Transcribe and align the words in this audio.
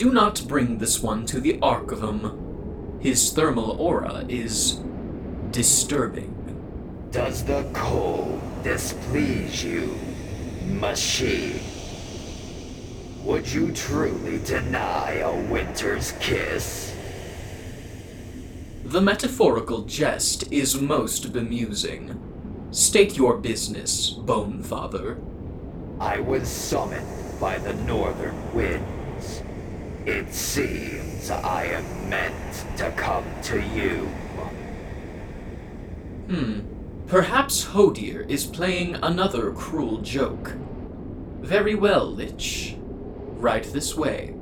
Do 0.00 0.10
not 0.10 0.48
bring 0.48 0.78
this 0.78 1.02
one 1.02 1.26
to 1.26 1.42
the 1.42 1.58
Archivum. 1.58 3.02
His 3.02 3.34
thermal 3.34 3.72
aura 3.72 4.24
is 4.30 4.80
disturbing. 5.50 6.32
Does 7.10 7.44
the 7.44 7.68
cold 7.74 8.40
displease 8.62 9.62
you, 9.62 9.94
machine? 10.68 11.60
Would 13.24 13.52
you 13.52 13.72
truly 13.72 14.38
deny 14.38 15.16
a 15.16 15.38
winter's 15.52 16.12
kiss? 16.12 16.96
The 18.82 19.02
metaphorical 19.02 19.82
jest 19.82 20.50
is 20.50 20.80
most 20.80 21.30
bemusing. 21.30 22.18
State 22.70 23.18
your 23.18 23.36
business, 23.36 24.08
Bone 24.08 24.62
Father. 24.62 25.18
I 26.00 26.20
was 26.20 26.48
summoned 26.48 27.38
by 27.38 27.58
the 27.58 27.74
northern 27.74 28.54
winds. 28.54 28.99
It 30.06 30.32
seems 30.32 31.30
I 31.30 31.64
am 31.64 32.08
meant 32.08 32.66
to 32.78 32.90
come 32.92 33.24
to 33.42 33.60
you. 33.60 34.08
Hmm. 36.28 36.60
Perhaps 37.06 37.64
Hodir 37.66 38.28
is 38.30 38.46
playing 38.46 38.94
another 39.02 39.52
cruel 39.52 39.98
joke. 39.98 40.54
Very 41.40 41.74
well, 41.74 42.06
Lich. 42.06 42.76
Right 42.78 43.64
this 43.64 43.94
way. 43.96 44.34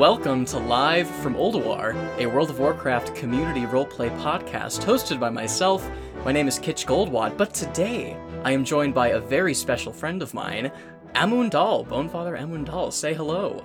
Welcome 0.00 0.46
to 0.46 0.56
Live 0.56 1.10
from 1.16 1.34
Ulduar, 1.34 1.94
a 2.16 2.24
World 2.24 2.48
of 2.48 2.58
Warcraft 2.58 3.14
community 3.14 3.66
roleplay 3.66 4.08
podcast 4.22 4.82
hosted 4.82 5.20
by 5.20 5.28
myself. 5.28 5.86
My 6.24 6.32
name 6.32 6.48
is 6.48 6.58
Kitche 6.58 6.86
Goldwad, 6.86 7.36
but 7.36 7.52
today 7.52 8.16
I 8.42 8.52
am 8.52 8.64
joined 8.64 8.94
by 8.94 9.08
a 9.08 9.20
very 9.20 9.52
special 9.52 9.92
friend 9.92 10.22
of 10.22 10.32
mine, 10.32 10.72
Amunedal, 11.14 11.86
Bonefather 11.86 12.34
Amunedal. 12.40 12.90
Say 12.94 13.12
hello. 13.12 13.62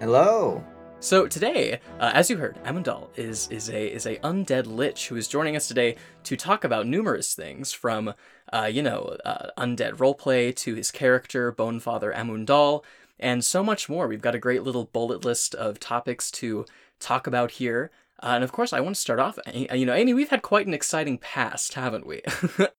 Hello. 0.00 0.62
So 1.02 1.26
today, 1.26 1.80
uh, 1.98 2.10
as 2.12 2.28
you 2.28 2.36
heard, 2.36 2.62
Amunedal 2.64 3.08
is 3.16 3.48
is 3.48 3.70
a 3.70 3.86
is 3.90 4.04
a 4.04 4.16
undead 4.16 4.66
lich 4.66 5.08
who 5.08 5.16
is 5.16 5.28
joining 5.28 5.56
us 5.56 5.66
today 5.66 5.96
to 6.24 6.36
talk 6.36 6.62
about 6.62 6.86
numerous 6.86 7.32
things, 7.32 7.72
from 7.72 8.12
uh, 8.52 8.68
you 8.70 8.82
know 8.82 9.16
uh, 9.24 9.48
undead 9.56 9.96
roleplay 9.96 10.54
to 10.56 10.74
his 10.74 10.90
character 10.90 11.50
Bonefather 11.50 12.14
Amunedal, 12.14 12.84
and 13.20 13.44
so 13.44 13.62
much 13.62 13.88
more. 13.88 14.08
We've 14.08 14.20
got 14.22 14.34
a 14.34 14.38
great 14.38 14.62
little 14.62 14.84
bullet 14.84 15.24
list 15.24 15.54
of 15.54 15.78
topics 15.78 16.30
to 16.32 16.64
talk 16.98 17.26
about 17.26 17.52
here. 17.52 17.90
Uh, 18.22 18.32
and 18.34 18.44
of 18.44 18.52
course, 18.52 18.72
I 18.72 18.80
want 18.80 18.96
to 18.96 19.00
start 19.00 19.18
off. 19.20 19.38
uh, 19.46 19.74
You 19.74 19.86
know, 19.86 19.94
Amy, 19.94 20.12
we've 20.12 20.28
had 20.28 20.42
quite 20.42 20.66
an 20.66 20.74
exciting 20.74 21.16
past, 21.18 21.74
haven't 21.74 22.06
we? 22.06 22.22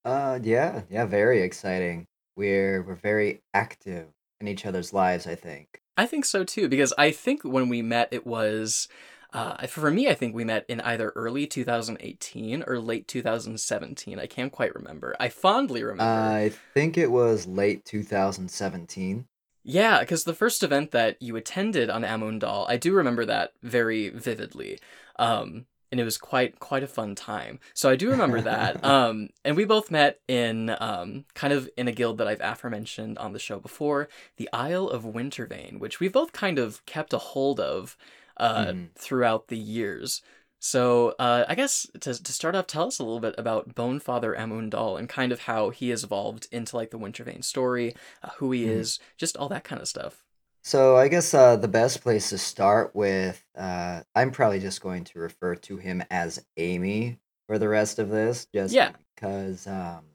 Uh 0.05 0.39
yeah, 0.41 0.81
yeah, 0.89 1.05
very 1.05 1.41
exciting. 1.41 2.07
We're 2.35 2.81
we're 2.83 2.95
very 2.95 3.41
active 3.53 4.07
in 4.39 4.47
each 4.47 4.65
other's 4.65 4.93
lives, 4.93 5.27
I 5.27 5.35
think. 5.35 5.81
I 5.97 6.05
think 6.07 6.25
so 6.25 6.43
too, 6.43 6.67
because 6.67 6.93
I 6.97 7.11
think 7.11 7.43
when 7.43 7.69
we 7.69 7.81
met, 7.81 8.09
it 8.11 8.25
was. 8.25 8.87
Uh, 9.33 9.65
for 9.67 9.89
me, 9.89 10.09
I 10.09 10.13
think 10.13 10.35
we 10.35 10.43
met 10.43 10.65
in 10.67 10.81
either 10.81 11.11
early 11.15 11.47
2018 11.47 12.63
or 12.67 12.79
late 12.79 13.07
2017. 13.07 14.19
I 14.19 14.27
can't 14.27 14.51
quite 14.51 14.75
remember. 14.75 15.15
I 15.21 15.29
fondly 15.29 15.83
remember. 15.83 16.03
I 16.03 16.51
think 16.73 16.97
it 16.97 17.09
was 17.09 17.47
late 17.47 17.85
2017. 17.85 19.25
Yeah, 19.63 19.99
because 19.99 20.23
the 20.23 20.33
first 20.33 20.63
event 20.63 20.91
that 20.91 21.21
you 21.21 21.35
attended 21.35 21.89
on 21.89 22.03
Amunedal, 22.03 22.65
I 22.67 22.77
do 22.77 22.93
remember 22.93 23.25
that 23.25 23.53
very 23.61 24.09
vividly. 24.09 24.79
Um, 25.17 25.65
and 25.91 25.99
it 25.99 26.05
was 26.05 26.17
quite 26.17 26.57
quite 26.59 26.83
a 26.83 26.87
fun 26.87 27.15
time. 27.15 27.59
So 27.73 27.89
I 27.89 27.95
do 27.97 28.09
remember 28.09 28.41
that. 28.41 28.83
um, 28.85 29.29
and 29.43 29.57
we 29.57 29.65
both 29.65 29.91
met 29.91 30.19
in 30.27 30.75
um, 30.79 31.25
kind 31.35 31.51
of 31.53 31.69
in 31.77 31.87
a 31.87 31.91
guild 31.91 32.17
that 32.19 32.27
I've 32.27 32.39
aforementioned 32.41 33.17
on 33.17 33.33
the 33.33 33.39
show 33.39 33.59
before, 33.59 34.07
the 34.37 34.49
Isle 34.53 34.87
of 34.87 35.03
Wintervane, 35.03 35.79
which 35.79 35.99
we've 35.99 36.13
both 36.13 36.31
kind 36.31 36.57
of 36.57 36.83
kept 36.85 37.13
a 37.13 37.17
hold 37.17 37.59
of 37.59 37.97
uh, 38.37 38.65
Mhm. 38.67 38.87
throughout 38.95 39.49
the 39.49 39.57
years. 39.57 40.21
So 40.63 41.15
uh, 41.17 41.45
I 41.49 41.55
guess 41.55 41.87
to, 42.01 42.13
to 42.23 42.31
start 42.31 42.55
off, 42.55 42.67
tell 42.67 42.87
us 42.87 42.99
a 42.99 43.03
little 43.03 43.19
bit 43.19 43.33
about 43.37 43.73
Bonefather 43.73 44.37
Amunedal 44.37 44.97
and 44.99 45.09
kind 45.09 45.31
of 45.31 45.41
how 45.41 45.71
he 45.71 45.89
has 45.89 46.03
evolved 46.03 46.47
into 46.51 46.75
like 46.77 46.91
the 46.91 46.99
Wintervane 46.99 47.43
story, 47.43 47.95
uh, 48.21 48.29
who 48.37 48.51
he 48.51 48.65
Mhm. 48.65 48.67
is, 48.67 48.99
just 49.17 49.35
all 49.37 49.49
that 49.49 49.63
kind 49.63 49.81
of 49.81 49.87
stuff. 49.87 50.23
So 50.63 50.95
I 50.95 51.07
guess 51.07 51.33
uh 51.33 51.55
the 51.55 51.67
best 51.67 52.01
place 52.01 52.29
to 52.29 52.37
start 52.37 52.95
with 52.95 53.43
uh 53.57 54.03
I'm 54.15 54.31
probably 54.31 54.59
just 54.59 54.81
going 54.81 55.03
to 55.05 55.19
refer 55.19 55.55
to 55.55 55.77
him 55.77 56.03
as 56.11 56.45
Amy 56.57 57.19
for 57.47 57.57
the 57.57 57.67
rest 57.67 57.97
of 57.99 58.09
this 58.09 58.45
just 58.53 58.75
Yeah. 58.75 58.91
because 59.15 59.65
um 59.67 60.05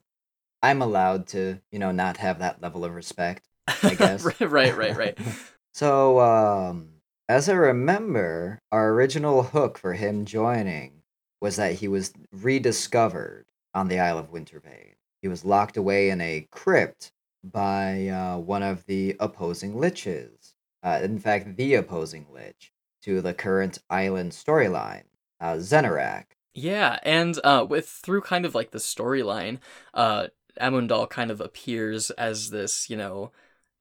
I'm 0.62 0.82
allowed 0.82 1.28
to, 1.28 1.60
you 1.70 1.78
know, 1.78 1.92
not 1.92 2.16
have 2.18 2.38
that 2.40 2.60
level 2.62 2.84
of 2.84 2.94
respect. 2.94 3.48
I 3.82 3.94
guess. 3.96 4.24
right, 4.40 4.76
right, 4.76 4.96
right. 4.96 5.18
So, 5.74 6.20
um, 6.20 6.88
as 7.28 7.48
I 7.48 7.54
remember, 7.54 8.60
our 8.70 8.91
original 8.91 9.42
hook 9.42 9.78
for 9.78 9.94
him 9.94 10.25
joining 10.25 11.03
was 11.41 11.56
that 11.56 11.75
he 11.75 11.88
was 11.88 12.12
rediscovered 12.32 13.47
on 13.75 13.88
the 13.88 13.98
Isle 13.98 14.19
of 14.19 14.31
Wintervane. 14.31 14.94
He 15.22 15.28
was 15.28 15.44
locked 15.44 15.76
away 15.76 16.10
in 16.10 16.20
a 16.20 16.47
crypt 16.50 17.10
by 17.42 18.09
uh, 18.09 18.38
one 18.38 18.62
of 18.62 18.87
the 18.87 19.16
opposing 19.20 19.75
liches. 19.75 20.54
Uh, 20.82 21.00
in 21.03 21.19
fact, 21.19 21.56
the 21.56 21.75
opposing 21.75 22.26
lich 22.32 22.72
to 23.03 23.20
the 23.20 23.34
current 23.34 23.78
island 23.91 24.32
storyline, 24.32 25.04
uh, 25.41 25.54
Zenarak. 25.54 26.25
Yeah, 26.54 26.98
and 27.03 27.38
uh, 27.44 27.66
with 27.69 27.88
through 27.88 28.22
kind 28.22 28.47
of 28.47 28.54
like 28.54 28.70
the 28.70 28.78
storyline, 28.78 29.58
uh, 29.94 30.28
Amunedal 30.60 31.10
kind 31.10 31.31
of 31.31 31.41
appears 31.41 32.10
as 32.10 32.50
this, 32.50 32.88
you 32.88 32.97
know, 32.97 33.32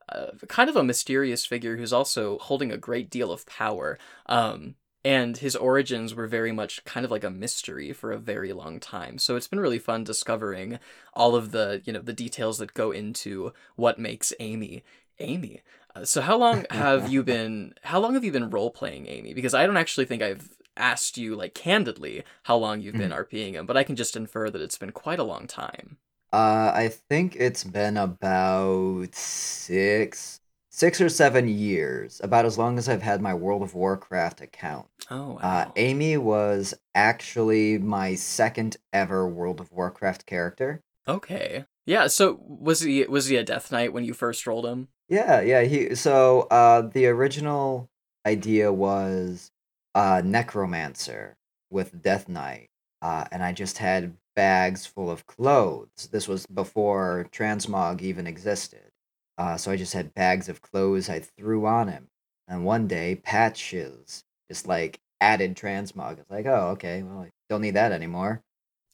uh, 0.09 0.27
kind 0.47 0.69
of 0.69 0.75
a 0.75 0.83
mysterious 0.83 1.45
figure 1.45 1.77
who's 1.77 1.93
also 1.93 2.37
holding 2.39 2.71
a 2.71 2.77
great 2.77 3.09
deal 3.09 3.31
of 3.31 3.45
power. 3.45 3.97
Um, 4.27 4.75
and 5.03 5.37
his 5.37 5.55
origins 5.55 6.15
were 6.15 6.25
very 6.25 6.51
much 6.51 6.83
kind 6.83 7.05
of 7.05 7.11
like 7.11 7.23
a 7.23 7.29
mystery 7.29 7.93
for 7.93 8.11
a 8.11 8.17
very 8.17 8.53
long 8.53 8.79
time. 8.79 9.19
So 9.19 9.35
it's 9.35 9.47
been 9.47 9.59
really 9.59 9.77
fun 9.77 10.03
discovering 10.03 10.79
all 11.13 11.35
of 11.35 11.51
the, 11.51 11.81
you 11.85 11.93
know, 11.93 12.01
the 12.01 12.13
details 12.13 12.57
that 12.57 12.73
go 12.73 12.89
into 12.89 13.53
what 13.75 13.99
makes 13.99 14.33
Amy 14.39 14.83
Amy. 15.19 15.61
Uh, 15.95 16.05
so 16.05 16.21
how 16.21 16.37
long 16.37 16.65
have 16.71 17.11
you 17.11 17.23
been? 17.23 17.73
How 17.83 17.99
long 17.99 18.13
have 18.15 18.23
you 18.23 18.31
been 18.31 18.49
role 18.49 18.71
playing 18.71 19.07
Amy? 19.07 19.33
Because 19.33 19.53
I 19.53 19.65
don't 19.65 19.77
actually 19.77 20.05
think 20.05 20.21
I've 20.21 20.49
asked 20.77 21.17
you 21.17 21.35
like 21.35 21.53
candidly 21.53 22.23
how 22.43 22.57
long 22.57 22.81
you've 22.81 22.97
been 22.97 23.11
RPing 23.11 23.53
him, 23.53 23.65
but 23.65 23.77
I 23.77 23.83
can 23.83 23.95
just 23.95 24.17
infer 24.17 24.49
that 24.49 24.61
it's 24.61 24.77
been 24.77 24.91
quite 24.91 25.19
a 25.19 25.23
long 25.23 25.47
time. 25.47 25.97
Uh, 26.35 26.73
I 26.75 26.89
think 26.89 27.37
it's 27.37 27.63
been 27.63 27.95
about 27.95 29.15
six, 29.15 30.41
six 30.69 30.99
or 30.99 31.07
seven 31.07 31.47
years, 31.47 32.19
about 32.21 32.43
as 32.43 32.57
long 32.57 32.77
as 32.77 32.89
I've 32.89 33.03
had 33.03 33.21
my 33.21 33.33
World 33.33 33.61
of 33.61 33.73
Warcraft 33.73 34.41
account. 34.41 34.87
Oh 35.09 35.35
wow. 35.35 35.39
Uh, 35.41 35.71
Amy 35.77 36.17
was 36.17 36.73
actually 36.93 37.77
my 37.77 38.15
second 38.15 38.75
ever 38.91 39.25
World 39.25 39.61
of 39.61 39.71
Warcraft 39.71 40.25
character. 40.25 40.81
okay. 41.07 41.63
Yeah. 41.85 42.07
So 42.07 42.37
was 42.41 42.81
he 42.81 43.05
was 43.05 43.27
he 43.27 43.37
a 43.37 43.43
Death 43.43 43.71
Knight 43.71 43.93
when 43.93 44.03
you 44.03 44.13
first 44.13 44.45
rolled 44.45 44.65
him? 44.65 44.89
Yeah, 45.07 45.39
yeah. 45.39 45.61
He 45.61 45.95
so 45.95 46.49
uh, 46.51 46.81
the 46.81 47.05
original 47.05 47.89
idea 48.25 48.73
was 48.73 49.51
uh, 49.93 50.21
necromancer 50.25 51.37
with 51.69 52.01
Death 52.01 52.27
Knight, 52.27 52.67
uh, 53.01 53.23
and 53.31 53.41
I 53.41 53.53
just 53.53 53.77
had 53.77 54.17
bags 54.35 54.85
full 54.85 55.09
of 55.11 55.25
clothes. 55.27 56.09
This 56.11 56.27
was 56.27 56.45
before 56.47 57.27
transmog 57.31 58.01
even 58.01 58.27
existed, 58.27 58.91
uh, 59.37 59.57
so 59.57 59.71
I 59.71 59.75
just 59.77 59.93
had 59.93 60.13
bags 60.13 60.49
of 60.49 60.61
clothes 60.61 61.09
I 61.09 61.19
threw 61.19 61.65
on 61.65 61.87
him. 61.87 62.07
And 62.47 62.65
one 62.65 62.87
day, 62.87 63.15
patches 63.15 64.23
just 64.49 64.67
like 64.67 64.99
added 65.21 65.55
transmog. 65.55 66.19
It's 66.19 66.29
like, 66.29 66.45
oh, 66.45 66.69
okay, 66.73 67.03
well, 67.03 67.21
I 67.23 67.29
don't 67.49 67.61
need 67.61 67.75
that 67.75 67.91
anymore. 67.91 68.43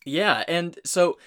Yeah, 0.06 0.44
and 0.48 0.80
so 0.84 1.20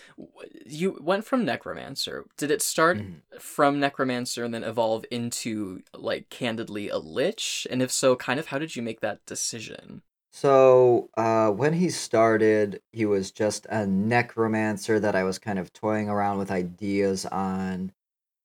you 0.67 0.99
went 1.01 1.25
from 1.25 1.45
Necromancer. 1.45 2.25
Did 2.37 2.51
it 2.51 2.61
start 2.63 2.99
Mhm. 2.99 3.23
from 3.39 3.79
Necromancer 3.79 4.43
and 4.45 4.53
then 4.53 4.65
evolve 4.65 5.05
into 5.11 5.83
like 5.95 6.29
candidly 6.29 6.89
a 6.89 6.99
Lich? 6.99 7.67
And 7.71 7.83
if 7.83 7.93
so, 7.93 8.17
kind 8.17 8.41
of 8.41 8.47
how 8.47 8.59
did 8.59 8.75
you 8.75 8.83
make 8.83 9.01
that 9.01 9.25
decision? 9.27 10.03
So, 10.35 11.11
uh, 11.17 11.51
when 11.53 11.75
he 11.75 11.91
started, 11.91 12.83
he 12.93 13.07
was 13.07 13.31
just 13.31 13.67
a 13.71 13.87
necromancer 13.87 14.99
that 14.99 15.15
I 15.15 15.23
was 15.23 15.39
kind 15.39 15.59
of 15.61 15.73
toying 15.73 16.09
around 16.09 16.39
with 16.39 16.51
ideas 16.51 17.25
on. 17.27 17.93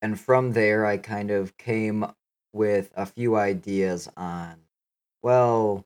And 0.02 0.20
from 0.20 0.54
there, 0.54 0.86
I 0.86 0.98
kind 0.98 1.32
of 1.32 1.58
came 1.58 2.06
with 2.54 2.92
a 2.96 3.06
few 3.08 3.36
ideas 3.36 4.08
on, 4.16 4.58
well, 5.24 5.86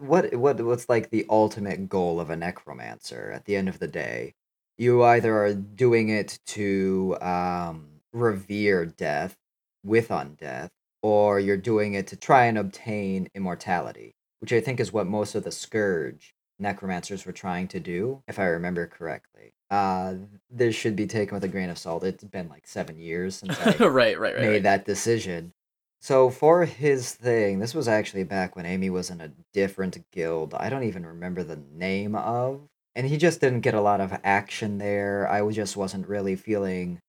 what 0.00 0.34
what 0.34 0.60
what's 0.60 0.88
like 0.88 1.10
the 1.10 1.26
ultimate 1.30 1.88
goal 1.88 2.20
of 2.20 2.30
a 2.30 2.36
necromancer 2.36 3.32
at 3.34 3.46
the 3.46 3.56
end 3.56 3.68
of 3.68 3.78
the 3.78 3.88
day? 3.88 4.34
you 4.78 5.02
either 5.04 5.36
are 5.44 5.54
doing 5.54 6.08
it 6.08 6.38
to 6.46 7.16
um, 7.20 8.00
revere 8.12 8.86
death 8.86 9.36
with 9.84 10.08
undeath, 10.08 10.70
or 11.02 11.40
you're 11.40 11.56
doing 11.56 11.94
it 11.94 12.06
to 12.08 12.16
try 12.16 12.46
and 12.46 12.58
obtain 12.58 13.28
immortality, 13.34 14.14
which 14.42 14.52
I 14.52 14.60
think 14.60 14.80
is 14.80 14.92
what 14.92 15.06
most 15.06 15.34
of 15.34 15.44
the 15.44 15.52
Scourge 15.52 16.34
necromancers 16.58 17.24
were 17.24 17.32
trying 17.32 17.68
to 17.68 17.80
do, 17.80 18.22
if 18.26 18.38
I 18.38 18.46
remember 18.46 18.86
correctly. 18.86 19.54
Uh, 19.70 20.14
this 20.50 20.74
should 20.74 20.96
be 20.96 21.06
taken 21.06 21.34
with 21.34 21.44
a 21.44 21.48
grain 21.48 21.70
of 21.70 21.78
salt. 21.78 22.04
It's 22.04 22.24
been 22.24 22.48
like 22.48 22.66
seven 22.66 22.98
years 22.98 23.36
since 23.36 23.58
I 23.58 23.76
right, 23.86 23.88
right, 23.88 24.18
right. 24.18 24.36
made 24.36 24.48
right. 24.48 24.62
that 24.64 24.84
decision. 24.84 25.52
So 26.00 26.28
for 26.28 26.64
his 26.64 27.14
thing, 27.14 27.60
this 27.60 27.74
was 27.74 27.86
actually 27.86 28.24
back 28.24 28.56
when 28.56 28.66
Amy 28.66 28.90
was 28.90 29.08
in 29.08 29.20
a 29.20 29.32
different 29.54 30.04
guild. 30.10 30.52
I 30.52 30.68
don't 30.68 30.82
even 30.82 31.06
remember 31.06 31.44
the 31.44 31.60
name 31.72 32.16
of. 32.16 32.60
And 32.94 33.06
he 33.06 33.16
just 33.16 33.40
didn't 33.40 33.60
get 33.60 33.74
a 33.74 33.80
lot 33.80 34.00
of 34.00 34.18
action 34.24 34.78
there. 34.78 35.30
I 35.30 35.48
just 35.50 35.76
wasn't 35.76 36.08
really 36.08 36.36
feeling 36.36 37.00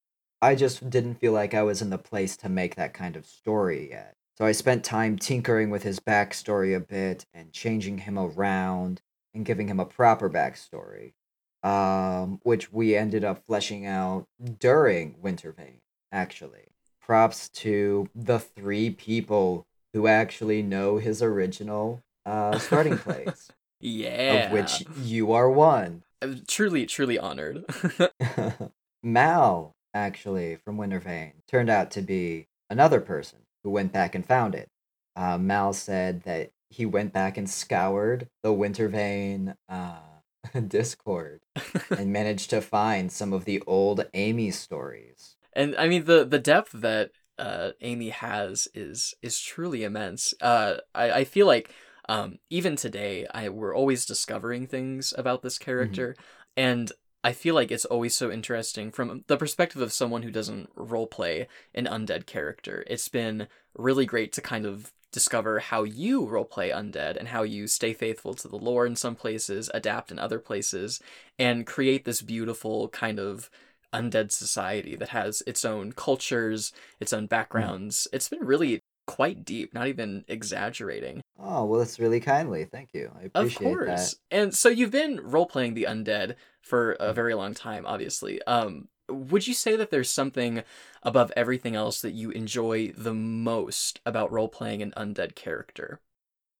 I 0.43 0.55
just 0.55 0.89
didn't 0.89 1.15
feel 1.15 1.31
like 1.31 1.53
I 1.53 1.63
was 1.63 1.81
in 1.81 1.89
the 1.89 1.97
place 1.97 2.35
to 2.37 2.49
make 2.49 2.75
that 2.75 2.93
kind 2.93 3.15
of 3.15 3.25
story 3.25 3.89
yet. 3.91 4.15
So 4.35 4.45
I 4.45 4.51
spent 4.51 4.83
time 4.83 5.19
tinkering 5.19 5.69
with 5.69 5.83
his 5.83 5.99
backstory 5.99 6.75
a 6.75 6.79
bit 6.79 7.27
and 7.35 7.53
changing 7.53 7.99
him 7.99 8.17
around 8.17 9.01
and 9.33 9.45
giving 9.45 9.67
him 9.67 9.79
a 9.79 9.85
proper 9.85 10.27
backstory, 10.27 11.13
um, 11.61 12.39
which 12.43 12.73
we 12.73 12.95
ended 12.95 13.23
up 13.23 13.45
fleshing 13.45 13.85
out 13.85 14.25
during 14.59 15.15
Wintervane, 15.15 15.81
actually. 16.11 16.69
Props 16.99 17.47
to 17.49 18.09
the 18.15 18.39
three 18.39 18.89
people 18.89 19.67
who 19.93 20.07
actually 20.07 20.63
know 20.63 20.97
his 20.97 21.21
original 21.21 22.01
uh, 22.25 22.57
starting 22.57 22.97
place, 22.99 23.51
yeah. 23.79 24.47
of 24.47 24.51
which 24.51 24.83
you 25.03 25.31
are 25.31 25.49
one. 25.49 26.03
I'm 26.23 26.41
truly, 26.47 26.87
truly 26.87 27.19
honored. 27.19 27.65
Mal, 29.03 29.75
actually, 29.93 30.55
from 30.55 30.77
Wintervane, 30.77 31.33
turned 31.47 31.69
out 31.69 31.91
to 31.91 32.01
be 32.01 32.47
another 32.69 32.99
person 32.99 33.42
who 33.63 33.69
went 33.71 33.91
back 33.93 34.15
and 34.15 34.25
found 34.25 34.55
it. 34.55 34.69
Uh, 35.15 35.37
Mal 35.37 35.73
said 35.73 36.23
that 36.23 36.51
he 36.69 36.85
went 36.85 37.13
back 37.13 37.37
and 37.37 37.49
scoured 37.49 38.27
the 38.41 38.49
Wintervane 38.53 39.55
uh, 39.69 39.99
Discord 40.67 41.41
and 41.89 42.11
managed 42.11 42.49
to 42.49 42.61
find 42.61 43.11
some 43.11 43.33
of 43.33 43.45
the 43.45 43.61
old 43.67 44.05
Amy 44.13 44.51
stories. 44.51 45.35
and 45.53 45.75
I 45.77 45.87
mean 45.87 46.05
the 46.05 46.25
the 46.25 46.39
depth 46.39 46.71
that 46.73 47.11
uh, 47.37 47.71
Amy 47.81 48.09
has 48.09 48.67
is 48.73 49.13
is 49.21 49.39
truly 49.39 49.83
immense. 49.83 50.33
Uh, 50.41 50.77
I 50.93 51.11
I 51.11 51.23
feel 51.23 51.47
like 51.47 51.71
um, 52.09 52.39
even 52.49 52.75
today 52.75 53.25
I 53.33 53.49
we're 53.49 53.75
always 53.75 54.05
discovering 54.05 54.67
things 54.67 55.13
about 55.17 55.41
this 55.41 55.57
character, 55.57 56.15
and 56.57 56.91
I 57.23 57.31
feel 57.31 57.55
like 57.55 57.71
it's 57.71 57.85
always 57.85 58.15
so 58.15 58.29
interesting 58.31 58.91
from 58.91 59.23
the 59.27 59.37
perspective 59.37 59.81
of 59.81 59.93
someone 59.93 60.23
who 60.23 60.31
doesn't 60.31 60.75
roleplay 60.75 61.47
an 61.73 61.85
undead 61.85 62.25
character. 62.25 62.83
It's 62.87 63.07
been 63.07 63.47
really 63.75 64.05
great 64.05 64.33
to 64.33 64.41
kind 64.41 64.65
of 64.65 64.91
discover 65.13 65.59
how 65.59 65.83
you 65.83 66.25
roleplay 66.25 66.73
undead 66.73 67.15
and 67.15 67.29
how 67.29 67.43
you 67.43 67.67
stay 67.67 67.93
faithful 67.93 68.33
to 68.33 68.47
the 68.47 68.57
lore 68.57 68.85
in 68.85 68.95
some 68.95 69.15
places, 69.15 69.69
adapt 69.73 70.11
in 70.11 70.19
other 70.19 70.39
places, 70.39 70.99
and 71.39 71.65
create 71.65 72.03
this 72.03 72.21
beautiful 72.21 72.89
kind 72.89 73.19
of 73.19 73.49
undead 73.93 74.31
society 74.31 74.95
that 74.95 75.09
has 75.09 75.43
its 75.47 75.63
own 75.63 75.93
cultures, 75.93 76.73
its 76.99 77.13
own 77.13 77.23
hmm. 77.23 77.27
backgrounds. 77.27 78.07
It's 78.11 78.27
been 78.27 78.43
really 78.43 78.81
quite 79.05 79.45
deep, 79.45 79.73
not 79.73 79.87
even 79.87 80.25
exaggerating. 80.27 81.21
Oh, 81.39 81.65
well, 81.65 81.79
that's 81.79 81.99
really 81.99 82.19
kindly. 82.19 82.65
Thank 82.65 82.93
you. 82.93 83.11
I 83.19 83.23
appreciate 83.23 83.71
Of 83.71 83.77
course. 83.77 83.87
that. 83.87 84.37
And 84.37 84.53
so 84.53 84.69
you've 84.69 84.91
been 84.91 85.19
role 85.21 85.45
playing 85.45 85.73
the 85.73 85.87
undead 85.89 86.35
for 86.61 86.93
a 86.93 87.13
very 87.13 87.33
long 87.33 87.53
time, 87.53 87.85
obviously. 87.85 88.41
Um, 88.43 88.87
would 89.09 89.47
you 89.47 89.53
say 89.53 89.75
that 89.75 89.89
there's 89.91 90.09
something 90.09 90.63
above 91.01 91.31
everything 91.35 91.75
else 91.75 92.01
that 92.01 92.13
you 92.13 92.31
enjoy 92.31 92.93
the 92.97 93.13
most 93.13 93.99
about 94.05 94.31
role 94.31 94.47
playing 94.47 94.81
an 94.81 94.93
undead 94.95 95.35
character? 95.35 95.99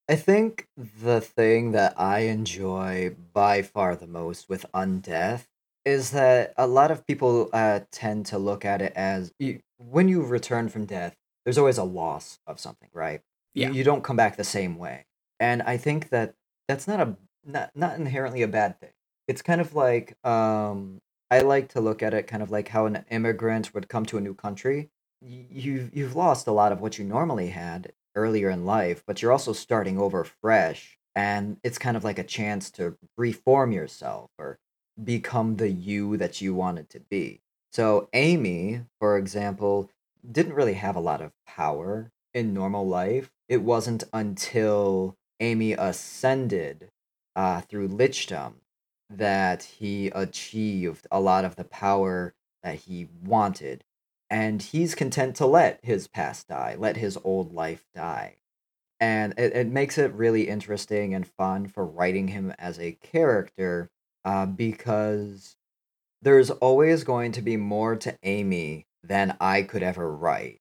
I 0.09 0.17
think 0.17 0.67
the 0.75 1.21
thing 1.21 1.71
that 1.71 1.93
I 1.97 2.21
enjoy 2.21 3.15
by 3.31 3.61
far 3.61 3.95
the 3.95 4.07
most 4.07 4.49
with 4.49 4.65
Undeath 4.73 5.45
is 5.85 6.11
that 6.11 6.53
a 6.57 6.67
lot 6.67 6.91
of 6.91 7.07
people 7.07 7.49
uh, 7.53 7.81
tend 7.91 8.25
to 8.27 8.37
look 8.37 8.65
at 8.65 8.81
it 8.81 8.93
as 8.95 9.31
you, 9.39 9.61
when 9.77 10.09
you 10.09 10.21
return 10.21 10.67
from 10.67 10.85
death, 10.85 11.15
there's 11.45 11.57
always 11.57 11.77
a 11.77 11.83
loss 11.83 12.39
of 12.47 12.59
something, 12.59 12.89
right? 12.93 13.21
You- 13.53 13.63
Yeah. 13.67 13.71
You, 13.71 13.83
don't 13.83 14.03
come 14.03 14.15
back 14.17 14.35
the 14.37 14.43
same 14.43 14.77
way. 14.77 15.05
And 15.39 15.61
I 15.63 15.77
think 15.77 16.09
that 16.09 16.35
that's 16.67 16.87
not 16.87 16.99
a 16.99 17.17
not 17.45 17.71
not 17.75 17.97
inherently 17.97 18.41
a 18.41 18.47
bad 18.47 18.79
thing. 18.79 18.93
It's 19.27 19.41
kind 19.41 19.59
of 19.61 19.75
like 19.75 20.17
um 20.25 21.01
I 21.29 21.39
like 21.41 21.69
to 21.69 21.81
look 21.81 22.01
at 22.03 22.13
it 22.13 22.27
kind 22.27 22.43
of 22.43 22.51
like 22.51 22.69
how 22.69 22.85
an 22.85 23.05
immigrant 23.09 23.73
would 23.73 23.89
come 23.89 24.05
to 24.07 24.17
a 24.17 24.21
new 24.21 24.33
country. 24.33 24.89
You've 25.21 25.95
you've 25.95 26.15
lost 26.15 26.47
a 26.47 26.51
lot 26.51 26.71
of 26.71 26.81
what 26.81 26.97
you 26.97 27.05
normally 27.05 27.47
had 27.49 27.93
earlier 28.15 28.49
in 28.49 28.65
life, 28.65 29.03
but 29.07 29.21
you're 29.21 29.31
also 29.31 29.53
starting 29.53 29.97
over 29.99 30.23
fresh. 30.23 30.97
And 31.15 31.57
it's 31.63 31.77
kind 31.77 31.95
of 31.97 32.03
like 32.03 32.19
a 32.19 32.23
chance 32.23 32.71
to 32.71 32.97
reform 33.17 33.71
yourself 33.71 34.31
or 34.37 34.59
become 35.03 35.57
the 35.57 35.69
you 35.69 36.17
that 36.17 36.41
you 36.41 36.53
wanted 36.53 36.89
to 36.91 36.99
be. 36.99 37.41
So, 37.71 38.09
Amy, 38.13 38.81
for 38.99 39.17
example, 39.17 39.89
didn't 40.29 40.53
really 40.53 40.73
have 40.73 40.95
a 40.95 41.01
lot 41.01 41.21
of 41.21 41.33
power 41.45 42.11
in 42.33 42.53
normal 42.53 42.87
life. 42.87 43.31
It 43.47 43.61
wasn't 43.61 44.03
until 44.13 45.17
Amy 45.39 45.73
ascended 45.73 46.89
uh, 47.35 47.61
through 47.61 47.89
Lichdom 47.89 48.53
that 49.09 49.63
he 49.63 50.07
achieved 50.07 51.07
a 51.11 51.19
lot 51.19 51.45
of 51.45 51.55
the 51.55 51.63
power 51.63 52.33
that 52.63 52.75
he 52.75 53.07
wanted. 53.23 53.83
And 54.29 54.61
he's 54.61 54.95
content 54.95 55.35
to 55.35 55.45
let 55.45 55.79
his 55.83 56.07
past 56.07 56.47
die, 56.47 56.75
let 56.77 56.97
his 56.97 57.17
old 57.23 57.53
life 57.53 57.85
die. 57.93 58.37
And 58.99 59.33
it, 59.37 59.53
it 59.53 59.67
makes 59.67 59.97
it 59.97 60.13
really 60.13 60.47
interesting 60.47 61.13
and 61.13 61.27
fun 61.27 61.67
for 61.67 61.85
writing 61.85 62.29
him 62.29 62.53
as 62.57 62.79
a 62.79 62.97
character 63.03 63.89
uh, 64.23 64.45
because 64.45 65.57
there's 66.21 66.49
always 66.49 67.03
going 67.03 67.33
to 67.33 67.41
be 67.41 67.57
more 67.57 67.95
to 67.97 68.17
Amy 68.23 68.87
than 69.03 69.35
I 69.39 69.63
could 69.63 69.83
ever 69.83 70.11
write. 70.11 70.59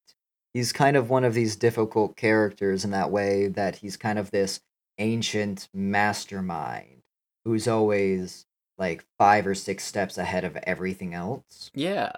He's 0.52 0.72
kind 0.72 0.96
of 0.96 1.08
one 1.08 1.24
of 1.24 1.34
these 1.34 1.56
difficult 1.56 2.16
characters 2.16 2.84
in 2.84 2.90
that 2.90 3.10
way 3.10 3.46
that 3.46 3.76
he's 3.76 3.96
kind 3.96 4.18
of 4.18 4.30
this 4.30 4.60
ancient 4.98 5.68
mastermind 5.72 7.02
who's 7.44 7.66
always 7.66 8.46
like 8.76 9.04
five 9.18 9.46
or 9.46 9.54
six 9.54 9.84
steps 9.84 10.18
ahead 10.18 10.44
of 10.44 10.56
everything 10.64 11.14
else. 11.14 11.70
Yeah. 11.74 12.12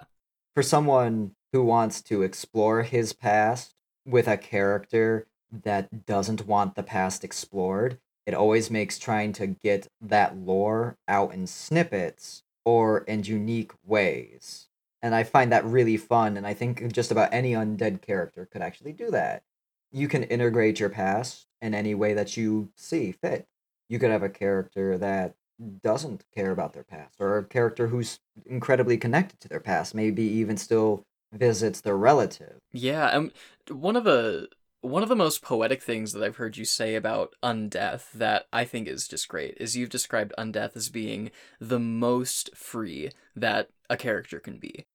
For 0.53 0.63
someone 0.63 1.31
who 1.53 1.63
wants 1.63 2.01
to 2.03 2.21
explore 2.23 2.83
his 2.83 3.13
past 3.13 3.75
with 4.05 4.27
a 4.27 4.37
character 4.37 5.27
that 5.63 6.05
doesn't 6.05 6.47
want 6.47 6.75
the 6.75 6.83
past 6.83 7.23
explored, 7.23 7.99
it 8.25 8.33
always 8.33 8.71
makes 8.71 8.97
trying 8.97 9.31
to 9.33 9.47
get 9.47 9.87
that 10.01 10.37
lore 10.37 10.97
out 11.07 11.33
in 11.33 11.47
snippets 11.47 12.43
or 12.65 12.99
in 12.99 13.23
unique 13.23 13.71
ways. 13.85 14.67
And 15.05 15.13
I 15.13 15.21
find 15.21 15.51
that 15.51 15.63
really 15.65 15.97
fun, 15.97 16.35
and 16.35 16.47
I 16.47 16.55
think 16.55 16.91
just 16.91 17.11
about 17.11 17.31
any 17.31 17.51
undead 17.51 18.01
character 18.01 18.47
could 18.51 18.63
actually 18.63 18.91
do 18.91 19.11
that. 19.11 19.43
You 19.91 20.07
can 20.07 20.23
integrate 20.23 20.79
your 20.79 20.89
past 20.89 21.45
in 21.61 21.75
any 21.75 21.93
way 21.93 22.15
that 22.15 22.35
you 22.35 22.69
see 22.75 23.11
fit. 23.11 23.45
You 23.87 23.99
could 23.99 24.09
have 24.09 24.23
a 24.23 24.29
character 24.29 24.97
that 24.97 25.35
doesn't 25.83 26.23
care 26.33 26.49
about 26.49 26.73
their 26.73 26.83
past, 26.83 27.17
or 27.19 27.37
a 27.37 27.43
character 27.43 27.85
who's 27.85 28.19
incredibly 28.47 28.97
connected 28.97 29.39
to 29.41 29.47
their 29.47 29.59
past, 29.59 29.93
maybe 29.93 30.23
even 30.23 30.57
still 30.57 31.03
visits 31.31 31.81
their 31.81 31.95
relative. 31.95 32.57
Yeah, 32.73 33.05
um, 33.11 33.31
one 33.69 33.95
of 33.95 34.05
the 34.05 34.47
one 34.81 35.03
of 35.03 35.09
the 35.09 35.15
most 35.15 35.43
poetic 35.43 35.83
things 35.83 36.13
that 36.13 36.23
I've 36.23 36.37
heard 36.37 36.57
you 36.57 36.65
say 36.65 36.95
about 36.95 37.35
undeath 37.43 38.11
that 38.13 38.47
I 38.51 38.65
think 38.65 38.87
is 38.87 39.07
just 39.07 39.27
great 39.27 39.55
is 39.59 39.77
you've 39.77 39.89
described 39.89 40.33
undeath 40.35 40.75
as 40.75 40.89
being 40.89 41.29
the 41.59 41.79
most 41.79 42.55
free 42.55 43.11
that 43.35 43.69
a 43.87 43.97
character 43.97 44.39
can 44.39 44.57
be. 44.57 44.87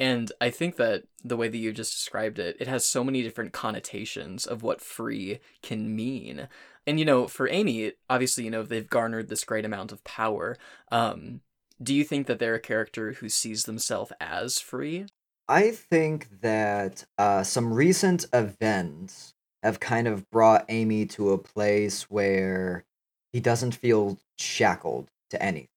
And 0.00 0.32
I 0.40 0.50
think 0.50 0.76
that 0.76 1.04
the 1.22 1.36
way 1.36 1.48
that 1.48 1.56
you 1.56 1.72
just 1.72 1.92
described 1.92 2.38
it, 2.38 2.56
it 2.58 2.66
has 2.66 2.84
so 2.84 3.04
many 3.04 3.22
different 3.22 3.52
connotations 3.52 4.44
of 4.46 4.62
what 4.62 4.80
free 4.80 5.38
can 5.62 5.94
mean. 5.94 6.48
And 6.86 6.98
you 6.98 7.04
know, 7.04 7.28
for 7.28 7.48
Amy, 7.48 7.92
obviously, 8.10 8.44
you 8.44 8.50
know, 8.50 8.62
they've 8.62 8.88
garnered 8.88 9.28
this 9.28 9.44
great 9.44 9.64
amount 9.64 9.92
of 9.92 10.02
power. 10.04 10.56
Um, 10.90 11.40
do 11.82 11.94
you 11.94 12.04
think 12.04 12.26
that 12.26 12.38
they're 12.38 12.54
a 12.54 12.60
character 12.60 13.12
who 13.14 13.28
sees 13.28 13.64
themselves 13.64 14.12
as 14.20 14.58
free? 14.58 15.06
I 15.48 15.70
think 15.70 16.40
that 16.40 17.04
uh, 17.18 17.42
some 17.42 17.72
recent 17.72 18.26
events 18.32 19.34
have 19.62 19.80
kind 19.80 20.08
of 20.08 20.28
brought 20.30 20.64
Amy 20.68 21.06
to 21.06 21.32
a 21.32 21.38
place 21.38 22.10
where 22.10 22.84
he 23.32 23.40
doesn't 23.40 23.72
feel 23.72 24.18
shackled 24.38 25.08
to 25.30 25.42
anything. 25.42 25.68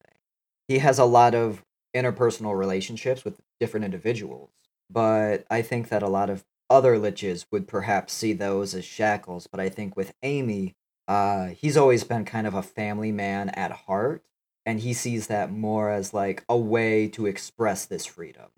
He 0.68 0.80
has 0.80 1.00
a 1.00 1.06
lot 1.06 1.36
of 1.36 1.64
interpersonal 1.96 2.58
relationships 2.58 3.26
with 3.26 3.40
different 3.60 3.86
individuals, 3.86 4.52
but 4.90 5.46
I 5.50 5.62
think 5.62 5.90
that 5.90 6.04
a 6.04 6.10
lot 6.10 6.30
of 6.30 6.46
other 6.70 6.98
liches 6.98 7.46
would 7.52 7.68
perhaps 7.68 8.14
see 8.14 8.34
those 8.34 8.74
as 8.74 8.86
shackles. 8.86 9.48
But 9.48 9.60
I 9.60 9.70
think 9.70 9.96
with 9.96 10.14
Amy, 10.24 10.76
uh, 11.08 11.48
he's 11.48 11.78
always 11.78 12.04
been 12.04 12.26
kind 12.26 12.46
of 12.46 12.54
a 12.54 12.62
family 12.62 13.12
man 13.12 13.50
at 13.50 13.72
heart, 13.72 14.24
and 14.66 14.82
he 14.82 14.94
sees 14.94 15.28
that 15.28 15.52
more 15.52 15.90
as 15.90 16.14
like 16.14 16.44
a 16.50 16.58
way 16.58 17.08
to 17.10 17.26
express 17.26 17.86
this 17.86 18.06
freedom. 18.06 18.52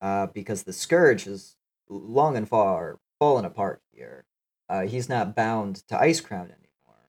Uh, 0.00 0.26
because 0.26 0.64
the 0.64 0.72
scourge 0.72 1.24
has 1.24 1.56
long 1.88 2.36
and 2.36 2.48
far 2.48 2.98
fallen 3.18 3.44
apart 3.44 3.80
here. 3.92 4.24
Uh, 4.68 4.82
he's 4.82 5.08
not 5.08 5.34
bound 5.34 5.76
to 5.88 5.94
Icecrown 5.94 6.50
anymore, 6.50 7.08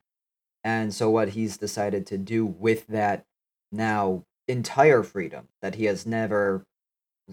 and 0.64 0.94
so 0.94 1.10
what 1.10 1.30
he's 1.30 1.58
decided 1.58 2.06
to 2.08 2.18
do 2.18 2.46
with 2.46 2.88
that 2.88 3.26
now 3.72 4.24
entire 4.48 5.04
freedom 5.04 5.50
that 5.62 5.76
he 5.76 5.86
has 5.86 6.06
never 6.06 6.66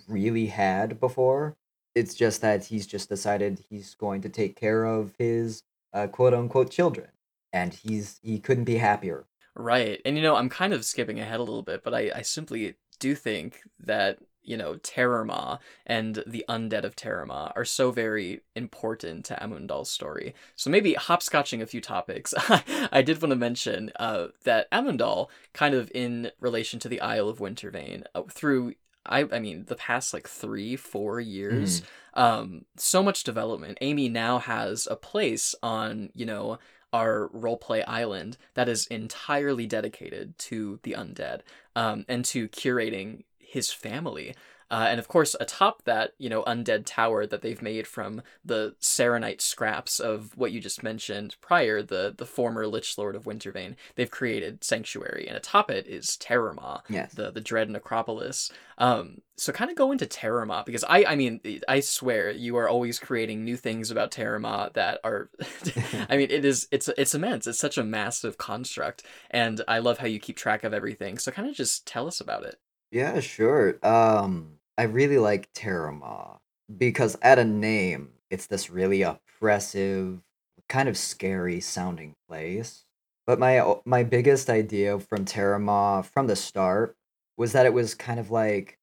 really 0.08 0.46
had 0.46 1.00
before. 1.00 1.56
It's 1.94 2.14
just 2.14 2.40
that 2.40 2.64
he's 2.64 2.86
just 2.86 3.08
decided 3.08 3.64
he's 3.68 3.94
going 3.94 4.22
to 4.22 4.28
take 4.28 4.56
care 4.56 4.84
of 4.84 5.14
his 5.18 5.62
uh, 5.92 6.08
quote 6.08 6.34
unquote 6.34 6.70
children, 6.70 7.08
and 7.52 7.72
he's 7.72 8.18
he 8.22 8.40
couldn't 8.40 8.64
be 8.64 8.78
happier. 8.78 9.26
Right, 9.54 10.00
and 10.04 10.16
you 10.16 10.22
know 10.22 10.36
I'm 10.36 10.48
kind 10.48 10.72
of 10.72 10.84
skipping 10.84 11.20
ahead 11.20 11.38
a 11.38 11.44
little 11.44 11.62
bit, 11.62 11.84
but 11.84 11.94
I 11.94 12.10
I 12.14 12.22
simply 12.22 12.74
do 12.98 13.14
think 13.14 13.60
that 13.78 14.18
you 14.42 14.56
know 14.56 14.74
Terramah 14.74 15.58
and 15.86 16.22
the 16.26 16.44
undead 16.48 16.84
of 16.84 16.96
Terramah 16.96 17.52
are 17.54 17.64
so 17.64 17.92
very 17.92 18.42
important 18.56 19.24
to 19.26 19.36
Amunedal's 19.36 19.90
story. 19.90 20.34
So 20.56 20.70
maybe 20.70 20.94
hopscotching 20.94 21.62
a 21.62 21.66
few 21.66 21.80
topics, 21.80 22.34
I 22.92 23.02
did 23.02 23.22
want 23.22 23.30
to 23.30 23.36
mention 23.36 23.92
uh, 23.96 24.28
that 24.42 24.70
Amunedal, 24.70 25.28
kind 25.52 25.74
of 25.74 25.90
in 25.94 26.32
relation 26.40 26.80
to 26.80 26.88
the 26.88 27.00
Isle 27.00 27.28
of 27.28 27.38
Wintervane, 27.38 28.04
uh, 28.14 28.22
through 28.28 28.74
I 29.06 29.26
I 29.30 29.38
mean 29.38 29.64
the 29.66 29.76
past 29.76 30.12
like 30.14 30.28
three 30.28 30.76
four 30.76 31.20
years, 31.20 31.80
mm. 31.80 32.20
um, 32.20 32.64
so 32.76 33.02
much 33.02 33.25
development. 33.25 33.78
Amy 33.80 34.08
now 34.08 34.38
has 34.38 34.87
a 34.90 34.96
place 34.96 35.54
on 35.62 36.11
you 36.14 36.26
know 36.26 36.58
our 36.92 37.28
roleplay 37.34 37.82
island 37.88 38.37
that 38.54 38.68
is 38.68 38.87
entirely 38.87 39.66
dedicated 39.66 40.38
to 40.38 40.78
the 40.84 40.92
undead 40.92 41.40
um, 41.75 42.04
and 42.08 42.25
to 42.25 42.49
curating 42.49 43.25
his 43.38 43.73
family. 43.73 44.34
Uh, 44.71 44.87
and 44.88 44.99
of 44.99 45.09
course, 45.09 45.37
atop 45.40 45.85
that, 45.85 46.12
you 46.18 46.28
know, 46.28 46.42
undead 46.44 46.85
tower 46.87 47.26
that 47.26 47.42
they've 47.42 47.62
made 47.62 47.87
from 47.87 48.23
the 48.44 48.75
Saronite 48.80 49.40
scraps 49.40 50.00
of 50.00 50.37
what 50.37 50.52
you 50.52 50.61
just 50.61 50.83
mentioned 50.83 51.37
prior, 51.40 51.83
the 51.83 52.14
the 52.16 52.26
former 52.26 52.66
Lich 52.66 52.97
Lord 52.99 53.16
of 53.16 53.25
Wintervane, 53.25 53.76
they've 53.94 54.11
created 54.11 54.64
Sanctuary, 54.64 55.26
and 55.28 55.37
atop 55.37 55.71
it 55.71 55.87
is 55.87 56.16
Terramah, 56.21 56.83
yes. 56.88 57.12
the 57.12 57.30
the 57.30 57.40
dread 57.40 57.71
necropolis. 57.71 58.50
Um, 58.78 59.21
so 59.37 59.52
kind 59.52 59.71
of 59.71 59.76
go 59.76 59.92
into 59.92 60.06
Terramah 60.06 60.64
because 60.64 60.85
I, 60.85 61.04
I 61.04 61.16
mean, 61.16 61.40
I 61.68 61.80
swear 61.80 62.30
you 62.30 62.56
are 62.56 62.68
always 62.68 62.99
creating 62.99 63.44
new 63.44 63.56
things 63.56 63.90
about 63.90 64.11
Terramah 64.11 64.73
that 64.75 65.00
are, 65.04 65.30
I 66.09 66.16
mean, 66.16 66.30
it 66.30 66.44
is 66.44 66.68
it's 66.71 66.88
it's 66.97 67.14
immense. 67.14 67.47
It's 67.47 67.59
such 67.59 67.78
a 67.78 67.85
massive 67.85 68.38
construct, 68.38 69.02
and 69.30 69.61
I 69.66 69.78
love 69.78 69.99
how 69.99 70.06
you 70.06 70.21
keep 70.21 70.37
track 70.37 70.64
of 70.64 70.75
everything. 70.75 71.18
So 71.18 71.33
kind 71.33 71.49
of 71.49 71.54
just 71.54 71.87
tell 71.87 72.06
us 72.06 72.21
about 72.21 72.44
it. 72.44 72.59
Yeah, 72.94 73.20
sure. 73.20 73.78
Um, 73.84 74.58
I 74.78 74.84
really 74.84 75.18
like 75.18 75.52
Terramah 75.52 76.38
because 76.78 77.16
at 77.22 77.38
a 77.40 77.44
name, 77.44 78.10
it's 78.30 78.46
this 78.46 78.70
really 78.70 79.02
oppressive, 79.02 80.20
kind 80.68 80.88
of 80.88 80.96
scary 80.96 81.60
sounding 81.60 82.14
place. 82.28 82.84
But 83.26 83.40
my 83.40 83.76
my 83.84 84.04
biggest 84.04 84.48
idea 84.50 84.98
from 85.00 85.24
Terramah 85.24 86.04
from 86.06 86.28
the 86.28 86.36
start 86.36 86.96
was 87.36 87.52
that 87.52 87.66
it 87.66 87.74
was 87.74 87.94
kind 87.96 88.20
of 88.20 88.30
like 88.30 88.78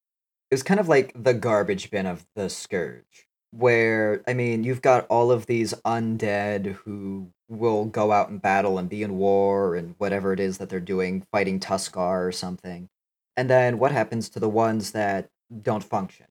it 0.51 0.55
was 0.55 0.63
kind 0.63 0.79
of 0.79 0.89
like 0.89 1.13
the 1.15 1.33
garbage 1.35 1.91
bin 1.91 2.07
of 2.07 2.25
the 2.35 2.49
scourge 2.49 3.27
where 3.51 4.23
i 4.27 4.33
mean 4.33 4.63
you've 4.63 4.81
got 4.81 5.07
all 5.07 5.31
of 5.31 5.45
these 5.47 5.73
undead 5.85 6.67
who 6.85 7.29
will 7.49 7.85
go 7.85 8.11
out 8.11 8.29
and 8.29 8.41
battle 8.41 8.77
and 8.79 8.89
be 8.89 9.03
in 9.03 9.17
war 9.17 9.75
and 9.75 9.95
whatever 9.99 10.33
it 10.33 10.39
is 10.41 10.57
that 10.59 10.69
they're 10.69 10.79
doing 10.81 11.25
fighting 11.31 11.59
Tuskarr 11.59 12.27
or 12.27 12.31
something 12.33 12.89
and 13.37 13.49
then 13.49 13.79
what 13.79 13.91
happens 13.91 14.29
to 14.29 14.39
the 14.39 14.49
ones 14.49 14.91
that 14.91 15.29
don't 15.61 15.83
function 15.83 16.27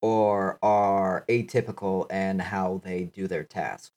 or 0.00 0.58
are 0.62 1.24
atypical 1.28 2.10
in 2.10 2.38
how 2.38 2.80
they 2.84 3.04
do 3.04 3.26
their 3.26 3.44
tasks? 3.44 3.92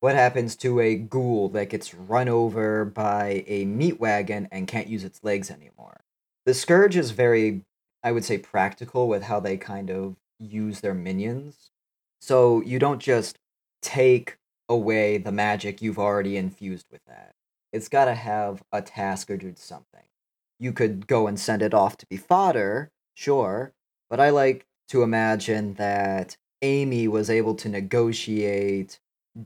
What 0.00 0.14
happens 0.14 0.54
to 0.56 0.80
a 0.80 0.96
ghoul 0.96 1.48
that 1.50 1.70
gets 1.70 1.94
run 1.94 2.28
over 2.28 2.84
by 2.84 3.44
a 3.46 3.64
meat 3.64 3.98
wagon 3.98 4.48
and 4.52 4.68
can't 4.68 4.88
use 4.88 5.04
its 5.04 5.24
legs 5.24 5.50
anymore? 5.50 6.02
The 6.44 6.52
Scourge 6.52 6.96
is 6.96 7.12
very, 7.12 7.62
I 8.02 8.12
would 8.12 8.24
say, 8.24 8.36
practical 8.36 9.08
with 9.08 9.22
how 9.22 9.40
they 9.40 9.56
kind 9.56 9.90
of 9.90 10.16
use 10.38 10.80
their 10.80 10.94
minions. 10.94 11.70
So 12.20 12.60
you 12.62 12.78
don't 12.78 13.00
just 13.00 13.38
take 13.80 14.36
away 14.68 15.16
the 15.16 15.32
magic 15.32 15.80
you've 15.80 15.98
already 15.98 16.36
infused 16.36 16.86
with 16.90 17.04
that. 17.06 17.34
It's 17.72 17.88
got 17.88 18.04
to 18.06 18.14
have 18.14 18.62
a 18.72 18.82
task 18.82 19.30
or 19.30 19.36
do 19.36 19.54
something 19.56 20.04
you 20.64 20.72
could 20.72 21.06
go 21.06 21.26
and 21.26 21.38
send 21.38 21.60
it 21.60 21.74
off 21.74 21.98
to 21.98 22.06
be 22.06 22.16
fodder, 22.16 22.90
sure, 23.12 23.74
but 24.08 24.18
I 24.18 24.30
like 24.30 24.66
to 24.88 25.02
imagine 25.02 25.74
that 25.74 26.38
Amy 26.62 27.06
was 27.06 27.28
able 27.28 27.54
to 27.56 27.68
negotiate 27.68 28.98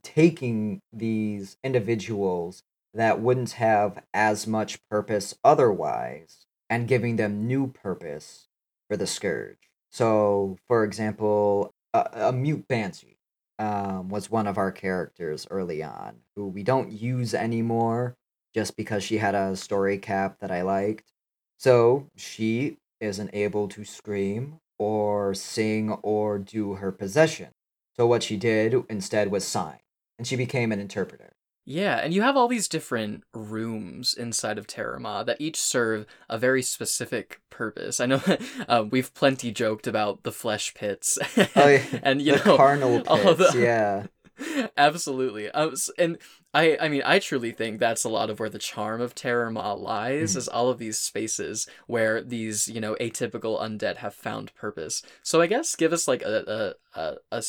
taking 0.02 0.80
these 0.92 1.56
individuals 1.64 2.62
that 2.94 3.20
wouldn't 3.20 3.52
have 3.52 4.00
as 4.14 4.46
much 4.46 4.78
purpose 4.88 5.36
otherwise 5.42 6.46
and 6.70 6.86
giving 6.86 7.16
them 7.16 7.48
new 7.48 7.66
purpose 7.66 8.46
for 8.88 8.96
the 8.96 9.06
scourge. 9.06 9.70
So, 9.90 10.56
for 10.68 10.84
example, 10.84 11.72
a, 11.92 12.08
a 12.12 12.32
mute 12.32 12.68
banshee 12.68 13.18
um, 13.58 14.08
was 14.08 14.30
one 14.30 14.46
of 14.46 14.56
our 14.56 14.70
characters 14.70 15.48
early 15.50 15.82
on 15.82 16.18
who 16.36 16.46
we 16.46 16.62
don't 16.62 16.92
use 16.92 17.34
anymore 17.34 18.14
just 18.54 18.76
because 18.76 19.02
she 19.02 19.18
had 19.18 19.34
a 19.34 19.56
story 19.56 19.98
cap 19.98 20.36
that 20.40 20.50
I 20.50 20.62
liked. 20.62 21.12
So 21.58 22.06
she 22.16 22.78
isn't 23.00 23.30
able 23.32 23.68
to 23.68 23.84
scream 23.84 24.60
or 24.78 25.34
sing 25.34 25.92
or 26.02 26.38
do 26.38 26.74
her 26.74 26.92
possession. 26.92 27.48
So 27.96 28.06
what 28.06 28.22
she 28.22 28.36
did 28.36 28.74
instead 28.88 29.30
was 29.30 29.44
sign, 29.44 29.78
and 30.18 30.26
she 30.26 30.36
became 30.36 30.70
an 30.70 30.78
interpreter. 30.78 31.32
Yeah, 31.66 31.96
and 31.96 32.14
you 32.14 32.22
have 32.22 32.36
all 32.36 32.48
these 32.48 32.68
different 32.68 33.24
rooms 33.34 34.14
inside 34.14 34.56
of 34.56 34.66
Terramah 34.66 35.26
that 35.26 35.40
each 35.40 35.60
serve 35.60 36.06
a 36.28 36.38
very 36.38 36.62
specific 36.62 37.40
purpose. 37.50 38.00
I 38.00 38.06
know 38.06 38.22
uh, 38.68 38.84
we've 38.88 39.12
plenty 39.12 39.50
joked 39.50 39.86
about 39.86 40.22
the 40.22 40.32
flesh 40.32 40.72
pits, 40.74 41.18
oh, 41.36 41.68
yeah. 41.68 41.82
and 42.02 42.22
you 42.22 42.38
the 42.38 42.44
know, 42.44 42.56
carnal 42.56 43.02
pits. 43.02 43.52
The... 43.52 43.60
Yeah, 43.60 44.06
Absolutely. 44.76 45.50
Um, 45.50 45.74
and 45.98 46.18
I, 46.54 46.78
I 46.80 46.88
mean, 46.88 47.02
I 47.04 47.18
truly 47.18 47.52
think 47.52 47.78
that's 47.78 48.04
a 48.04 48.08
lot 48.08 48.30
of 48.30 48.40
where 48.40 48.48
the 48.48 48.58
charm 48.58 49.00
of 49.00 49.14
Terramah 49.14 49.78
lies, 49.78 50.34
mm. 50.34 50.38
is 50.38 50.48
all 50.48 50.70
of 50.70 50.78
these 50.78 50.98
spaces 50.98 51.68
where 51.86 52.22
these, 52.22 52.68
you 52.68 52.80
know, 52.80 52.96
atypical 53.00 53.60
undead 53.60 53.96
have 53.96 54.14
found 54.14 54.54
purpose. 54.54 55.02
So 55.22 55.42
I 55.42 55.46
guess 55.46 55.76
give 55.76 55.92
us 55.92 56.08
like 56.08 56.22
a, 56.22 56.74
a, 56.94 57.00
a, 57.00 57.16
a 57.32 57.42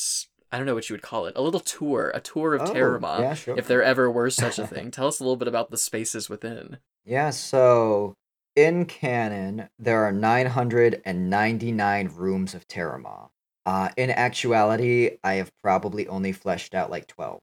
I 0.52 0.58
don't 0.58 0.66
know 0.66 0.76
what 0.76 0.90
you 0.90 0.96
would 0.96 1.02
call 1.02 1.28
it, 1.28 1.34
a 1.36 1.42
little 1.42 1.60
tour, 1.60 2.12
a 2.14 2.20
tour 2.20 2.56
of 2.56 2.70
oh, 2.70 3.22
yeah, 3.22 3.36
sure. 3.36 3.58
if 3.58 3.68
there 3.68 3.84
ever 3.84 4.12
were 4.12 4.30
such 4.30 4.60
a 4.60 4.68
thing. 4.68 4.92
Tell 4.92 5.08
us 5.08 5.20
a 5.20 5.24
little 5.24 5.38
bit 5.38 5.48
about 5.48 5.70
the 5.70 5.78
spaces 5.78 6.30
within. 6.30 6.78
Yeah, 7.06 7.30
so 7.30 8.16
in 8.56 8.86
canon, 8.86 9.70
there 9.78 10.04
are 10.04 10.12
999 10.12 12.12
rooms 12.16 12.54
of 12.54 12.68
Terramah. 12.68 13.30
Uh, 13.70 13.88
in 13.98 14.10
actuality, 14.10 15.20
I 15.24 15.36
have 15.36 15.52
probably 15.62 16.08
only 16.08 16.32
fleshed 16.32 16.74
out 16.74 16.90
like 16.90 17.06
12. 17.06 17.40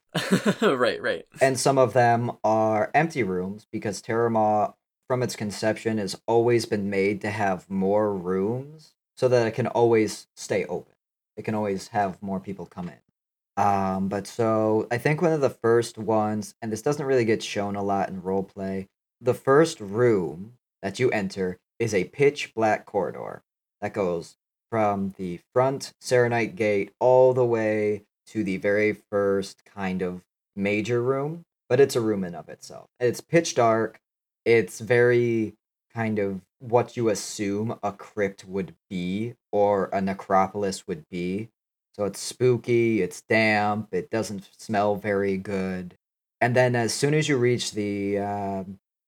right, 0.61 1.00
right. 1.00 1.25
And 1.40 1.56
some 1.56 1.78
of 1.78 1.92
them 1.92 2.33
are 2.42 2.90
empty 2.95 3.23
rooms 3.23 3.68
because 3.71 4.02
Terramah, 4.02 4.75
from 5.06 5.23
its 5.23 5.37
conception, 5.37 5.99
has 5.99 6.21
always 6.26 6.66
been 6.66 6.90
made 6.90 7.21
to 7.21 7.30
have 7.30 7.71
more 7.71 8.12
rooms 8.12 8.97
so 9.16 9.28
that 9.28 9.47
it 9.47 9.52
can 9.52 9.68
always 9.68 10.26
stay 10.35 10.64
open. 10.64 10.95
It 11.37 11.45
can 11.45 11.54
always 11.54 11.88
have 11.88 12.21
more 12.21 12.40
people 12.40 12.66
come 12.66 12.88
in. 12.88 13.62
Um, 13.64 14.09
but 14.09 14.26
so 14.26 14.88
I 14.90 14.99
think 14.99 15.23
one 15.23 15.33
of 15.33 15.40
the 15.40 15.49
first 15.49 15.97
ones, 15.97 16.56
and 16.61 16.73
this 16.73 16.83
doesn't 16.83 17.06
really 17.06 17.25
get 17.25 17.40
shown 17.40 17.76
a 17.76 17.85
lot 17.85 18.09
in 18.09 18.21
roleplay, 18.21 18.88
the 19.21 19.33
first 19.33 19.78
room 19.78 20.54
that 20.83 20.99
you 20.99 21.09
enter 21.12 21.59
is 21.78 21.95
a 21.95 22.02
pitch 22.02 22.52
black 22.52 22.85
corridor 22.85 23.45
that 23.80 23.95
goes 23.95 24.35
from 24.71 25.15
the 25.17 25.41
front 25.53 25.93
Saronite 26.03 26.57
gate 26.57 26.93
all 27.01 27.33
the 27.33 27.45
way 27.45 28.05
to 28.27 28.43
the 28.43 28.57
very 28.57 28.93
first 28.93 29.65
kind 29.65 30.03
of 30.03 30.23
major 30.55 31.03
room, 31.03 31.45
but 31.69 31.81
it's 31.81 31.97
a 31.97 32.01
room 32.01 32.25
in 32.25 32.35
of 32.35 32.49
itself. 32.49 32.89
It's 32.99 33.21
pitch 33.21 33.55
dark. 33.55 34.01
It's 34.45 34.81
very 34.81 35.55
kind 35.95 36.19
of 36.19 36.41
what 36.59 36.97
you 36.97 37.09
assume 37.09 37.79
a 37.83 37.93
crypt 37.93 38.45
would 38.45 38.75
be 38.89 39.35
or 39.53 39.89
a 39.93 40.01
necropolis 40.01 40.87
would 40.87 41.09
be. 41.11 41.49
So 41.95 42.05
it's 42.05 42.21
spooky, 42.21 43.01
it's 43.01 43.23
damp, 43.23 43.89
it 43.93 44.11
doesn't 44.11 44.51
smell 44.59 44.97
very 44.97 45.39
good. 45.39 45.97
And 46.41 46.55
then 46.55 46.77
as 46.77 46.93
soon 46.93 47.15
as 47.15 47.29
you 47.29 47.39
reach 47.39 47.73
the, 47.73 48.19
uh, 48.19 48.65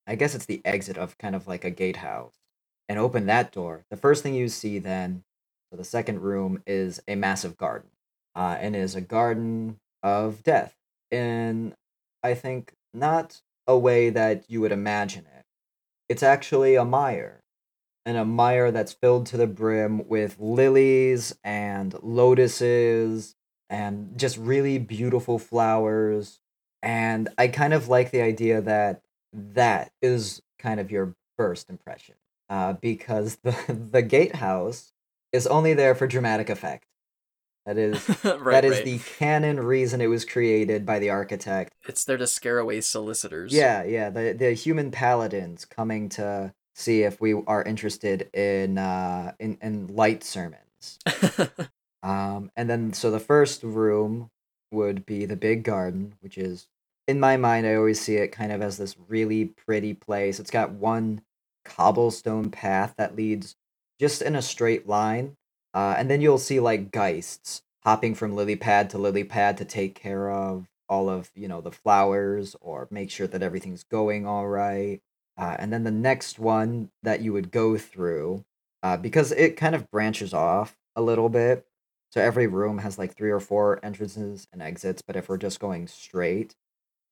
I 0.06 0.14
guess 0.14 0.34
it's 0.34 0.46
the 0.46 0.62
exit 0.64 0.96
of 0.96 1.18
kind 1.18 1.34
of 1.34 1.46
like 1.46 1.64
a 1.64 1.70
gatehouse, 1.70 2.32
and 2.88 2.98
open 2.98 3.26
that 3.26 3.52
door, 3.52 3.84
the 3.90 3.98
first 3.98 4.22
thing 4.22 4.34
you 4.34 4.48
see 4.48 4.78
then 4.78 5.22
so 5.70 5.76
the 5.76 5.84
second 5.84 6.20
room 6.20 6.62
is 6.66 7.00
a 7.06 7.14
massive 7.14 7.56
garden, 7.56 7.90
uh, 8.34 8.56
and 8.60 8.74
is 8.74 8.94
a 8.94 9.00
garden 9.00 9.78
of 10.02 10.42
death 10.42 10.74
in, 11.10 11.74
I 12.22 12.34
think, 12.34 12.74
not 12.94 13.42
a 13.66 13.76
way 13.76 14.10
that 14.10 14.44
you 14.48 14.60
would 14.60 14.72
imagine 14.72 15.26
it. 15.26 15.44
it's 16.08 16.22
actually 16.22 16.74
a 16.74 16.84
mire. 16.84 17.42
And 18.06 18.16
a 18.16 18.24
mire 18.24 18.70
that's 18.70 18.94
filled 18.94 19.26
to 19.26 19.36
the 19.36 19.46
brim 19.46 20.08
with 20.08 20.38
lilies 20.38 21.36
and 21.44 21.94
lotuses 22.02 23.34
and 23.68 24.16
just 24.16 24.38
really 24.38 24.78
beautiful 24.78 25.38
flowers. 25.38 26.40
And 26.82 27.28
I 27.36 27.48
kind 27.48 27.74
of 27.74 27.88
like 27.88 28.10
the 28.10 28.22
idea 28.22 28.62
that 28.62 29.02
that 29.34 29.92
is 30.00 30.40
kind 30.58 30.80
of 30.80 30.90
your 30.90 31.14
first 31.36 31.68
impression. 31.68 32.14
Uh, 32.48 32.72
because 32.72 33.36
the, 33.42 33.54
the 33.92 34.00
gatehouse 34.00 34.94
is 35.32 35.46
only 35.46 35.74
there 35.74 35.94
for 35.94 36.06
dramatic 36.06 36.48
effect. 36.50 36.86
That 37.66 37.76
is 37.76 38.08
right, 38.24 38.62
that 38.62 38.64
is 38.64 38.76
right. 38.76 38.84
the 38.84 38.98
canon 38.98 39.60
reason 39.60 40.00
it 40.00 40.06
was 40.06 40.24
created 40.24 40.86
by 40.86 40.98
the 40.98 41.10
architect. 41.10 41.74
It's 41.86 42.04
there 42.04 42.16
to 42.16 42.26
scare 42.26 42.58
away 42.58 42.80
solicitors. 42.80 43.52
Yeah, 43.52 43.84
yeah, 43.84 44.08
the 44.08 44.32
the 44.32 44.52
human 44.52 44.90
paladins 44.90 45.66
coming 45.66 46.08
to 46.10 46.54
see 46.74 47.02
if 47.02 47.20
we 47.20 47.34
are 47.34 47.62
interested 47.62 48.30
in 48.32 48.78
uh 48.78 49.32
in, 49.38 49.58
in 49.60 49.86
light 49.88 50.24
sermons. 50.24 50.98
Um 52.00 52.52
and 52.56 52.70
then 52.70 52.92
so 52.92 53.10
the 53.10 53.18
first 53.18 53.64
room 53.64 54.30
would 54.70 55.04
be 55.04 55.26
the 55.26 55.34
big 55.34 55.64
garden, 55.64 56.14
which 56.20 56.38
is 56.38 56.68
in 57.08 57.18
my 57.18 57.36
mind 57.36 57.66
I 57.66 57.74
always 57.74 58.00
see 58.00 58.16
it 58.16 58.28
kind 58.28 58.52
of 58.52 58.62
as 58.62 58.76
this 58.78 58.96
really 59.08 59.46
pretty 59.46 59.94
place. 59.94 60.38
It's 60.38 60.52
got 60.52 60.70
one 60.70 61.22
cobblestone 61.64 62.50
path 62.50 62.94
that 62.98 63.16
leads 63.16 63.56
just 63.98 64.22
in 64.22 64.36
a 64.36 64.42
straight 64.42 64.88
line. 64.88 65.36
Uh, 65.74 65.94
and 65.98 66.10
then 66.10 66.20
you'll 66.20 66.38
see 66.38 66.60
like 66.60 66.90
geists 66.90 67.62
hopping 67.84 68.14
from 68.14 68.34
lily 68.34 68.56
pad 68.56 68.90
to 68.90 68.98
lily 68.98 69.24
pad 69.24 69.56
to 69.56 69.64
take 69.64 69.94
care 69.94 70.30
of 70.30 70.66
all 70.88 71.08
of 71.08 71.30
you 71.34 71.46
know 71.46 71.60
the 71.60 71.70
flowers 71.70 72.56
or 72.60 72.88
make 72.90 73.10
sure 73.10 73.26
that 73.26 73.42
everything's 73.42 73.84
going 73.84 74.26
all 74.26 74.48
right. 74.48 75.00
Uh, 75.36 75.56
and 75.58 75.72
then 75.72 75.84
the 75.84 75.90
next 75.90 76.38
one 76.38 76.90
that 77.02 77.20
you 77.20 77.32
would 77.32 77.52
go 77.52 77.78
through, 77.78 78.44
uh, 78.82 78.96
because 78.96 79.30
it 79.32 79.56
kind 79.56 79.74
of 79.74 79.90
branches 79.90 80.34
off 80.34 80.76
a 80.96 81.02
little 81.02 81.28
bit. 81.28 81.64
So 82.10 82.20
every 82.20 82.46
room 82.46 82.78
has 82.78 82.98
like 82.98 83.14
three 83.14 83.30
or 83.30 83.38
four 83.40 83.78
entrances 83.84 84.48
and 84.52 84.62
exits. 84.62 85.02
But 85.02 85.14
if 85.16 85.28
we're 85.28 85.36
just 85.36 85.60
going 85.60 85.86
straight, 85.86 86.56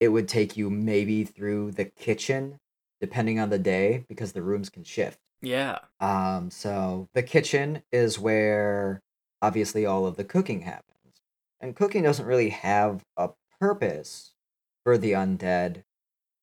it 0.01 0.09
would 0.09 0.29
take 0.29 0.57
you 0.57 0.71
maybe 0.71 1.25
through 1.25 1.73
the 1.73 1.85
kitchen, 1.85 2.59
depending 3.01 3.39
on 3.39 3.51
the 3.51 3.59
day, 3.59 4.05
because 4.09 4.33
the 4.33 4.43
rooms 4.43 4.71
can 4.71 4.85
shift. 4.85 5.21
Yeah. 5.43 5.79
Um, 6.01 6.51
so 6.51 7.09
the 7.15 7.23
kitchen 7.23 7.83
is 7.93 8.19
where 8.19 9.03
obviously 9.43 9.87
all 9.87 10.07
of 10.07 10.17
the 10.17 10.25
cooking 10.25 10.63
happens. 10.63 10.83
And 11.61 11.75
cooking 11.77 12.03
doesn't 12.03 12.27
really 12.27 12.51
have 12.51 13.03
a 13.17 13.31
purpose 13.61 14.33
for 14.85 14.99
the 14.99 15.13
undead, 15.13 15.83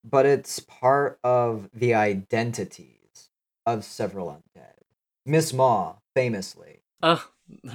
but 0.04 0.26
it's 0.26 0.60
part 0.60 1.20
of 1.24 1.70
the 1.74 1.94
identities 1.94 3.30
of 3.66 3.84
several 3.84 4.28
undead. 4.30 4.74
Miss 5.26 5.54
Maw, 5.54 5.96
famously. 6.16 6.82
Uh, 7.02 7.20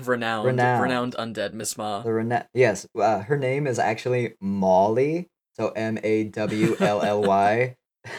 renowned, 0.02 0.46
Renowned. 0.46 0.82
renowned, 0.82 1.14
undead 1.16 1.52
Miss 1.52 1.76
Maw. 1.78 2.00
The 2.02 2.12
Rene- 2.12 2.46
yes, 2.54 2.86
uh, 2.98 3.20
her 3.20 3.36
name 3.38 3.66
is 3.66 3.78
actually 3.78 4.34
Molly, 4.40 5.28
so 5.56 5.70
M 5.70 5.98
A 6.02 6.24
W 6.24 6.76
L 6.80 7.02
L 7.02 7.22
Y. 7.22 7.76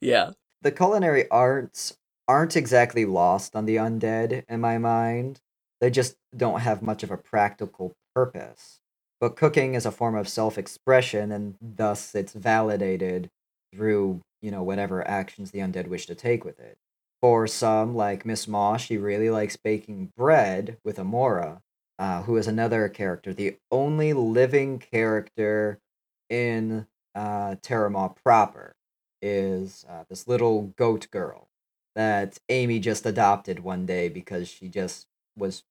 Yeah. 0.00 0.30
the 0.62 0.72
culinary 0.72 1.28
arts 1.30 1.96
aren't 2.28 2.56
exactly 2.56 3.06
lost 3.06 3.56
on 3.56 3.64
the 3.64 3.76
undead 3.76 4.44
in 4.48 4.60
my 4.60 4.76
mind. 4.78 5.40
They 5.80 5.90
just 5.90 6.16
don't 6.36 6.60
have 6.60 6.82
much 6.82 7.02
of 7.02 7.10
a 7.10 7.16
practical 7.16 7.94
purpose. 8.14 8.80
But 9.20 9.34
cooking 9.34 9.74
is 9.74 9.86
a 9.86 9.90
form 9.90 10.14
of 10.14 10.28
self-expression 10.28 11.32
and 11.32 11.56
thus 11.60 12.14
it's 12.14 12.34
validated 12.34 13.30
through, 13.74 14.20
you 14.42 14.50
know, 14.50 14.62
whatever 14.62 15.06
actions 15.08 15.50
the 15.50 15.58
undead 15.60 15.88
wish 15.88 16.06
to 16.06 16.14
take 16.14 16.44
with 16.44 16.60
it. 16.60 16.76
For 17.20 17.48
some, 17.48 17.96
like 17.96 18.24
Miss 18.24 18.46
Maw, 18.46 18.76
she 18.76 18.96
really 18.96 19.30
likes 19.30 19.56
baking 19.56 20.12
bread 20.16 20.76
with 20.84 20.98
Amora, 20.98 21.62
uh, 21.98 22.22
who 22.22 22.36
is 22.36 22.46
another 22.46 22.88
character, 22.88 23.34
the 23.34 23.56
only 23.72 24.12
living 24.12 24.78
character 24.78 25.80
in 26.30 26.86
uh, 27.14 27.56
Terramah 27.56 28.14
proper 28.22 28.76
is 29.20 29.84
uh, 29.88 30.04
this 30.08 30.28
little 30.28 30.74
goat 30.76 31.08
girl 31.10 31.47
that 31.98 32.38
Amy 32.48 32.78
just 32.78 33.04
adopted 33.04 33.58
one 33.58 33.84
day 33.84 34.08
because 34.08 34.48
she 34.48 34.68
just 34.68 35.08
was 35.36 35.64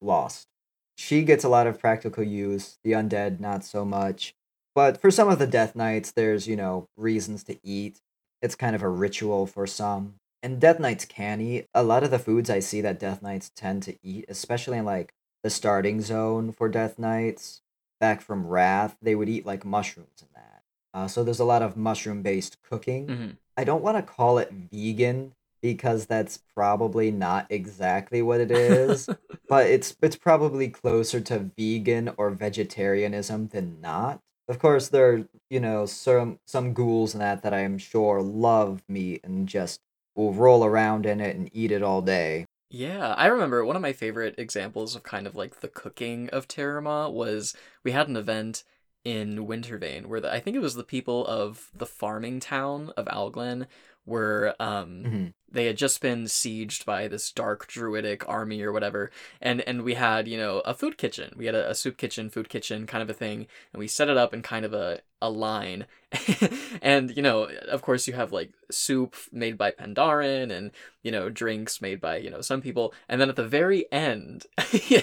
lost. 0.00 0.48
She 0.96 1.22
gets 1.22 1.44
a 1.44 1.48
lot 1.48 1.68
of 1.68 1.78
practical 1.78 2.24
use, 2.24 2.78
the 2.82 2.90
undead 2.90 3.38
not 3.38 3.64
so 3.64 3.84
much. 3.84 4.34
But 4.74 5.00
for 5.00 5.12
some 5.12 5.28
of 5.28 5.38
the 5.38 5.46
Death 5.46 5.76
Knights, 5.76 6.10
there's, 6.10 6.48
you 6.48 6.56
know, 6.56 6.88
reasons 6.96 7.44
to 7.44 7.56
eat. 7.62 8.00
It's 8.42 8.56
kind 8.56 8.74
of 8.74 8.82
a 8.82 8.88
ritual 8.88 9.46
for 9.46 9.68
some. 9.68 10.14
And 10.42 10.60
Death 10.60 10.80
Knights 10.80 11.04
can 11.04 11.40
eat. 11.40 11.66
A 11.72 11.84
lot 11.84 12.02
of 12.02 12.10
the 12.10 12.18
foods 12.18 12.50
I 12.50 12.58
see 12.58 12.80
that 12.80 12.98
Death 12.98 13.22
Knights 13.22 13.52
tend 13.54 13.84
to 13.84 13.96
eat, 14.02 14.24
especially 14.28 14.78
in 14.78 14.84
like 14.84 15.14
the 15.44 15.50
starting 15.50 16.00
zone 16.00 16.50
for 16.50 16.68
Death 16.68 16.98
Knights, 16.98 17.62
back 18.00 18.20
from 18.20 18.48
Wrath, 18.48 18.96
they 19.00 19.14
would 19.14 19.28
eat 19.28 19.46
like 19.46 19.64
mushrooms 19.64 20.22
and 20.22 20.30
that. 20.34 20.62
Uh, 20.92 21.06
so 21.06 21.22
there's 21.22 21.38
a 21.38 21.44
lot 21.44 21.62
of 21.62 21.76
mushroom 21.76 22.20
based 22.20 22.60
cooking. 22.68 23.06
Mhm. 23.06 23.36
I 23.56 23.62
don't 23.62 23.84
want 23.84 23.96
to 23.96 24.02
call 24.02 24.38
it 24.38 24.50
vegan 24.50 25.34
because 25.62 26.06
that's 26.06 26.38
probably 26.54 27.10
not 27.10 27.46
exactly 27.50 28.22
what 28.22 28.40
it 28.40 28.50
is, 28.50 29.10
but 29.48 29.66
it's 29.66 29.96
it's 30.02 30.16
probably 30.16 30.68
closer 30.68 31.20
to 31.20 31.50
vegan 31.56 32.12
or 32.18 32.30
vegetarianism 32.30 33.48
than 33.48 33.80
not. 33.80 34.20
Of 34.48 34.58
course, 34.58 34.88
there 34.88 35.12
are 35.12 35.28
you 35.50 35.60
know 35.60 35.86
some 35.86 36.38
some 36.46 36.74
ghouls 36.74 37.14
and 37.14 37.20
that 37.22 37.42
that 37.42 37.54
I 37.54 37.60
am 37.60 37.78
sure 37.78 38.20
love 38.22 38.82
meat 38.88 39.20
and 39.24 39.48
just 39.48 39.80
will 40.14 40.32
roll 40.34 40.64
around 40.64 41.06
in 41.06 41.20
it 41.20 41.36
and 41.36 41.48
eat 41.52 41.72
it 41.72 41.82
all 41.82 42.02
day. 42.02 42.46
Yeah, 42.70 43.12
I 43.14 43.26
remember 43.26 43.64
one 43.64 43.76
of 43.76 43.82
my 43.82 43.92
favorite 43.92 44.34
examples 44.38 44.96
of 44.96 45.02
kind 45.02 45.26
of 45.26 45.34
like 45.34 45.60
the 45.60 45.68
cooking 45.68 46.30
of 46.30 46.48
Terramah 46.48 47.12
was 47.12 47.54
we 47.84 47.92
had 47.92 48.08
an 48.08 48.16
event 48.16 48.64
in 49.04 49.46
Wintervane 49.46 50.06
where 50.06 50.20
the, 50.20 50.32
I 50.32 50.40
think 50.40 50.56
it 50.56 50.60
was 50.60 50.74
the 50.74 50.84
people 50.84 51.26
of 51.26 51.70
the 51.74 51.86
farming 51.86 52.40
town 52.40 52.90
of 52.96 53.06
Alglen 53.08 53.66
were 54.06 54.54
um 54.58 55.02
Mhm. 55.04 55.32
They 55.52 55.66
had 55.66 55.76
just 55.76 56.00
been 56.00 56.24
sieged 56.24 56.84
by 56.84 57.06
this 57.08 57.30
dark 57.30 57.66
druidic 57.68 58.28
army 58.28 58.62
or 58.62 58.72
whatever 58.72 59.10
and 59.40 59.60
and 59.62 59.82
we 59.82 59.94
had 59.94 60.26
you 60.26 60.38
know 60.38 60.60
a 60.60 60.74
food 60.74 60.98
kitchen. 60.98 61.32
We 61.36 61.46
had 61.46 61.54
a, 61.54 61.70
a 61.70 61.74
soup 61.74 61.96
kitchen 61.96 62.30
food 62.30 62.48
kitchen 62.48 62.86
kind 62.86 63.02
of 63.02 63.10
a 63.10 63.14
thing 63.14 63.46
and 63.72 63.80
we 63.80 63.88
set 63.88 64.08
it 64.08 64.16
up 64.16 64.34
in 64.34 64.42
kind 64.42 64.64
of 64.64 64.72
a, 64.72 65.00
a 65.22 65.30
line 65.30 65.86
and 66.82 67.16
you 67.16 67.22
know 67.22 67.44
of 67.70 67.80
course 67.80 68.06
you 68.06 68.12
have 68.12 68.32
like 68.32 68.50
soup 68.70 69.14
made 69.32 69.56
by 69.56 69.70
pandaren 69.70 70.50
and 70.50 70.70
you 71.02 71.10
know 71.10 71.30
drinks 71.30 71.80
made 71.80 72.00
by 72.02 72.16
you 72.18 72.28
know 72.30 72.42
some 72.42 72.60
people 72.60 72.92
and 73.08 73.18
then 73.20 73.30
at 73.30 73.36
the 73.36 73.46
very 73.46 73.90
end 73.90 74.44
you, 74.72 75.00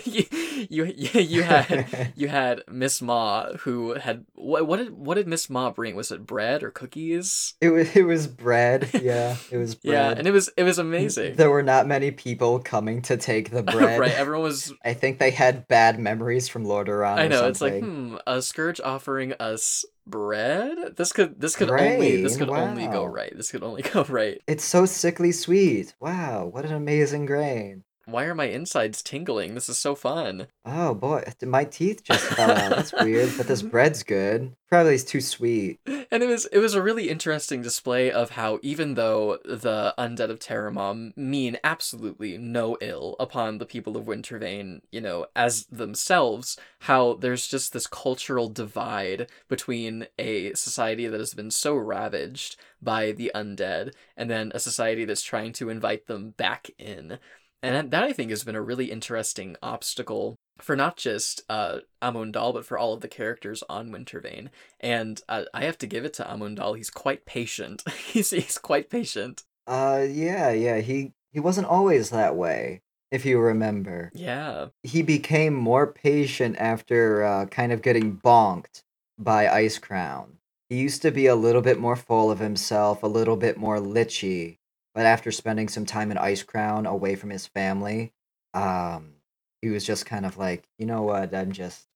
you 0.70 0.86
you 0.86 1.42
had 1.44 2.14
you 2.16 2.28
had 2.40 2.62
miss 2.70 3.02
maw 3.02 3.52
who 3.62 3.94
had 3.96 4.24
what, 4.36 4.68
what 4.68 4.78
did 4.78 4.92
what 4.96 5.16
did 5.16 5.28
miss 5.28 5.50
maw 5.50 5.72
bring 5.72 5.96
was 5.96 6.12
it 6.12 6.26
bread 6.28 6.62
or 6.64 6.70
cookies 6.72 7.56
It 7.62 7.70
was 7.70 7.96
it 7.96 8.04
was 8.04 8.28
bread. 8.28 8.90
Yeah, 9.02 9.36
it 9.52 9.58
was 9.58 9.76
bread. 9.76 9.94
yeah 9.94 10.10
and 10.18 10.28
it 10.28 10.32
was 10.32 10.50
it 10.58 10.64
was 10.64 10.78
amazing 10.78 11.36
There 11.38 11.50
were 11.50 11.64
not 11.64 11.88
many 11.88 12.12
people 12.12 12.60
coming 12.60 13.02
to 13.04 13.18
take 13.18 13.50
the 13.50 13.64
bread. 13.64 14.00
right 14.00 14.12
everyone 14.14 14.44
was 14.44 14.74
I 14.86 14.94
think 14.94 15.18
they 15.20 15.32
had 15.32 15.68
bad 15.68 16.00
memories 16.00 16.48
from 16.48 16.66
Lordaeron. 16.66 17.18
I 17.18 17.28
know 17.28 17.48
it's 17.48 17.62
like 17.62 17.80
hmm 17.84 18.18
a 18.28 18.42
scourge 18.44 18.80
offering 18.82 19.34
us 19.40 19.86
bread 20.10 20.96
this 20.98 21.12
could 21.12 21.40
this 21.40 21.56
could 21.56 21.70
only 21.70 22.22
this 22.22 22.38
could 22.38 22.50
only 22.50 22.88
go 22.88 23.06
right 23.06 23.36
this 23.36 23.52
could 23.52 23.64
only 23.64 23.82
go 23.94 24.04
right 24.10 24.42
It's 24.48 24.64
so 24.64 24.86
sickly 24.86 25.32
sweet. 25.32 25.94
Wow, 26.00 26.46
what 26.48 26.66
an 26.66 26.74
amazing 26.74 27.26
grain. 27.26 27.84
Why 28.12 28.26
are 28.26 28.36
my 28.36 28.46
insides 28.46 29.02
tingling 29.02 29.56
this 29.56 29.70
is 29.70 29.78
so 29.78 29.96
fun 29.96 30.48
Oh 30.72 30.94
boy, 30.94 31.24
my 31.44 31.64
teeth 31.64 32.04
just 32.04 32.24
fell 32.36 32.52
out. 32.52 32.70
That's 32.70 32.94
weird, 32.94 33.32
but 33.38 33.48
this 33.48 33.64
bread's 33.64 34.04
good. 34.04 34.54
Probably 34.68 34.94
it's 34.94 35.04
too 35.04 35.20
sweet. 35.22 35.80
and 35.88 36.22
it 36.22 36.28
was 36.28 36.46
it 36.46 36.60
was 36.60 36.76
a 36.76 36.82
really 36.82 37.10
interesting 37.10 37.64
display 37.64 38.12
of 38.12 38.32
how 38.32 38.60
even 38.62 38.94
though 38.94 39.40
the 39.44 39.96
undead 39.98 40.30
of 40.30 40.38
Terramon 40.38 41.18
mean 41.18 41.58
absolutely 41.64 42.38
no 42.38 42.78
ill 42.82 43.16
upon 43.20 43.58
the 43.58 43.66
people 43.66 43.98
of 43.98 44.06
Wintervane, 44.06 44.82
you 44.92 45.02
know, 45.02 45.26
as 45.36 45.66
themselves, 45.66 46.56
how 46.82 47.16
there's 47.16 47.48
just 47.48 47.74
this 47.74 47.88
cultural 47.88 48.48
divide 48.48 49.28
between 49.48 50.06
a 50.20 50.54
society 50.54 51.08
that 51.08 51.20
has 51.20 51.34
been 51.34 51.50
so 51.50 51.76
ravaged 51.76 52.58
by 52.82 53.12
the 53.12 53.32
undead 53.34 53.94
and 54.16 54.30
then 54.30 54.52
a 54.54 54.60
society 54.60 55.04
that's 55.04 55.24
trying 55.24 55.52
to 55.54 55.70
invite 55.70 56.06
them 56.06 56.32
back 56.32 56.70
in. 56.78 57.18
And 57.62 57.92
that 57.92 58.04
I 58.04 58.14
think 58.14 58.30
has 58.30 58.44
been 58.44 58.56
a 58.56 58.62
really 58.62 58.92
interesting 58.92 59.56
obstacle 59.62 60.38
for 60.60 60.76
not 60.76 60.98
just 60.98 61.42
uh, 61.50 61.80
Amunedal, 62.02 62.54
but 62.54 62.66
for 62.66 62.78
all 62.78 62.94
of 62.94 63.02
the 63.02 63.08
characters 63.08 63.64
on 63.70 63.90
Wintervane. 63.90 64.50
And 64.80 65.22
uh, 65.28 65.46
I 65.54 65.66
have 65.66 65.78
to 65.80 65.88
give 65.88 66.06
it 66.06 66.14
to 66.16 66.24
Amunedal. 66.24 66.78
He's 66.78 66.90
quite 66.90 67.26
patient. 67.26 67.84
he's 68.08 68.30
he's 68.30 68.58
quite 68.58 68.90
patient. 68.90 69.44
Uh 69.68 70.06
yeah, 70.10 70.50
yeah, 70.50 70.80
he 70.80 71.14
he 71.32 71.40
wasn't 71.40 71.68
always 71.68 72.10
that 72.10 72.36
way, 72.36 72.82
if 73.12 73.26
you 73.26 73.40
remember. 73.40 74.12
Yeah. 74.16 74.68
He 74.84 75.04
became 75.04 75.54
more 75.54 75.86
patient 75.86 76.56
after 76.58 77.24
uh, 77.24 77.46
kind 77.46 77.72
of 77.72 77.82
getting 77.82 78.18
bonked 78.18 78.82
by 79.18 79.46
Icecrown. 79.46 80.38
He 80.70 80.78
used 80.78 81.02
to 81.02 81.12
be 81.12 81.28
a 81.28 81.36
little 81.36 81.62
bit 81.62 81.80
more 81.80 81.96
full 81.96 82.32
of 82.32 82.40
himself, 82.40 83.04
a 83.04 83.08
little 83.08 83.38
bit 83.38 83.58
more 83.58 83.80
lichy, 83.80 84.59
but 84.94 85.06
after 85.06 85.32
spending 85.32 85.68
some 85.68 85.86
time 85.86 86.12
in 86.12 86.18
Icecrown 86.18 86.88
away 86.88 87.16
from 87.16 87.30
his 87.30 87.48
family, 87.48 88.14
um, 88.54 89.14
he 89.62 89.70
was 89.70 89.86
just 89.86 90.06
kind 90.06 90.26
of 90.26 90.38
like, 90.38 90.68
you 90.78 90.86
know 90.86 91.04
what, 91.04 91.34
I'm 91.34 91.52
just 91.52 91.88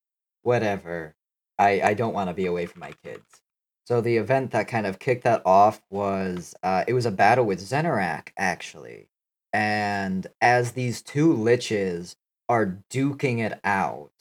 whatever. 0.44 1.16
I 1.58 1.82
I 1.82 1.94
don't 1.94 2.14
want 2.14 2.30
to 2.30 2.34
be 2.34 2.46
away 2.46 2.66
from 2.66 2.82
my 2.82 2.94
kids. 3.04 3.42
So 3.86 4.00
the 4.02 4.18
event 4.18 4.52
that 4.52 4.68
kind 4.68 4.88
of 4.88 5.00
kicked 5.00 5.24
that 5.26 5.42
off 5.46 5.82
was 5.90 6.56
uh, 6.64 6.84
it 6.88 6.94
was 6.94 7.06
a 7.06 7.12
battle 7.12 7.46
with 7.46 7.60
Zenarak 7.60 8.30
actually, 8.38 9.10
and 9.52 10.28
as 10.42 10.72
these 10.72 11.02
two 11.02 11.34
liches 11.36 12.16
are 12.50 12.80
duking 12.90 13.40
it 13.40 13.60
out, 13.64 14.12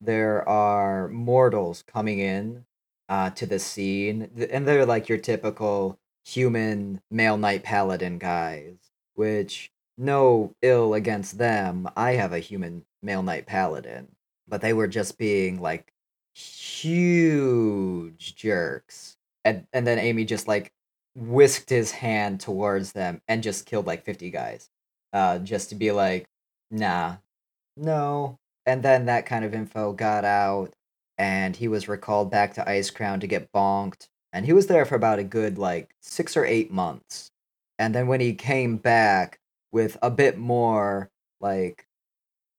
there 0.00 0.46
are 0.48 1.08
mortals 1.08 1.82
coming 1.86 2.18
in 2.18 2.64
uh, 3.08 3.30
to 3.30 3.46
the 3.46 3.58
scene, 3.58 4.30
and 4.50 4.66
they're 4.66 4.86
like 4.86 5.08
your 5.08 5.18
typical 5.18 5.98
human 6.26 7.00
male 7.10 7.36
knight 7.36 7.62
paladin 7.62 8.18
guys, 8.18 8.76
which 9.14 9.70
no 9.96 10.54
ill 10.60 10.94
against 10.94 11.38
them. 11.38 11.88
I 11.96 12.12
have 12.12 12.32
a 12.32 12.40
human 12.40 12.84
male 13.02 13.22
knight 13.22 13.46
paladin, 13.46 14.08
but 14.48 14.60
they 14.60 14.72
were 14.72 14.88
just 14.88 15.18
being 15.18 15.60
like 15.60 15.92
huge 16.34 18.34
jerks. 18.36 19.16
And 19.44 19.66
and 19.72 19.86
then 19.86 19.98
Amy 19.98 20.24
just 20.24 20.48
like 20.48 20.72
whisked 21.14 21.70
his 21.70 21.92
hand 21.92 22.40
towards 22.40 22.92
them 22.92 23.22
and 23.28 23.42
just 23.42 23.66
killed 23.66 23.86
like 23.86 24.04
50 24.04 24.30
guys. 24.30 24.68
Uh 25.12 25.38
just 25.38 25.70
to 25.70 25.74
be 25.76 25.92
like, 25.92 26.26
nah, 26.70 27.16
no. 27.76 28.38
And 28.66 28.82
then 28.82 29.06
that 29.06 29.26
kind 29.26 29.44
of 29.44 29.54
info 29.54 29.92
got 29.92 30.24
out 30.24 30.74
and 31.18 31.56
he 31.56 31.68
was 31.68 31.88
recalled 31.88 32.30
back 32.30 32.54
to 32.54 32.64
Icecrown 32.64 33.20
to 33.20 33.26
get 33.26 33.52
bonked. 33.52 34.08
And 34.36 34.44
he 34.44 34.52
was 34.52 34.66
there 34.66 34.84
for 34.84 34.96
about 34.96 35.18
a 35.18 35.24
good 35.24 35.56
like 35.56 35.94
six 36.02 36.36
or 36.36 36.44
eight 36.44 36.70
months. 36.70 37.30
And 37.78 37.94
then 37.94 38.06
when 38.06 38.20
he 38.20 38.34
came 38.34 38.76
back 38.76 39.40
with 39.72 39.96
a 40.02 40.10
bit 40.10 40.36
more 40.36 41.10
like 41.40 41.86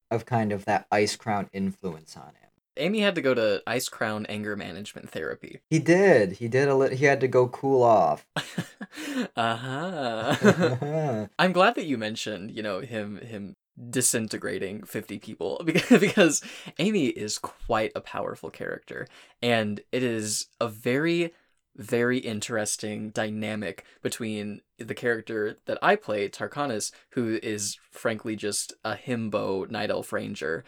of 0.10 0.26
kind 0.26 0.52
of 0.52 0.66
that 0.66 0.90
Icecrown 0.90 1.50
influence 1.54 2.18
on 2.18 2.30
him. 2.30 2.50
Amy 2.78 3.02
had 3.02 3.14
to 3.14 3.22
go 3.22 3.36
to 3.36 3.62
Icecrown 3.68 4.26
anger 4.28 4.56
management 4.56 5.12
therapy. 5.12 5.60
He 5.70 5.78
did. 5.78 6.32
He 6.34 6.48
did 6.48 6.68
a 6.68 6.74
lit 6.74 6.94
he 6.94 7.06
had 7.06 7.22
to 7.22 7.28
go 7.28 7.48
cool 7.48 7.84
off. 7.84 8.26
uh-huh. 9.36 11.28
I'm 11.38 11.52
glad 11.52 11.76
that 11.76 11.86
you 11.86 12.00
mentioned, 12.00 12.50
you 12.50 12.64
know, 12.64 12.80
him 12.80 13.18
him 13.18 13.56
disintegrating 13.92 14.82
50 14.82 15.20
people 15.20 15.62
because 15.66 16.00
because 16.00 16.42
Amy 16.80 17.06
is 17.06 17.38
quite 17.38 17.92
a 17.96 18.02
powerful 18.02 18.50
character 18.50 19.08
and 19.44 19.80
it 19.92 20.02
is 20.02 20.48
a 20.60 20.68
very 20.68 21.34
very 21.78 22.18
interesting 22.18 23.12
dynamic 23.12 23.86
between 24.02 24.62
the 24.78 24.96
character 24.96 25.58
that 25.66 25.78
I 25.82 25.96
play, 25.96 26.28
Tarkanis, 26.30 26.92
who 27.12 27.40
is 27.42 27.78
frankly 27.92 28.36
just 28.36 28.74
a 28.84 28.96
himbo 28.96 29.70
night 29.70 29.90
elf 29.90 30.12
ranger, 30.12 30.64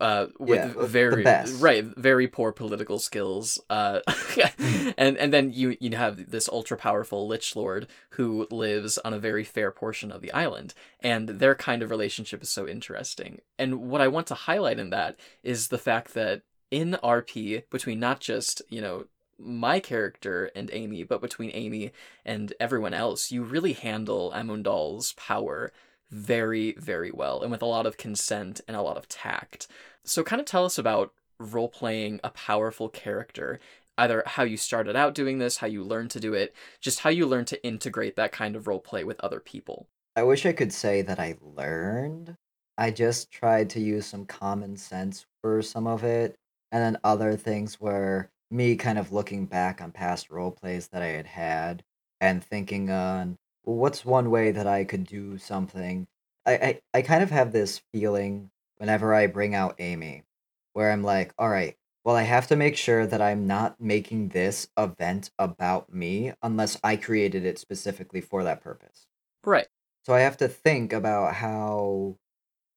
uh, 0.00 0.26
with 0.38 0.76
Yeah, 0.76 0.86
very 0.86 1.24
right, 1.24 1.84
very 1.96 2.28
poor 2.28 2.52
political 2.52 2.98
skills. 2.98 3.60
Uh, 3.70 4.00
and 4.98 5.16
and 5.16 5.32
then 5.32 5.52
you 5.52 5.76
you 5.80 5.96
have 5.96 6.30
this 6.30 6.48
ultra 6.48 6.76
powerful 6.76 7.26
lich 7.28 7.54
lord 7.54 7.86
who 8.10 8.46
lives 8.50 8.98
on 8.98 9.14
a 9.14 9.18
very 9.18 9.44
fair 9.44 9.70
portion 9.70 10.10
of 10.10 10.20
the 10.20 10.32
island, 10.32 10.74
and 11.00 11.28
their 11.28 11.54
kind 11.54 11.82
of 11.82 11.90
relationship 11.90 12.42
is 12.42 12.50
so 12.50 12.66
interesting. 12.66 13.40
And 13.58 13.88
what 13.90 14.00
I 14.00 14.08
want 14.08 14.26
to 14.28 14.34
highlight 14.34 14.78
in 14.78 14.90
that 14.90 15.16
is 15.42 15.68
the 15.68 15.78
fact 15.78 16.14
that 16.14 16.42
in 16.70 16.96
RP 17.02 17.62
between 17.70 18.00
not 18.00 18.20
just 18.20 18.62
you 18.68 18.80
know 18.80 19.04
my 19.38 19.80
character 19.80 20.50
and 20.54 20.70
Amy, 20.72 21.02
but 21.02 21.20
between 21.20 21.50
Amy 21.54 21.92
and 22.24 22.52
everyone 22.60 22.94
else, 22.94 23.30
you 23.30 23.42
really 23.42 23.72
handle 23.72 24.32
Amunedal's 24.34 25.12
power 25.14 25.72
very, 26.10 26.72
very 26.78 27.10
well 27.10 27.42
and 27.42 27.50
with 27.50 27.62
a 27.62 27.66
lot 27.66 27.86
of 27.86 27.96
consent 27.96 28.60
and 28.68 28.76
a 28.76 28.82
lot 28.82 28.96
of 28.96 29.08
tact. 29.08 29.66
So, 30.04 30.22
kind 30.22 30.40
of 30.40 30.46
tell 30.46 30.64
us 30.64 30.78
about 30.78 31.12
role 31.38 31.68
playing 31.68 32.20
a 32.22 32.30
powerful 32.30 32.88
character, 32.88 33.58
either 33.98 34.22
how 34.26 34.42
you 34.42 34.56
started 34.56 34.96
out 34.96 35.14
doing 35.14 35.38
this, 35.38 35.58
how 35.58 35.66
you 35.66 35.82
learned 35.82 36.10
to 36.12 36.20
do 36.20 36.34
it, 36.34 36.54
just 36.80 37.00
how 37.00 37.10
you 37.10 37.26
learned 37.26 37.48
to 37.48 37.64
integrate 37.64 38.16
that 38.16 38.32
kind 38.32 38.56
of 38.56 38.66
role 38.66 38.80
play 38.80 39.04
with 39.04 39.20
other 39.20 39.40
people. 39.40 39.88
I 40.16 40.22
wish 40.22 40.46
I 40.46 40.52
could 40.52 40.72
say 40.72 41.02
that 41.02 41.18
I 41.18 41.36
learned. 41.40 42.36
I 42.78 42.90
just 42.90 43.30
tried 43.30 43.70
to 43.70 43.80
use 43.80 44.06
some 44.06 44.26
common 44.26 44.76
sense 44.76 45.26
for 45.42 45.62
some 45.62 45.86
of 45.86 46.04
it, 46.04 46.36
and 46.72 46.82
then 46.82 47.00
other 47.04 47.36
things 47.36 47.80
were 47.80 48.30
me 48.50 48.76
kind 48.76 48.98
of 48.98 49.12
looking 49.12 49.46
back 49.46 49.80
on 49.80 49.92
past 49.92 50.30
role 50.30 50.50
plays 50.50 50.88
that 50.88 51.02
I 51.02 51.06
had 51.08 51.26
had 51.26 51.84
and 52.20 52.42
thinking 52.44 52.90
on 52.90 53.36
well, 53.64 53.76
what's 53.76 54.04
one 54.04 54.30
way 54.30 54.50
that 54.52 54.66
I 54.66 54.84
could 54.84 55.04
do 55.06 55.38
something. 55.38 56.06
I, 56.46 56.52
I 56.54 56.80
I 56.98 57.02
kind 57.02 57.22
of 57.22 57.30
have 57.30 57.52
this 57.52 57.82
feeling 57.92 58.50
whenever 58.76 59.14
I 59.14 59.26
bring 59.26 59.54
out 59.54 59.76
Amy, 59.78 60.24
where 60.72 60.90
I'm 60.92 61.02
like, 61.02 61.32
all 61.38 61.48
right, 61.48 61.76
well, 62.04 62.16
I 62.16 62.22
have 62.22 62.46
to 62.48 62.56
make 62.56 62.76
sure 62.76 63.06
that 63.06 63.22
I'm 63.22 63.46
not 63.46 63.80
making 63.80 64.28
this 64.28 64.68
event 64.78 65.30
about 65.38 65.92
me 65.92 66.32
unless 66.42 66.78
I 66.84 66.96
created 66.96 67.44
it 67.46 67.58
specifically 67.58 68.20
for 68.20 68.44
that 68.44 68.60
purpose. 68.60 69.06
Right. 69.44 69.68
So 70.04 70.14
I 70.14 70.20
have 70.20 70.36
to 70.38 70.48
think 70.48 70.92
about 70.92 71.34
how 71.34 72.18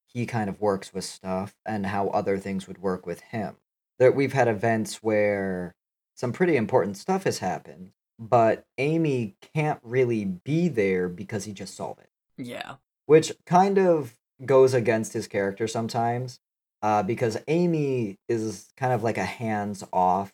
he 0.08 0.26
kind 0.26 0.50
of 0.50 0.62
works 0.62 0.94
with 0.94 1.06
stuff 1.06 1.56
and 1.66 1.86
how 1.88 2.10
other 2.10 2.38
things 2.38 2.68
would 2.68 2.80
work 2.80 3.06
with 3.06 3.22
him. 3.22 3.58
That 4.00 4.16
we've 4.16 4.34
had 4.34 4.48
events 4.48 5.02
where 5.04 5.74
some 6.16 6.32
pretty 6.34 6.56
important 6.56 6.98
stuff 6.98 7.24
has 7.24 7.40
happened, 7.40 7.92
but 8.20 8.66
Amy 8.78 9.36
can't 9.54 9.80
really 9.84 10.24
be 10.26 10.68
there 10.68 11.10
because 11.10 11.46
he 11.46 11.54
just 11.54 11.76
solved 11.76 12.02
it, 12.02 12.10
Yeah. 12.38 12.76
which 13.06 13.32
kind 13.46 13.78
of 13.80 14.18
goes 14.46 14.74
against 14.74 15.14
his 15.14 15.28
character 15.28 15.68
sometimes. 15.68 16.40
Uh, 16.84 17.02
because 17.02 17.38
Amy 17.48 18.20
is 18.30 18.72
kind 18.78 18.94
of 18.94 19.02
like 19.02 19.18
a 19.18 19.26
hands-off 19.26 20.32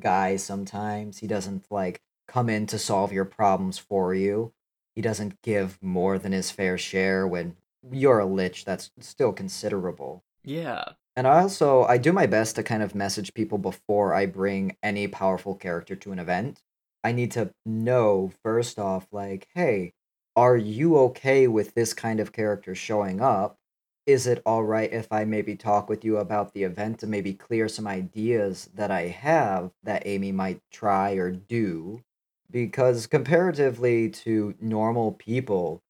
guy 0.00 0.34
sometimes. 0.34 1.18
He 1.18 1.28
doesn't 1.28 1.64
like 1.70 2.02
come 2.26 2.48
in 2.50 2.66
to 2.66 2.78
solve 2.78 3.12
your 3.12 3.24
problems 3.24 3.78
for 3.78 4.12
you. 4.12 4.52
He 4.96 5.00
doesn't 5.00 5.40
give 5.42 5.80
more 5.80 6.18
than 6.18 6.32
his 6.32 6.50
fair 6.50 6.76
share 6.76 7.24
when 7.24 7.56
you're 7.88 8.18
a 8.18 8.26
lich 8.26 8.64
that's 8.64 8.90
still 8.98 9.32
considerable. 9.32 10.24
Yeah. 10.42 10.84
And 11.16 11.26
I 11.26 11.40
also 11.42 11.84
I 11.84 11.98
do 11.98 12.12
my 12.12 12.26
best 12.26 12.56
to 12.56 12.62
kind 12.62 12.82
of 12.82 12.94
message 12.94 13.34
people 13.34 13.58
before 13.58 14.14
I 14.14 14.26
bring 14.26 14.76
any 14.82 15.08
powerful 15.08 15.54
character 15.54 15.96
to 15.96 16.12
an 16.12 16.18
event. 16.18 16.62
I 17.02 17.12
need 17.12 17.30
to 17.32 17.54
know 17.64 18.32
first 18.42 18.78
off 18.78 19.06
like, 19.12 19.48
hey, 19.54 19.92
are 20.36 20.56
you 20.56 20.96
okay 20.98 21.48
with 21.48 21.74
this 21.74 21.94
kind 21.94 22.20
of 22.20 22.32
character 22.32 22.74
showing 22.74 23.20
up? 23.20 23.58
Is 24.06 24.26
it 24.26 24.42
all 24.46 24.64
right 24.64 24.92
if 24.92 25.10
I 25.10 25.24
maybe 25.24 25.56
talk 25.56 25.88
with 25.88 26.04
you 26.04 26.18
about 26.18 26.52
the 26.52 26.62
event 26.64 27.00
to 27.00 27.06
maybe 27.06 27.34
clear 27.34 27.68
some 27.68 27.86
ideas 27.86 28.70
that 28.74 28.90
I 28.90 29.08
have 29.08 29.72
that 29.82 30.06
Amy 30.06 30.32
might 30.32 30.60
try 30.70 31.12
or 31.14 31.30
do? 31.32 32.02
Because 32.50 33.06
comparatively 33.06 34.10
to 34.10 34.54
normal 34.60 35.12
people, 35.12 35.82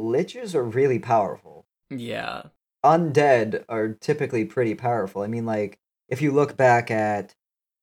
liches 0.00 0.54
are 0.54 0.64
really 0.64 0.98
powerful 0.98 1.66
Yeah. 1.90 2.50
Undead 2.84 3.64
are 3.68 3.88
typically 3.94 4.44
pretty 4.44 4.74
powerful. 4.74 5.22
I 5.22 5.26
mean, 5.26 5.46
like 5.46 5.78
if 6.08 6.20
you 6.22 6.30
look 6.30 6.56
back 6.56 6.90
at 6.90 7.34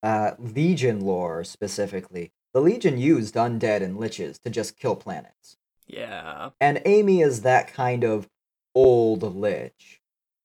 uh, 0.03 0.31
Legion 0.39 1.01
lore 1.01 1.43
specifically, 1.43 2.31
the 2.53 2.61
Legion 2.61 2.97
used 2.97 3.35
undead 3.35 3.81
and 3.81 3.97
liches 3.97 4.39
to 4.41 4.49
just 4.49 4.77
kill 4.77 4.95
planets, 4.95 5.57
Yeah. 5.87 6.51
and 6.59 6.81
Amy 6.85 7.21
is 7.21 7.41
that 7.41 7.73
kind 7.73 8.03
of 8.03 8.29
old 8.75 9.23
lich, 9.23 10.01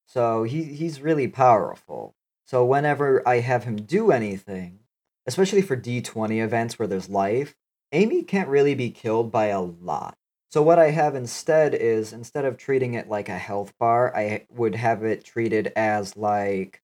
so 0.06 0.42
he 0.44 0.64
he's 0.64 1.00
really 1.00 1.28
powerful. 1.28 2.14
So 2.46 2.64
whenever 2.64 3.26
I 3.28 3.40
have 3.40 3.64
him 3.64 3.76
do 3.76 4.10
anything, 4.12 4.80
especially 5.26 5.62
for 5.62 5.74
D 5.76 6.00
twenty 6.00 6.40
events 6.40 6.78
where 6.78 6.88
there's 6.88 7.08
life, 7.08 7.56
Amy 7.92 8.22
can't 8.22 8.48
really 8.48 8.74
be 8.74 8.90
killed 8.90 9.32
by 9.32 9.46
a 9.46 9.60
lot. 9.60 10.16
So 10.50 10.62
what 10.62 10.78
I 10.78 10.90
have 10.90 11.14
instead 11.14 11.74
is 11.74 12.12
instead 12.12 12.44
of 12.44 12.56
treating 12.56 12.94
it 12.94 13.08
like 13.08 13.28
a 13.28 13.38
health 13.38 13.74
bar, 13.78 14.14
I 14.16 14.46
would 14.50 14.74
have 14.74 15.02
it 15.02 15.24
treated 15.24 15.72
as 15.76 16.16
like 16.16 16.82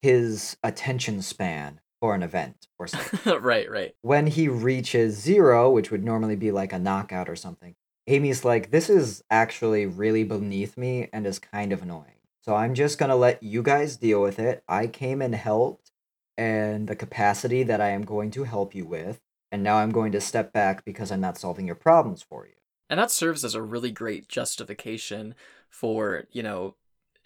his 0.00 0.56
attention 0.62 1.22
span 1.22 1.80
for 2.00 2.14
an 2.14 2.22
event 2.22 2.66
or 2.78 2.86
something. 2.88 3.40
right, 3.40 3.70
right. 3.70 3.94
when 4.02 4.26
he 4.26 4.48
reaches 4.48 5.16
zero, 5.16 5.70
which 5.70 5.90
would 5.90 6.04
normally 6.04 6.36
be 6.36 6.50
like 6.50 6.72
a 6.72 6.78
knockout 6.78 7.28
or 7.28 7.36
something, 7.36 7.74
Amy's 8.08 8.44
like, 8.44 8.70
this 8.70 8.90
is 8.90 9.22
actually 9.30 9.86
really 9.86 10.24
beneath 10.24 10.76
me 10.76 11.08
and 11.12 11.26
is 11.26 11.38
kind 11.38 11.72
of 11.72 11.82
annoying. 11.82 12.06
So 12.40 12.56
I'm 12.56 12.74
just 12.74 12.98
gonna 12.98 13.14
let 13.14 13.42
you 13.42 13.62
guys 13.62 13.96
deal 13.96 14.20
with 14.20 14.40
it. 14.40 14.64
I 14.66 14.88
came 14.88 15.22
and 15.22 15.34
helped 15.34 15.92
and 16.36 16.88
the 16.88 16.96
capacity 16.96 17.62
that 17.62 17.80
I 17.80 17.90
am 17.90 18.02
going 18.02 18.30
to 18.32 18.44
help 18.44 18.74
you 18.74 18.84
with, 18.86 19.20
and 19.52 19.62
now 19.62 19.76
I'm 19.76 19.90
going 19.90 20.12
to 20.12 20.20
step 20.20 20.52
back 20.52 20.84
because 20.84 21.12
I'm 21.12 21.20
not 21.20 21.38
solving 21.38 21.66
your 21.66 21.76
problems 21.76 22.22
for 22.22 22.46
you. 22.46 22.54
And 22.92 23.00
that 23.00 23.10
serves 23.10 23.42
as 23.42 23.54
a 23.54 23.62
really 23.62 23.90
great 23.90 24.28
justification 24.28 25.34
for, 25.70 26.24
you 26.30 26.42
know, 26.42 26.74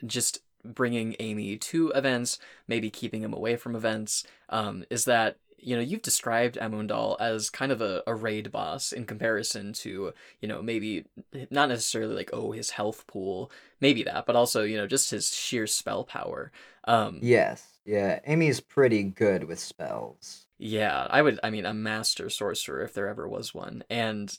just 0.07 0.38
bringing 0.64 1.16
Amy 1.18 1.57
to 1.57 1.90
events, 1.90 2.38
maybe 2.68 2.88
keeping 2.88 3.22
him 3.22 3.35
away 3.35 3.57
from 3.57 3.74
events. 3.74 4.22
Um, 4.48 4.85
is 4.90 5.07
that 5.07 5.38
you 5.59 5.74
know, 5.74 5.83
you've 5.83 6.02
described 6.02 6.57
Amunedal 6.61 7.16
as 7.18 7.50
kind 7.50 7.72
of 7.72 7.81
a, 7.81 8.02
a 8.07 8.14
raid 8.14 8.52
boss 8.52 8.92
in 8.92 9.07
comparison 9.07 9.72
to, 9.72 10.12
you 10.40 10.46
know, 10.46 10.62
maybe 10.62 11.07
not 11.50 11.68
necessarily 11.68 12.14
like, 12.14 12.31
oh, 12.33 12.52
his 12.52 12.70
health 12.70 13.05
pool, 13.09 13.50
maybe 13.81 14.05
that, 14.05 14.26
but 14.26 14.37
also, 14.37 14.62
you 14.62 14.76
know, 14.76 14.87
just 14.87 15.11
his 15.11 15.35
sheer 15.35 15.66
spell 15.66 16.05
power. 16.05 16.52
Um, 16.85 17.18
Yes, 17.20 17.81
yeah. 17.85 18.20
Amy's 18.26 18.61
pretty 18.61 19.02
good 19.02 19.44
with 19.44 19.59
spells. 19.59 20.46
yeah, 20.59 21.07
I 21.11 21.22
would, 21.22 21.40
I 21.42 21.50
mean, 21.50 21.66
a 21.66 21.74
master 21.74 22.31
sorcerer 22.31 22.83
if 22.83 22.94
there 22.94 23.09
ever 23.09 23.29
was 23.29 23.55
one. 23.55 23.83
And 23.90 24.37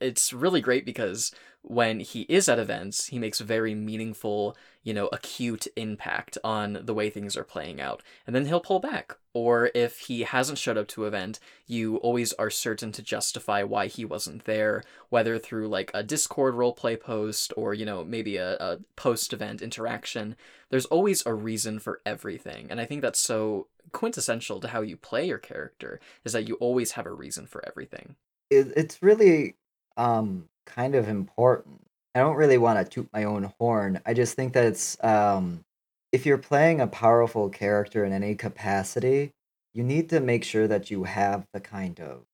it's 0.00 0.32
really 0.32 0.60
great 0.60 0.84
because 0.84 1.32
when 1.66 2.00
he 2.00 2.22
is 2.22 2.46
at 2.46 2.58
events, 2.58 3.06
he 3.06 3.18
makes 3.18 3.40
very 3.40 3.74
meaningful, 3.74 4.54
you 4.82 4.92
know, 4.92 5.08
acute 5.12 5.66
impact 5.76 6.36
on 6.44 6.78
the 6.82 6.92
way 6.92 7.08
things 7.08 7.38
are 7.38 7.44
playing 7.44 7.80
out. 7.80 8.02
And 8.26 8.36
then 8.36 8.44
he'll 8.44 8.60
pull 8.60 8.80
back. 8.80 9.16
Or 9.32 9.70
if 9.74 10.00
he 10.00 10.24
hasn't 10.24 10.58
showed 10.58 10.76
up 10.76 10.88
to 10.88 11.06
event, 11.06 11.40
you 11.66 11.96
always 11.96 12.34
are 12.34 12.50
certain 12.50 12.92
to 12.92 13.02
justify 13.02 13.62
why 13.62 13.86
he 13.86 14.04
wasn't 14.04 14.44
there, 14.44 14.82
whether 15.08 15.38
through 15.38 15.68
like 15.68 15.90
a 15.94 16.02
Discord 16.02 16.54
roleplay 16.54 17.00
post 17.00 17.52
or, 17.56 17.72
you 17.72 17.86
know, 17.86 18.04
maybe 18.04 18.36
a, 18.36 18.56
a 18.60 18.78
post 18.94 19.32
event 19.32 19.62
interaction. 19.62 20.36
There's 20.68 20.86
always 20.86 21.24
a 21.24 21.32
reason 21.32 21.78
for 21.78 22.02
everything. 22.04 22.66
And 22.68 22.78
I 22.78 22.84
think 22.84 23.00
that's 23.00 23.20
so 23.20 23.68
quintessential 23.92 24.60
to 24.60 24.68
how 24.68 24.82
you 24.82 24.98
play 24.98 25.26
your 25.26 25.38
character 25.38 25.98
is 26.24 26.34
that 26.34 26.46
you 26.46 26.56
always 26.56 26.92
have 26.92 27.06
a 27.06 27.12
reason 27.12 27.46
for 27.46 27.66
everything. 27.66 28.16
It's 28.50 29.02
really 29.02 29.56
um 29.96 30.48
kind 30.66 30.94
of 30.94 31.08
important. 31.08 31.80
I 32.14 32.20
don't 32.20 32.36
really 32.36 32.58
want 32.58 32.78
to 32.78 32.84
toot 32.90 33.08
my 33.12 33.24
own 33.24 33.52
horn. 33.58 34.00
I 34.06 34.14
just 34.14 34.34
think 34.36 34.52
that 34.54 34.64
it's 34.64 35.02
um 35.04 35.64
if 36.12 36.26
you're 36.26 36.38
playing 36.38 36.80
a 36.80 36.86
powerful 36.86 37.48
character 37.50 38.04
in 38.04 38.12
any 38.12 38.34
capacity, 38.36 39.32
you 39.74 39.82
need 39.82 40.08
to 40.10 40.20
make 40.20 40.44
sure 40.44 40.68
that 40.68 40.90
you 40.90 41.04
have 41.04 41.46
the 41.52 41.60
kind 41.60 42.00
of 42.00 42.24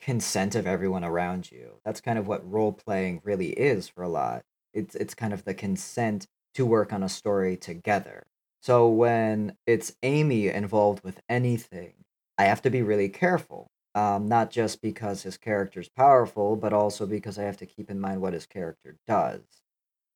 consent 0.00 0.54
of 0.54 0.66
everyone 0.66 1.04
around 1.04 1.50
you. 1.50 1.80
That's 1.84 2.00
kind 2.00 2.18
of 2.18 2.26
what 2.28 2.50
role 2.50 2.72
playing 2.72 3.20
really 3.24 3.50
is 3.50 3.88
for 3.88 4.02
a 4.02 4.08
lot. 4.08 4.42
It's 4.74 4.94
it's 4.94 5.14
kind 5.14 5.32
of 5.32 5.44
the 5.44 5.54
consent 5.54 6.26
to 6.54 6.66
work 6.66 6.92
on 6.92 7.02
a 7.02 7.08
story 7.08 7.56
together. 7.56 8.26
So 8.62 8.88
when 8.88 9.56
it's 9.66 9.94
Amy 10.02 10.48
involved 10.48 11.04
with 11.04 11.20
anything, 11.28 11.94
I 12.38 12.44
have 12.44 12.62
to 12.62 12.70
be 12.70 12.82
really 12.82 13.08
careful. 13.08 13.68
Um, 13.96 14.28
not 14.28 14.50
just 14.50 14.82
because 14.82 15.22
his 15.22 15.38
character's 15.38 15.88
powerful, 15.88 16.54
but 16.54 16.74
also 16.74 17.06
because 17.06 17.38
I 17.38 17.44
have 17.44 17.56
to 17.56 17.66
keep 17.66 17.90
in 17.90 17.98
mind 17.98 18.20
what 18.20 18.34
his 18.34 18.44
character 18.44 18.96
does. 19.08 19.40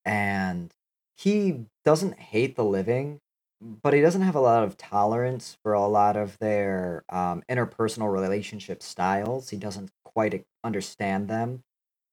And 0.05 0.75
he 1.17 1.65
doesn't 1.83 2.19
hate 2.19 2.57
the 2.57 2.65
living, 2.65 3.21
but 3.63 3.95
he 3.95 4.03
doesn't 4.03 4.21
have 4.21 4.35
a 4.35 4.41
lot 4.41 4.65
of 4.65 4.77
tolerance 4.77 5.57
for 5.63 5.73
a 5.73 5.87
lot 5.87 6.17
of 6.17 6.39
their 6.41 7.05
um, 7.09 7.43
interpersonal 7.51 8.13
relationship 8.13 8.83
styles. 8.83 9.49
He 9.49 9.57
doesn't 9.57 9.91
quite 10.05 10.45
understand 10.63 11.29
them. 11.29 11.63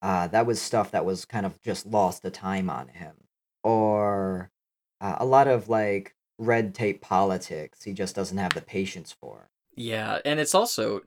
Uh, 0.02 0.28
that 0.28 0.46
was 0.46 0.62
stuff 0.62 0.92
that 0.92 1.06
was 1.06 1.26
kind 1.26 1.46
of 1.46 1.62
just 1.62 1.86
lost 1.86 2.22
to 2.22 2.30
time 2.32 2.70
on 2.70 2.88
him. 2.90 3.16
Or 3.64 4.52
uh, 5.02 5.18
a 5.20 5.26
lot 5.26 5.50
of 5.50 5.68
like 5.68 6.16
red 6.40 6.74
tape 6.74 7.02
politics, 7.02 7.84
he 7.84 7.92
just 7.92 8.16
doesn't 8.16 8.38
have 8.38 8.54
the 8.54 8.62
patience 8.62 9.12
for. 9.12 9.50
Yeah, 9.78 10.20
and 10.26 10.40
it's 10.40 10.56
also 10.56 11.02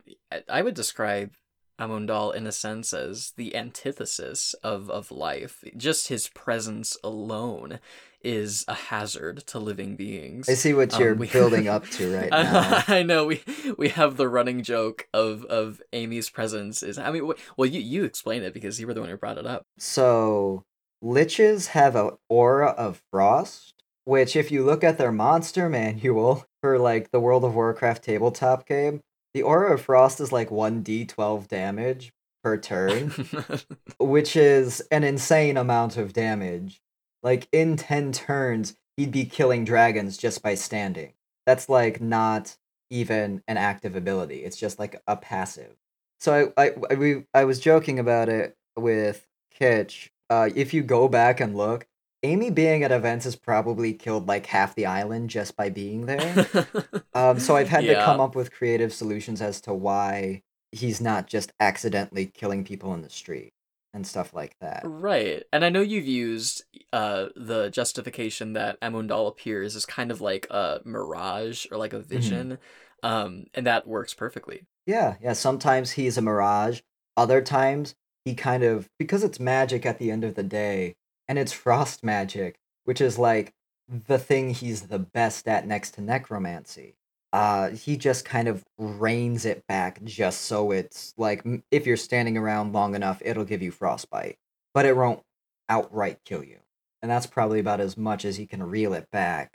I- 0.49 0.61
would 0.63 0.73
describe 0.75 1.33
Amunedal 1.79 2.33
in 2.35 2.45
a 2.47 2.51
sense 2.51 2.93
as 2.93 3.33
the 3.37 3.55
antithesis 3.55 4.53
of 4.63 4.89
of 4.89 5.11
life. 5.11 5.63
Just 5.75 6.07
his 6.07 6.29
presence 6.29 6.95
alone 7.03 7.79
is 8.23 8.63
a 8.67 8.75
hazard 8.75 9.37
to 9.47 9.57
living 9.57 9.95
beings. 9.95 10.47
I 10.47 10.53
see 10.53 10.73
what 10.75 10.93
Um, 10.93 11.01
you're 11.01 11.15
we- 11.15 11.27
building 11.27 11.67
up 11.75 11.87
to 11.97 12.15
right 12.15 12.29
now. 12.29 12.83
I 12.87 13.01
know 13.03 13.25
we 13.25 13.41
we 13.77 13.89
have 13.89 14.15
the 14.17 14.29
running 14.29 14.61
joke 14.63 15.07
of 15.13 15.43
of 15.45 15.81
Amy's 15.91 16.29
presence 16.29 16.83
is. 16.83 16.97
I 16.99 17.11
mean, 17.11 17.31
well, 17.57 17.67
you 17.67 17.79
you 17.81 18.03
explain 18.05 18.43
it 18.43 18.53
because 18.53 18.79
you 18.79 18.87
were 18.87 18.93
the 18.93 19.01
one 19.01 19.09
who 19.09 19.17
brought 19.17 19.39
it 19.39 19.47
up. 19.47 19.63
So, 19.79 20.63
liches 21.03 21.67
have 21.69 21.95
an 21.95 22.11
aura 22.29 22.69
of 22.69 23.01
frost, 23.11 23.73
which, 24.05 24.35
if 24.35 24.51
you 24.51 24.63
look 24.63 24.83
at 24.83 24.99
their 24.99 25.11
monster 25.11 25.67
manual 25.67 26.45
for 26.61 26.79
like 26.79 27.11
the 27.11 27.19
World 27.19 27.43
of 27.43 27.55
Warcraft 27.55 28.03
tabletop 28.03 28.65
game, 28.67 29.01
the 29.33 29.41
aura 29.43 29.73
of 29.73 29.81
frost 29.81 30.19
is 30.19 30.31
like 30.31 30.49
1d12 30.49 31.47
damage 31.47 32.11
per 32.43 32.57
turn, 32.57 33.13
which 33.99 34.35
is 34.35 34.81
an 34.91 35.03
insane 35.03 35.57
amount 35.57 35.97
of 35.97 36.13
damage. 36.13 36.81
Like, 37.23 37.47
in 37.51 37.77
10 37.77 38.11
turns, 38.13 38.75
he'd 38.97 39.11
be 39.11 39.25
killing 39.25 39.63
dragons 39.63 40.17
just 40.17 40.41
by 40.41 40.55
standing. 40.55 41.13
That's 41.45 41.69
like 41.69 42.01
not 42.01 42.57
even 42.89 43.41
an 43.47 43.57
active 43.57 43.95
ability, 43.95 44.43
it's 44.43 44.57
just 44.57 44.79
like 44.79 45.01
a 45.07 45.15
passive. 45.15 45.75
So 46.19 46.51
I 46.57 46.65
I 46.65 46.71
I, 46.91 46.93
we, 46.95 47.25
I 47.33 47.45
was 47.45 47.59
joking 47.59 47.99
about 47.99 48.29
it 48.29 48.55
with 48.75 49.25
Kitche. 49.59 50.09
Uh, 50.29 50.49
if 50.55 50.73
you 50.73 50.83
go 50.83 51.07
back 51.07 51.39
and 51.39 51.55
look, 51.55 51.87
Amy 52.23 52.51
being 52.51 52.83
at 52.83 52.91
events 52.91 53.25
has 53.25 53.35
probably 53.35 53.93
killed 53.93 54.27
like 54.27 54.45
half 54.45 54.75
the 54.75 54.85
island 54.85 55.29
just 55.29 55.55
by 55.55 55.69
being 55.69 56.05
there. 56.05 56.47
um, 57.13 57.39
so 57.39 57.55
I've 57.55 57.69
had 57.69 57.85
to 57.85 57.95
come 57.95 58.19
up 58.19 58.35
with 58.35 58.51
creative 58.53 58.93
solutions 58.93 59.41
as 59.41 59.59
to 59.61 59.73
why 59.73 60.43
he's 60.71 61.01
not 61.01 61.27
just 61.27 61.51
accidentally 61.59 62.27
killing 62.27 62.63
people 62.63 62.93
in 62.93 63.01
the 63.01 63.09
street 63.09 63.53
and 63.93 64.07
stuff 64.07 64.33
like 64.33 64.55
that. 64.59 64.81
Right. 64.85 65.43
And 65.51 65.65
I 65.65 65.69
know 65.69 65.81
you've 65.81 66.07
used 66.07 66.63
uh 66.93 67.27
the 67.35 67.69
justification 67.69 68.53
that 68.53 68.79
Amunedal 68.81 69.27
appears 69.27 69.75
as 69.75 69.85
kind 69.85 70.11
of 70.11 70.21
like 70.21 70.47
a 70.49 70.79
mirage 70.85 71.65
or 71.71 71.77
like 71.77 71.93
a 71.93 71.99
vision. 71.99 72.57
Um 73.03 73.45
and 73.53 73.67
that 73.67 73.87
works 73.87 74.13
perfectly. 74.13 74.63
Yeah, 74.85 75.15
yeah. 75.21 75.33
Sometimes 75.33 75.91
he's 75.91 76.17
a 76.17 76.21
mirage. 76.21 76.81
Other 77.17 77.41
times 77.41 77.95
he 78.23 78.35
kind 78.35 78.63
of 78.63 78.87
because 78.97 79.23
it's 79.23 79.39
magic 79.39 79.85
at 79.85 79.99
the 79.99 80.11
end 80.11 80.23
of 80.23 80.35
the 80.35 80.43
day, 80.43 80.95
and 81.31 81.39
it's 81.39 81.53
frost 81.53 82.03
magic, 82.03 82.59
which 82.83 82.99
is 82.99 83.17
like 83.17 83.53
the 83.87 84.19
thing 84.19 84.49
he's 84.49 84.81
the 84.87 84.99
best 84.99 85.47
at 85.47 85.65
next 85.65 85.91
to 85.91 86.01
necromancy. 86.01 86.97
Uh, 87.31 87.69
he 87.69 87.95
just 87.95 88.25
kind 88.25 88.49
of 88.49 88.65
reins 88.77 89.45
it 89.45 89.65
back 89.65 90.03
just 90.03 90.41
so 90.41 90.71
it's 90.71 91.13
like 91.15 91.41
if 91.71 91.87
you're 91.87 91.95
standing 91.95 92.35
around 92.35 92.73
long 92.73 92.95
enough, 92.95 93.21
it'll 93.23 93.45
give 93.45 93.61
you 93.61 93.71
frostbite, 93.71 94.39
but 94.73 94.85
it 94.85 94.97
won't 94.97 95.21
outright 95.69 96.19
kill 96.25 96.43
you. 96.43 96.57
And 97.01 97.09
that's 97.09 97.27
probably 97.27 97.61
about 97.61 97.79
as 97.79 97.95
much 97.95 98.25
as 98.25 98.35
he 98.35 98.45
can 98.45 98.61
reel 98.61 98.93
it 98.93 99.09
back 99.09 99.53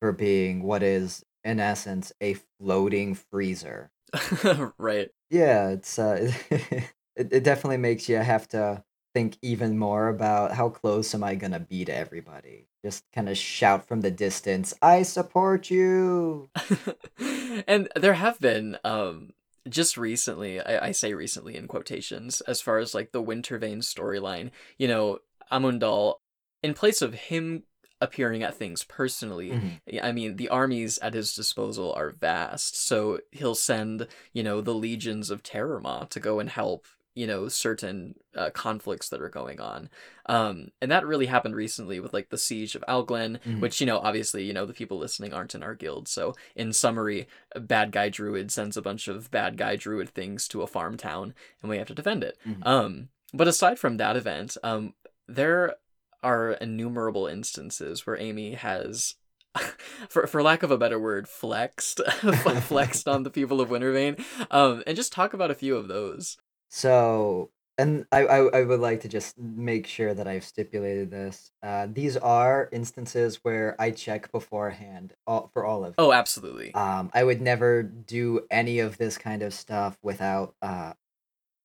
for 0.00 0.12
being 0.12 0.62
what 0.62 0.84
is 0.84 1.24
in 1.42 1.58
essence 1.58 2.12
a 2.20 2.36
floating 2.60 3.16
freezer. 3.16 3.90
right. 4.78 5.10
Yeah, 5.30 5.70
it's 5.70 5.98
uh, 5.98 6.30
it, 6.50 6.92
it 7.16 7.42
definitely 7.42 7.78
makes 7.78 8.08
you 8.08 8.14
have 8.18 8.46
to 8.50 8.84
think 9.16 9.38
even 9.40 9.78
more 9.78 10.08
about 10.08 10.52
how 10.52 10.68
close 10.68 11.14
am 11.14 11.24
I 11.24 11.36
gonna 11.36 11.58
be 11.58 11.86
to 11.86 11.96
everybody. 11.96 12.68
Just 12.84 13.02
kind 13.14 13.30
of 13.30 13.38
shout 13.38 13.88
from 13.88 14.02
the 14.02 14.10
distance, 14.10 14.74
"I 14.82 15.04
support 15.04 15.70
you." 15.70 16.50
and 17.66 17.88
there 17.96 18.12
have 18.14 18.38
been 18.40 18.76
um 18.84 19.30
just 19.68 19.96
recently 19.96 20.60
I, 20.60 20.88
I 20.88 20.92
say 20.92 21.14
recently 21.14 21.56
in 21.56 21.66
quotations 21.66 22.42
as 22.42 22.60
far 22.60 22.76
as 22.78 22.94
like 22.94 23.12
the 23.12 23.22
wintervane 23.22 23.78
storyline 23.82 24.50
you 24.78 24.86
know 24.86 25.18
amunedal 25.50 26.16
in 26.62 26.74
place 26.74 27.00
of 27.02 27.14
him 27.14 27.64
appearing 28.00 28.42
at 28.42 28.54
things 28.54 28.84
personally 28.84 29.50
Mhm. 29.50 30.02
I 30.02 30.12
mean, 30.12 30.36
the 30.36 30.50
armies 30.50 30.98
at 30.98 31.14
his 31.14 31.34
disposal 31.34 31.92
are 31.94 32.10
vast, 32.10 32.76
so 32.76 33.20
he'll 33.32 33.54
send, 33.54 34.06
you 34.34 34.42
know, 34.42 34.60
the 34.60 34.74
legions 34.74 35.30
of 35.30 35.42
Terrormaw 35.42 36.04
to 36.06 36.20
go 36.20 36.38
and 36.38 36.50
help, 36.50 36.86
you 37.16 37.26
know, 37.26 37.48
certain 37.48 38.14
uh, 38.36 38.50
conflicts 38.50 39.08
that 39.08 39.20
are 39.22 39.28
going 39.30 39.58
on. 39.60 39.88
Um, 40.26 40.68
and 40.80 40.90
that 40.92 41.06
really 41.06 41.26
happened 41.26 41.56
recently 41.56 41.98
with 41.98 42.12
like 42.12 42.28
the 42.28 42.38
siege 42.38 42.74
of 42.76 42.84
Alglen, 42.86 43.40
Mhm. 43.44 43.60
which, 43.60 43.80
you 43.80 43.86
know, 43.86 43.98
obviously, 43.98 44.44
you 44.44 44.52
know, 44.52 44.66
the 44.66 44.74
people 44.74 44.98
listening 44.98 45.32
aren't 45.32 45.54
in 45.54 45.62
our 45.62 45.74
guild. 45.74 46.06
So, 46.08 46.34
in 46.54 46.72
summary, 46.72 47.26
a 47.52 47.60
bad 47.60 47.90
guy 47.90 48.10
druid 48.10 48.52
sends 48.52 48.76
a 48.76 48.82
bunch 48.82 49.08
of 49.08 49.30
bad 49.30 49.56
guy 49.56 49.76
druid 49.76 50.10
things 50.10 50.46
to 50.48 50.62
a 50.62 50.66
farm 50.66 50.96
town, 50.96 51.34
and 51.62 51.70
we 51.70 51.78
have 51.78 51.88
to 51.88 51.94
defend 51.94 52.22
it. 52.22 52.36
Mhm. 52.46 52.66
Um, 52.66 53.08
but 53.32 53.48
aside 53.48 53.78
from 53.78 53.96
that 53.96 54.16
event, 54.16 54.56
um, 54.62 54.94
there 55.26 55.76
are 56.22 56.52
innumerable 56.52 57.26
instances 57.26 58.06
where 58.06 58.18
Amy 58.20 58.54
has, 58.54 59.14
for 60.10 60.26
for 60.26 60.42
lack 60.42 60.62
of 60.62 60.70
a 60.70 60.76
better 60.78 60.98
word, 60.98 61.26
flexed, 61.28 62.00
flexed 62.68 63.08
on 63.08 63.22
the 63.22 63.30
people 63.30 63.60
of 63.62 63.70
Wintervane. 63.70 64.22
Um, 64.50 64.82
and 64.86 64.96
just 64.96 65.12
talk 65.12 65.32
about 65.32 65.50
a 65.50 65.54
few 65.54 65.76
of 65.76 65.88
those. 65.88 66.36
So, 66.68 67.50
and 67.78 68.06
I, 68.10 68.24
I 68.26 68.60
I 68.60 68.62
would 68.62 68.80
like 68.80 69.00
to 69.02 69.08
just 69.08 69.38
make 69.38 69.86
sure 69.86 70.14
that 70.14 70.26
I've 70.26 70.44
stipulated 70.44 71.10
this. 71.10 71.52
Uh, 71.62 71.86
these 71.90 72.16
are 72.16 72.68
instances 72.72 73.40
where 73.42 73.76
I 73.78 73.90
check 73.90 74.32
beforehand 74.32 75.14
all, 75.26 75.50
for 75.52 75.64
all 75.64 75.84
of. 75.84 75.94
Oh, 75.98 76.12
absolutely. 76.12 76.74
Um, 76.74 77.10
I 77.14 77.24
would 77.24 77.40
never 77.40 77.82
do 77.82 78.46
any 78.50 78.80
of 78.80 78.98
this 78.98 79.18
kind 79.18 79.42
of 79.42 79.52
stuff 79.54 79.98
without, 80.02 80.54
uh, 80.62 80.94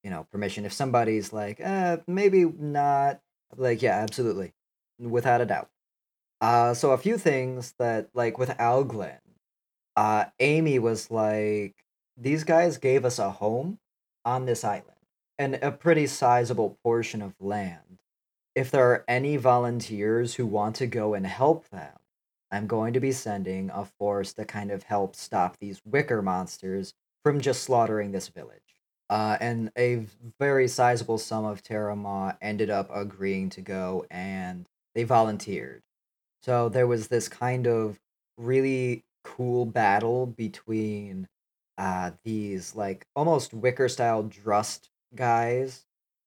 you 0.03 0.09
know, 0.09 0.27
permission. 0.31 0.65
If 0.65 0.73
somebody's 0.73 1.31
like, 1.33 1.61
uh, 1.63 1.97
maybe 2.07 2.45
not, 2.45 3.21
like, 3.55 3.81
yeah, 3.81 3.97
absolutely, 3.97 4.53
without 4.99 5.41
a 5.41 5.45
doubt. 5.45 5.69
Uh, 6.41 6.73
so 6.73 6.91
a 6.91 6.97
few 6.97 7.17
things 7.17 7.73
that, 7.79 8.09
like 8.13 8.37
with 8.37 8.49
Alglen, 8.59 9.19
uh, 9.95 10.25
Amy 10.39 10.79
was 10.79 11.11
like, 11.11 11.75
these 12.17 12.43
guys 12.43 12.77
gave 12.77 13.05
us 13.05 13.19
a 13.19 13.29
home 13.31 13.79
on 14.25 14.45
this 14.45 14.63
island 14.63 14.86
and 15.38 15.55
a 15.55 15.71
pretty 15.71 16.07
sizable 16.07 16.77
portion 16.84 17.21
of 17.21 17.34
land. 17.39 17.99
If 18.53 18.69
there 18.69 18.91
are 18.91 19.05
any 19.07 19.38
volunteers 19.38 20.36
who 20.36 20.45
want 20.45 20.75
to 20.77 20.88
go 20.88 21.13
and 21.13 21.25
help 21.25 21.69
them, 21.69 21.97
I'm 22.51 22.67
going 22.67 22.93
to 22.93 22.99
be 22.99 23.12
sending 23.12 23.71
a 23.73 23.86
force 23.86 24.34
to 24.34 24.45
kind 24.45 24.71
of 24.71 24.84
help 24.84 25.15
stop 25.15 25.57
these 25.60 25.81
wicker 25.86 26.21
monsters 26.21 26.93
from 27.23 27.39
just 27.39 27.63
slaughtering 27.63 28.12
this 28.12 28.27
village. 28.27 28.60
Uh, 29.10 29.38
and 29.41 29.71
a 29.77 30.05
very 30.39 30.67
sizable 30.67 31.17
sum 31.17 31.45
of 31.45 31.63
Terramah 31.63 32.38
ended 32.41 32.69
up 32.69 32.89
agreeing 32.93 33.49
to 33.49 33.62
go 33.62 34.05
and 34.10 34.67
they 34.95 35.03
volunteered. 35.03 35.81
So 36.43 36.69
there 36.69 36.88
was 36.88 37.07
this 37.07 37.27
kind 37.27 37.67
of 37.67 37.99
really 38.38 39.03
cool 39.23 39.65
battle 39.65 40.25
between 40.25 41.27
uh, 41.77 42.12
these 42.23 42.75
like 42.75 43.05
almost 43.15 43.53
wicker 43.53 43.89
style 43.89 44.23
drust 44.23 44.89
guys 45.15 45.86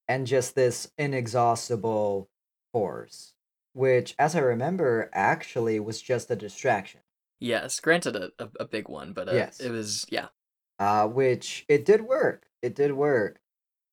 and 0.09 0.27
just 0.27 0.55
this 0.55 0.91
inexhaustible 0.99 2.29
force, 2.73 3.33
which, 3.73 4.15
as 4.19 4.35
I 4.37 4.41
remember, 4.41 5.11
actually 5.13 5.81
was 5.81 6.01
just 6.03 6.31
a 6.31 6.37
distraction. 6.37 7.01
Yes, 7.41 7.81
granted 7.81 8.17
a, 8.17 8.31
a, 8.39 8.49
a 8.61 8.65
big 8.65 8.89
one, 8.89 9.13
but 9.13 9.29
uh, 9.29 9.33
Yes. 9.35 9.61
it 9.61 9.71
was 9.71 10.07
yeah. 10.11 10.29
uh, 10.79 11.07
which 11.07 11.65
it 11.69 11.85
did 11.85 12.03
work. 12.03 12.47
It 12.63 12.75
did 12.75 12.93
work. 12.93 13.41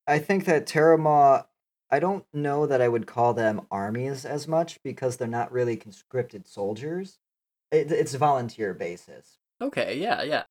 I 0.08 0.20
think 0.20 0.46
that 0.46 0.66
Terramah, 0.66 1.46
I 1.90 2.00
don't 2.00 2.26
know 2.34 2.66
that 2.66 2.82
I 2.82 2.88
would 2.88 3.08
call 3.08 3.34
them 3.34 3.68
armies 3.70 4.26
as 4.26 4.48
much 4.48 4.82
because 4.84 5.18
they're 5.18 5.28
not 5.28 5.52
really 5.52 5.76
conscripted 5.78 6.48
soldiers. 6.48 7.20
It, 7.72 7.92
it's 7.92 8.16
volunteer 8.16 8.74
basis. 8.74 9.38
Okay, 9.62 9.98
yeah, 9.98 10.24
yeah. 10.24 10.44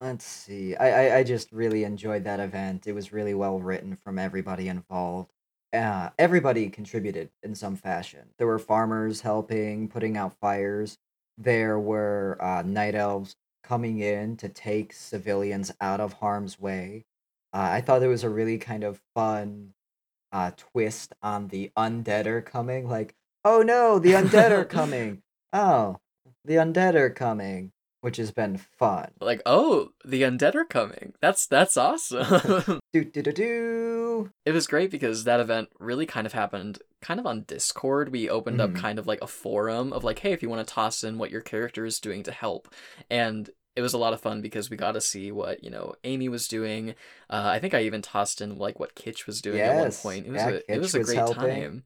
Let's 0.00 0.24
see. 0.24 0.76
I, 0.76 1.08
I 1.08 1.16
I 1.18 1.22
just 1.24 1.50
really 1.52 1.84
enjoyed 1.84 2.24
that 2.24 2.40
event. 2.40 2.86
It 2.86 2.92
was 2.92 3.12
really 3.12 3.34
well 3.34 3.58
written 3.60 3.96
from 3.96 4.18
everybody 4.18 4.68
involved. 4.68 5.32
Uh, 5.72 6.10
everybody 6.18 6.70
contributed 6.70 7.30
in 7.42 7.54
some 7.54 7.76
fashion. 7.76 8.30
There 8.38 8.46
were 8.46 8.58
farmers 8.58 9.20
helping, 9.22 9.88
putting 9.88 10.16
out 10.16 10.38
fires. 10.40 10.98
There 11.36 11.78
were 11.78 12.38
uh, 12.40 12.62
night 12.62 12.94
elves 12.94 13.36
coming 13.64 13.98
in 13.98 14.36
to 14.38 14.48
take 14.48 14.92
civilians 14.92 15.72
out 15.80 16.00
of 16.00 16.14
harm's 16.14 16.58
way. 16.60 17.04
Uh, 17.52 17.68
I 17.72 17.80
thought 17.80 18.02
it 18.02 18.08
was 18.08 18.24
a 18.24 18.30
really 18.30 18.58
kind 18.58 18.84
of 18.84 19.00
fun 19.14 19.74
uh, 20.32 20.52
twist 20.56 21.14
on 21.22 21.48
the 21.48 21.70
undead 21.76 22.26
are 22.26 22.42
coming. 22.42 22.88
Like, 22.88 23.14
oh 23.44 23.62
no, 23.62 23.98
the 23.98 24.12
undead 24.12 24.50
are 24.52 24.64
coming. 24.78 25.22
Oh, 25.52 25.98
the 26.44 26.54
undead 26.56 26.94
are 26.94 27.10
coming, 27.10 27.72
which 28.00 28.16
has 28.16 28.30
been 28.30 28.56
fun. 28.56 29.10
Like, 29.20 29.42
oh, 29.46 29.90
the 30.04 30.22
undead 30.22 30.54
are 30.54 30.64
coming. 30.64 31.14
That's 31.20 31.46
that's 31.46 31.76
awesome. 31.76 32.80
Do 32.92 33.04
do 33.04 33.22
do 33.22 33.32
do. 33.32 34.30
it 34.46 34.52
was 34.52 34.66
great 34.66 34.90
because 34.90 35.24
that 35.24 35.40
event 35.40 35.68
really 35.78 36.06
kind 36.06 36.26
of 36.26 36.32
happened 36.32 36.78
kind 37.02 37.20
of 37.20 37.26
on 37.26 37.42
Discord. 37.42 38.08
We 38.10 38.30
opened 38.30 38.60
up 38.60 38.70
Mhm. 38.70 38.76
kind 38.76 38.98
of 38.98 39.06
like 39.06 39.20
a 39.22 39.26
forum 39.26 39.92
of 39.92 40.04
like, 40.04 40.20
hey, 40.20 40.32
if 40.32 40.42
you 40.42 40.48
want 40.48 40.66
to 40.66 40.74
toss 40.74 41.04
in 41.04 41.18
what 41.18 41.30
your 41.30 41.42
character 41.42 41.84
is 41.84 42.00
doing 42.00 42.22
to 42.24 42.32
help. 42.32 42.72
And 43.10 43.50
it 43.76 43.82
was 43.82 43.92
a 43.92 43.98
lot 43.98 44.12
of 44.14 44.20
fun 44.20 44.40
because 44.40 44.70
we 44.70 44.76
got 44.76 44.92
to 44.92 45.00
see 45.00 45.30
what, 45.30 45.62
you 45.62 45.70
know, 45.70 45.94
Amy 46.02 46.28
was 46.28 46.48
doing. 46.48 46.90
Uh, 47.30 47.44
I 47.52 47.58
think 47.60 47.74
I 47.74 47.82
even 47.82 48.02
tossed 48.02 48.40
in 48.40 48.56
like 48.56 48.80
what 48.80 48.94
Kitche 48.96 49.26
was 49.26 49.40
doing 49.42 49.60
at 49.60 49.76
one 49.76 49.92
point. 49.92 50.26
It 50.26 50.32
was 50.32 50.42
yeah, 50.42 50.48
a 50.48 50.74
it 50.74 50.78
was 50.80 50.94
a 50.94 51.04
great 51.04 51.16
time. 51.34 51.84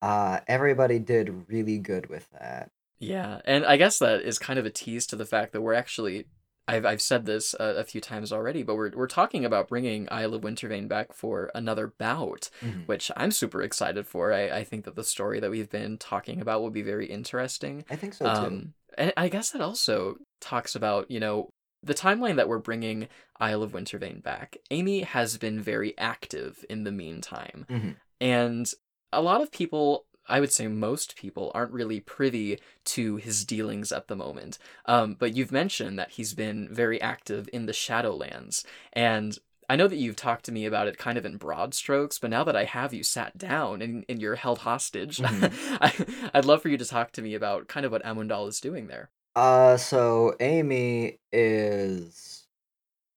Uh, 0.00 0.40
everybody 0.46 0.98
did 1.00 1.48
really 1.48 1.78
good 1.78 2.08
with 2.08 2.28
that. 2.30 2.70
Yeah, 3.08 3.40
and 3.44 3.64
I 3.64 3.76
guess 3.76 3.98
that 3.98 4.22
is 4.22 4.38
kind 4.38 4.58
of 4.58 4.66
a 4.66 4.70
tease 4.70 5.06
to 5.08 5.16
the 5.16 5.26
fact 5.26 5.52
that 5.52 5.60
we're 5.60 5.74
actually 5.74 6.26
I've 6.66 6.86
I've 6.86 7.02
said 7.02 7.26
this 7.26 7.54
a, 7.60 7.64
a 7.64 7.84
few 7.84 8.00
times 8.00 8.32
already, 8.32 8.62
but 8.62 8.74
we're 8.76 8.90
we're 8.94 9.06
talking 9.06 9.44
about 9.44 9.68
bringing 9.68 10.08
Isle 10.10 10.34
of 10.34 10.42
Wintervane 10.42 10.88
back 10.88 11.12
for 11.12 11.50
another 11.54 11.92
bout, 11.98 12.48
Mhm. 12.62 12.86
which 12.88 13.10
I'm 13.16 13.32
super 13.32 13.60
excited 13.62 14.06
for. 14.06 14.32
I, 14.32 14.48
I 14.50 14.64
think 14.64 14.84
that 14.86 14.94
the 14.96 15.04
story 15.04 15.40
that 15.40 15.50
we've 15.50 15.68
been 15.70 15.98
talking 15.98 16.40
about 16.40 16.62
will 16.62 16.70
be 16.70 16.80
very 16.82 17.06
interesting. 17.06 17.84
I 17.90 17.96
think 17.96 18.14
so 18.14 18.24
too. 18.24 18.30
Um, 18.30 18.74
and 18.96 19.12
I 19.16 19.28
guess 19.28 19.50
that 19.50 19.60
also 19.60 20.16
talks 20.40 20.74
about 20.74 21.10
you 21.10 21.20
know 21.20 21.50
the 21.82 21.92
timeline 21.94 22.36
that 22.36 22.48
we're 22.48 22.58
bringing 22.60 23.08
Isle 23.38 23.62
of 23.62 23.72
Wintervane 23.72 24.22
back. 24.22 24.56
Amy 24.70 25.02
has 25.02 25.36
been 25.36 25.60
very 25.60 25.92
active 25.98 26.64
in 26.70 26.84
the 26.84 26.92
meantime, 26.92 27.66
Mhm. 27.68 27.96
and 28.22 28.66
a 29.12 29.20
lot 29.20 29.42
of 29.42 29.52
people. 29.52 30.06
I 30.28 30.40
would 30.40 30.52
say 30.52 30.66
most 30.68 31.16
people 31.16 31.50
aren't 31.54 31.72
really 31.72 32.00
privy 32.00 32.58
to 32.86 33.16
his 33.16 33.44
dealings 33.44 33.92
at 33.92 34.08
the 34.08 34.16
moment. 34.16 34.58
Um, 34.86 35.14
but 35.18 35.34
you've 35.34 35.52
mentioned 35.52 35.98
that 35.98 36.12
he's 36.12 36.34
been 36.34 36.68
very 36.70 37.00
active 37.00 37.48
in 37.52 37.66
the 37.66 37.72
Shadowlands, 37.72 38.64
and 38.92 39.38
I 39.68 39.76
know 39.76 39.88
that 39.88 39.96
you've 39.96 40.16
talked 40.16 40.44
to 40.44 40.52
me 40.52 40.66
about 40.66 40.88
it 40.88 40.98
kind 40.98 41.16
of 41.16 41.24
in 41.24 41.38
broad 41.38 41.72
strokes, 41.74 42.18
but 42.18 42.30
now 42.30 42.44
that 42.44 42.56
I 42.56 42.64
have 42.64 42.92
you 42.92 43.02
sat 43.02 43.38
down 43.38 43.80
and, 43.80 44.04
and 44.08 44.20
you're 44.20 44.34
held 44.36 44.58
hostage, 44.58 45.18
Mhm. 45.18 45.78
I, 45.80 46.30
I'd 46.34 46.44
love 46.44 46.60
for 46.62 46.68
you 46.68 46.76
to 46.76 46.84
talk 46.84 47.12
to 47.12 47.22
me 47.22 47.34
about 47.34 47.66
kind 47.68 47.86
of 47.86 47.92
what 47.92 48.04
Amunedal 48.04 48.48
is 48.48 48.60
doing 48.60 48.88
there. 48.88 49.10
Uh, 49.34 49.76
so 49.76 50.36
Amy 50.40 51.18
is, 51.32 52.46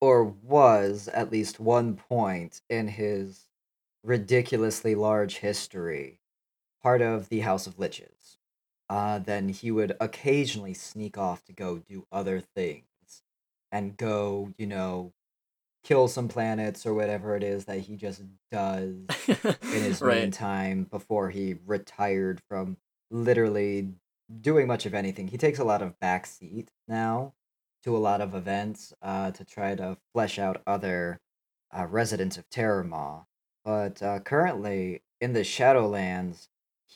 or 0.01 0.23
was 0.23 1.07
at 1.09 1.31
least 1.31 1.59
one 1.59 1.95
point 1.95 2.61
in 2.69 2.87
his 2.87 3.45
ridiculously 4.03 4.95
large 4.95 5.37
history, 5.37 6.19
part 6.81 7.01
of 7.01 7.29
the 7.29 7.41
House 7.41 7.67
of 7.67 7.77
Liches. 7.77 8.37
Uh, 8.89 9.19
then 9.19 9.49
he 9.49 9.69
would 9.69 9.95
occasionally 9.99 10.73
sneak 10.73 11.17
off 11.17 11.43
to 11.45 11.53
go 11.53 11.77
do 11.77 12.05
other 12.11 12.39
things 12.39 12.83
and 13.71 13.97
go, 13.97 14.53
you 14.57 14.65
know, 14.65 15.13
kill 15.83 16.07
some 16.07 16.27
planets 16.27 16.85
or 16.85 16.93
whatever 16.93 17.35
it 17.35 17.43
is 17.43 17.65
that 17.65 17.79
he 17.79 17.95
just 17.95 18.21
does 18.51 18.95
in 19.27 19.83
his 19.83 20.01
right. 20.01 20.21
meantime 20.21 20.83
before 20.89 21.29
he 21.29 21.55
retired 21.65 22.41
from 22.49 22.77
literally 23.09 23.89
doing 24.41 24.67
much 24.67 24.85
of 24.85 24.93
anything. 24.93 25.27
He 25.27 25.37
takes 25.37 25.59
a 25.59 25.63
lot 25.63 25.81
of 25.81 25.99
backseat 25.99 26.67
now 26.87 27.33
to 27.83 27.95
a 27.95 27.99
lot 27.99 28.21
of 28.21 28.35
events 28.35 28.93
uh, 29.01 29.31
to 29.31 29.45
try 29.45 29.75
to 29.75 29.97
flesh 30.13 30.39
out 30.39 30.61
other 30.67 31.19
uh, 31.77 31.85
residents 31.85 32.37
of 32.37 32.49
Terramah. 32.49 33.25
But 33.63 34.01
uh, 34.01 34.19
currently 34.19 35.03
in 35.21 35.33
the 35.33 35.41
Shadowlands, 35.41 36.47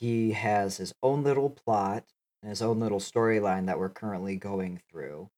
he 0.02 0.32
has 0.32 0.78
his 0.78 0.92
own 1.00 1.22
little 1.22 1.48
plot 1.48 2.02
and 2.42 2.50
his 2.50 2.60
own 2.60 2.80
little 2.80 2.98
storyline 2.98 3.66
that 3.66 3.78
we're 3.78 3.88
currently 3.88 4.34
going 4.34 4.80
through. 4.90 5.30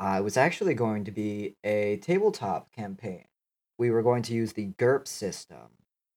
Uh, 0.00 0.16
it 0.18 0.24
was 0.24 0.38
actually 0.38 0.72
going 0.72 1.04
to 1.04 1.10
be 1.10 1.56
a 1.62 1.98
tabletop 1.98 2.72
campaign. 2.72 3.26
We 3.76 3.90
were 3.90 4.02
going 4.02 4.22
to 4.22 4.32
use 4.32 4.54
the 4.54 4.68
GURPS 4.78 5.08
system 5.08 5.76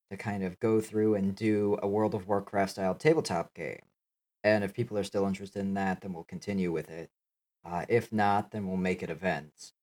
to 0.10 0.16
kind 0.16 0.42
of 0.42 0.58
go 0.62 0.80
through 0.80 1.16
and 1.16 1.36
do 1.36 1.78
a 1.84 1.88
World 1.90 2.16
of 2.16 2.30
Warcraft 2.30 2.72
style 2.72 2.96
tabletop 2.96 3.54
game. 3.54 3.82
And 4.42 4.64
if 4.64 4.74
people 4.74 4.98
are 4.98 5.04
still 5.04 5.28
interested 5.28 5.60
in 5.60 5.74
that, 5.74 6.00
then 6.00 6.14
we'll 6.14 6.24
continue 6.24 6.72
with 6.72 6.90
it. 6.90 7.10
Uh, 7.66 7.84
if 7.90 8.14
not, 8.14 8.52
then 8.52 8.70
we'll 8.70 8.78
make 8.78 9.04
it 9.04 9.10
events. 9.10 9.74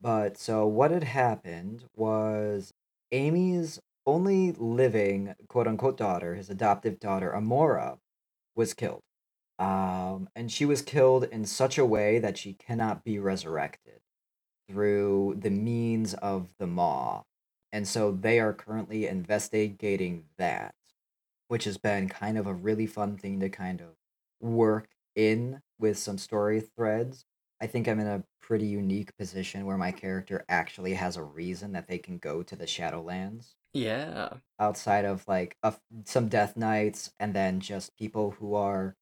But 0.00 0.38
so 0.38 0.68
what 0.68 0.92
had 0.92 1.02
happened 1.02 1.86
was 1.96 2.72
Amy's 3.10 3.80
only 4.06 4.52
living 4.52 5.34
quote 5.48 5.66
unquote 5.66 5.96
daughter, 5.96 6.34
his 6.34 6.50
adoptive 6.50 7.00
daughter, 7.00 7.32
Amora, 7.34 7.98
was 8.54 8.74
killed. 8.74 9.02
Um, 9.58 10.28
and 10.36 10.52
she 10.52 10.64
was 10.64 10.82
killed 10.82 11.24
in 11.24 11.46
such 11.46 11.78
a 11.78 11.86
way 11.86 12.18
that 12.18 12.38
she 12.38 12.52
cannot 12.52 13.04
be 13.04 13.18
resurrected 13.18 14.00
through 14.68 15.36
the 15.38 15.50
means 15.50 16.14
of 16.14 16.48
the 16.58 16.66
Maw. 16.66 17.22
And 17.72 17.88
so 17.88 18.12
they 18.12 18.38
are 18.38 18.52
currently 18.52 19.06
investigating 19.06 20.24
that, 20.38 20.74
which 21.48 21.64
has 21.64 21.78
been 21.78 22.08
kind 22.08 22.38
of 22.38 22.46
a 22.46 22.54
really 22.54 22.86
fun 22.86 23.16
thing 23.16 23.40
to 23.40 23.48
kind 23.48 23.80
of 23.80 23.88
work 24.40 24.88
in 25.14 25.62
with 25.78 25.98
some 25.98 26.18
story 26.18 26.60
threads. 26.60 27.24
I 27.60 27.66
think 27.66 27.88
I'm 27.88 28.00
in 28.00 28.06
a 28.06 28.24
pretty 28.42 28.66
unique 28.66 29.16
position 29.16 29.64
where 29.64 29.78
my 29.78 29.90
character 29.90 30.44
actually 30.48 30.94
has 30.94 31.16
a 31.16 31.22
reason 31.22 31.72
that 31.72 31.88
they 31.88 31.98
can 31.98 32.18
go 32.18 32.42
to 32.42 32.56
the 32.56 32.66
Shadowlands 32.66 33.54
Yeah. 33.76 34.30
outside 34.58 35.04
of 35.04 35.26
like 35.28 35.56
a, 35.62 35.74
some 36.04 36.28
death 36.28 36.56
knights 36.56 37.12
and 37.20 37.34
then 37.34 37.60
just 37.60 37.96
people 37.96 38.32
who 38.32 38.54
are 38.54 38.96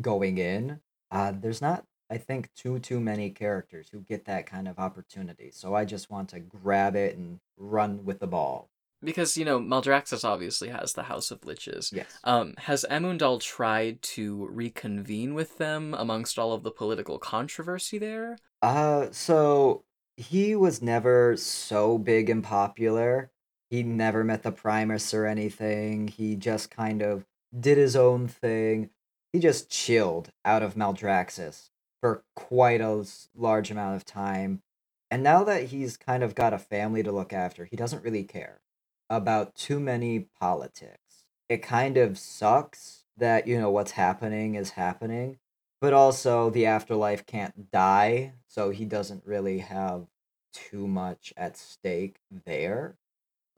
going 0.00 0.38
in. 0.38 0.80
Uh, 1.10 1.32
there's 1.38 1.62
not, 1.62 1.84
I 2.10 2.18
think, 2.18 2.50
too 2.54 2.78
too 2.78 3.00
many 3.00 3.30
characters 3.30 3.88
who 3.90 4.00
get 4.00 4.24
that 4.26 4.46
kind 4.46 4.68
of 4.68 4.78
opportunity. 4.78 5.50
So 5.52 5.74
I 5.74 5.84
just 5.84 6.10
want 6.10 6.28
to 6.30 6.40
grab 6.40 6.96
it 6.96 7.16
and 7.16 7.38
run 7.56 8.04
with 8.04 8.18
the 8.20 8.26
ball. 8.26 8.68
Because, 9.02 9.36
you 9.36 9.44
know, 9.44 9.60
Maldraxxus 9.60 10.24
obviously 10.24 10.70
has 10.70 10.94
the 10.94 11.04
House 11.04 11.30
of 11.30 11.42
Liches. 11.42 11.92
Yes. 11.92 12.06
Um, 12.24 12.54
has 12.58 12.84
Amunedal 12.90 13.40
tried 13.40 14.00
to 14.02 14.46
reconvene 14.50 15.34
with 15.34 15.58
them 15.58 15.94
amongst 15.94 16.38
all 16.38 16.52
of 16.52 16.62
the 16.62 16.70
political 16.70 17.18
controversy 17.18 17.98
there? 17.98 18.38
Uh, 18.62 19.08
so 19.12 19.84
he 20.16 20.56
was 20.56 20.80
never 20.80 21.36
so 21.36 21.98
big 21.98 22.30
and 22.30 22.42
popular. 22.42 23.30
He 23.70 23.82
never 23.82 24.22
met 24.22 24.42
the 24.42 24.52
Primus 24.52 25.12
or 25.12 25.26
anything. 25.26 26.08
He 26.08 26.36
just 26.36 26.70
kind 26.70 27.02
of 27.02 27.24
did 27.58 27.78
his 27.78 27.96
own 27.96 28.28
thing. 28.28 28.90
He 29.32 29.40
just 29.40 29.68
chilled 29.68 30.30
out 30.44 30.62
of 30.62 30.74
Maldraxxus 30.74 31.70
for 32.00 32.22
quite 32.34 32.80
a 32.80 33.04
large 33.34 33.70
amount 33.70 33.96
of 33.96 34.04
time. 34.04 34.62
And 35.10 35.22
now 35.22 35.44
that 35.44 35.64
he's 35.64 35.96
kind 35.96 36.22
of 36.22 36.34
got 36.34 36.54
a 36.54 36.58
family 36.58 37.02
to 37.02 37.12
look 37.12 37.32
after, 37.32 37.64
he 37.64 37.76
doesn't 37.76 38.02
really 38.02 38.24
care 38.24 38.60
about 39.08 39.54
too 39.54 39.78
many 39.78 40.28
politics. 40.40 41.26
It 41.48 41.62
kind 41.62 41.96
of 41.96 42.18
sucks 42.18 43.04
that, 43.16 43.46
you 43.46 43.58
know, 43.58 43.70
what's 43.70 43.92
happening 43.92 44.56
is 44.56 44.70
happening, 44.70 45.38
but 45.80 45.92
also 45.92 46.50
the 46.50 46.66
afterlife 46.66 47.24
can't 47.24 47.70
die, 47.70 48.32
so 48.48 48.70
he 48.70 48.84
doesn't 48.84 49.24
really 49.24 49.58
have 49.58 50.06
too 50.52 50.86
much 50.88 51.32
at 51.36 51.56
stake 51.56 52.16
there. 52.44 52.96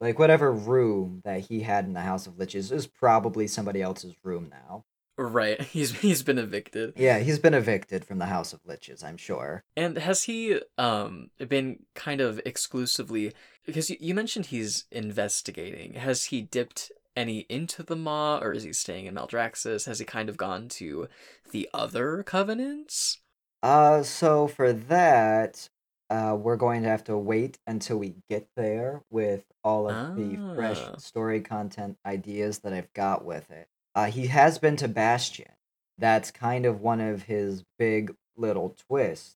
Like 0.01 0.17
whatever 0.17 0.51
room 0.51 1.21
that 1.25 1.41
he 1.41 1.61
had 1.61 1.85
in 1.85 1.93
the 1.93 2.01
House 2.01 2.25
of 2.25 2.33
Liches 2.33 2.71
is 2.71 2.87
probably 2.87 3.47
somebody 3.47 3.81
else's 3.81 4.15
room 4.23 4.49
now. 4.49 4.85
Right. 5.19 5.61
He's 5.75 5.99
he's 5.99 6.23
been 6.23 6.37
evicted. 6.37 6.93
Yeah, 6.95 7.19
he's 7.19 7.39
been 7.39 7.53
evicted 7.53 8.05
from 8.05 8.19
the 8.19 8.27
House 8.27 8.53
of 8.53 8.63
Liches, 8.63 9.03
I'm 9.03 9.17
sure. 9.17 9.63
And 9.75 9.97
has 9.97 10.23
he 10.23 10.61
um 10.77 11.29
been 11.45 11.79
kind 11.93 12.21
of 12.21 12.39
exclusively 12.45 13.33
because 13.65 13.89
you, 13.89 13.97
you 13.99 14.15
mentioned 14.15 14.45
he's 14.47 14.85
investigating. 14.91 15.95
Has 15.95 16.25
he 16.25 16.41
dipped 16.41 16.93
any 17.17 17.39
into 17.49 17.83
the 17.83 17.97
Maw 17.97 18.39
or 18.39 18.53
is 18.53 18.63
he 18.63 18.71
staying 18.71 19.07
in 19.07 19.15
Maldraxxus? 19.15 19.85
Has 19.87 19.99
he 19.99 20.05
kind 20.05 20.29
of 20.29 20.37
gone 20.37 20.69
to 20.69 21.09
the 21.51 21.69
other 21.73 22.23
covenants? 22.23 23.19
Uh 23.61 24.03
so 24.03 24.47
for 24.47 24.71
that, 24.71 25.67
uh 26.09 26.35
we're 26.39 26.55
going 26.55 26.81
to 26.83 26.89
have 26.89 27.03
to 27.05 27.17
wait 27.17 27.59
until 27.67 27.97
we 27.97 28.15
get 28.29 28.47
there 28.55 29.03
with 29.09 29.43
all 29.63 29.87
of 29.89 30.15
the 30.15 30.37
fresh 30.55 30.79
Ah. 30.79 30.97
story 30.97 31.41
content 31.41 31.97
ideas 32.05 32.59
that 32.59 32.73
I've 32.73 32.91
got 32.93 33.23
with 33.25 33.49
it. 33.51 33.67
Uh 33.95 34.05
he 34.05 34.27
has 34.27 34.57
been 34.57 34.75
to 34.77 34.87
Bastion. 34.87 35.51
That's 35.97 36.31
kind 36.31 36.65
of 36.65 36.81
one 36.81 37.01
of 37.01 37.23
his 37.23 37.63
big 37.77 38.15
little 38.37 38.75
twists 38.87 39.35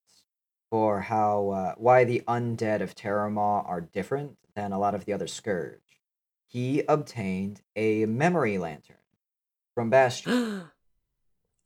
for 0.70 1.02
how 1.02 1.50
uh, 1.50 1.74
why 1.76 2.04
the 2.04 2.22
undead 2.26 2.80
of 2.80 2.94
Terramah 2.94 3.68
are 3.68 3.80
different 3.82 4.38
than 4.56 4.72
a 4.72 4.78
lot 4.78 4.94
of 4.94 5.04
the 5.04 5.12
other 5.12 5.26
scourge. 5.26 6.00
He 6.46 6.82
obtained 6.88 7.60
a 7.76 8.06
memory 8.06 8.56
lantern 8.58 8.96
from 9.74 9.90
Bastion. 9.90 10.64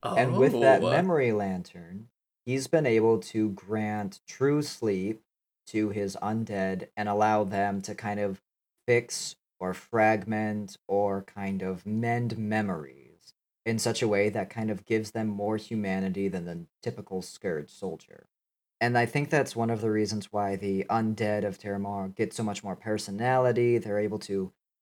And 0.02 0.36
with 0.36 0.52
that 0.60 0.82
Oh. 0.82 0.90
memory 0.90 1.32
lantern, 1.32 2.08
he's 2.48 2.66
been 2.66 2.86
able 2.86 3.18
to 3.18 3.50
grant 3.50 4.20
true 4.26 4.62
sleep 4.62 5.20
to 5.66 5.90
his 5.90 6.16
undead 6.22 6.88
and 6.96 7.06
allow 7.06 7.44
them 7.44 7.82
to 7.82 7.94
kind 7.94 8.18
of 8.18 8.40
fix 8.86 9.36
or 9.60 9.74
fragment 9.74 10.78
or 10.86 11.20
kind 11.24 11.60
of 11.60 11.84
mend 11.84 12.38
memories 12.38 13.34
in 13.66 13.78
such 13.78 14.00
a 14.00 14.08
way 14.08 14.30
that 14.30 14.48
kind 14.48 14.70
of 14.70 14.86
gives 14.86 15.10
them 15.10 15.28
more 15.28 15.58
humanity 15.58 16.26
than 16.26 16.46
the 16.46 16.58
typical 16.82 17.20
scourge 17.20 17.68
soldier. 17.68 18.28
And 18.80 18.96
I 18.96 19.04
think 19.04 19.28
that's 19.28 19.54
one 19.54 19.68
of 19.68 19.82
the 19.82 19.90
reasons 19.90 20.32
why 20.32 20.56
the 20.56 20.86
undead 20.88 21.44
of 21.44 21.58
Terramah 21.58 22.14
get 22.14 22.32
so 22.32 22.42
much 22.42 22.64
more 22.64 22.76
personality. 22.76 23.76
They're 23.76 23.98
able 23.98 24.20
to, 24.20 24.32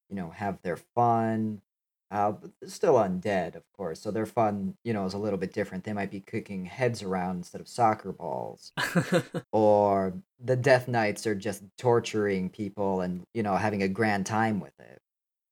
you 0.09 0.15
know, 0.15 0.31
have 0.31 0.63
their 0.63 0.77
fun. 0.77 1.63
Uh, 2.11 2.31
but 2.31 2.51
they're 2.61 2.71
still 2.71 2.95
undead, 2.95 3.57
of 3.57 3.65
course, 3.77 4.01
so 4.01 4.13
their 4.13 4.27
fun, 4.27 4.77
you 4.85 4.93
know, 4.93 5.05
is 5.07 5.15
a 5.15 5.19
little 5.19 5.39
bit 5.39 5.53
different. 5.53 5.83
They 5.83 5.93
might 5.93 6.11
be 6.11 6.21
kicking 6.21 6.65
heads 6.65 7.03
around 7.03 7.39
instead 7.39 7.61
of 7.61 7.67
soccer 7.67 8.13
balls, 8.13 8.73
or 9.53 10.15
the 10.39 10.55
Death 10.55 10.87
Knights 10.87 11.27
are 11.27 11.35
just 11.35 11.65
torturing 11.77 12.49
people 12.49 13.01
and 13.01 13.25
you 13.35 13.43
know 13.43 13.57
having 13.57 13.83
a 13.83 13.89
grand 13.89 14.25
time 14.25 14.61
with 14.61 14.79
it. 14.79 15.01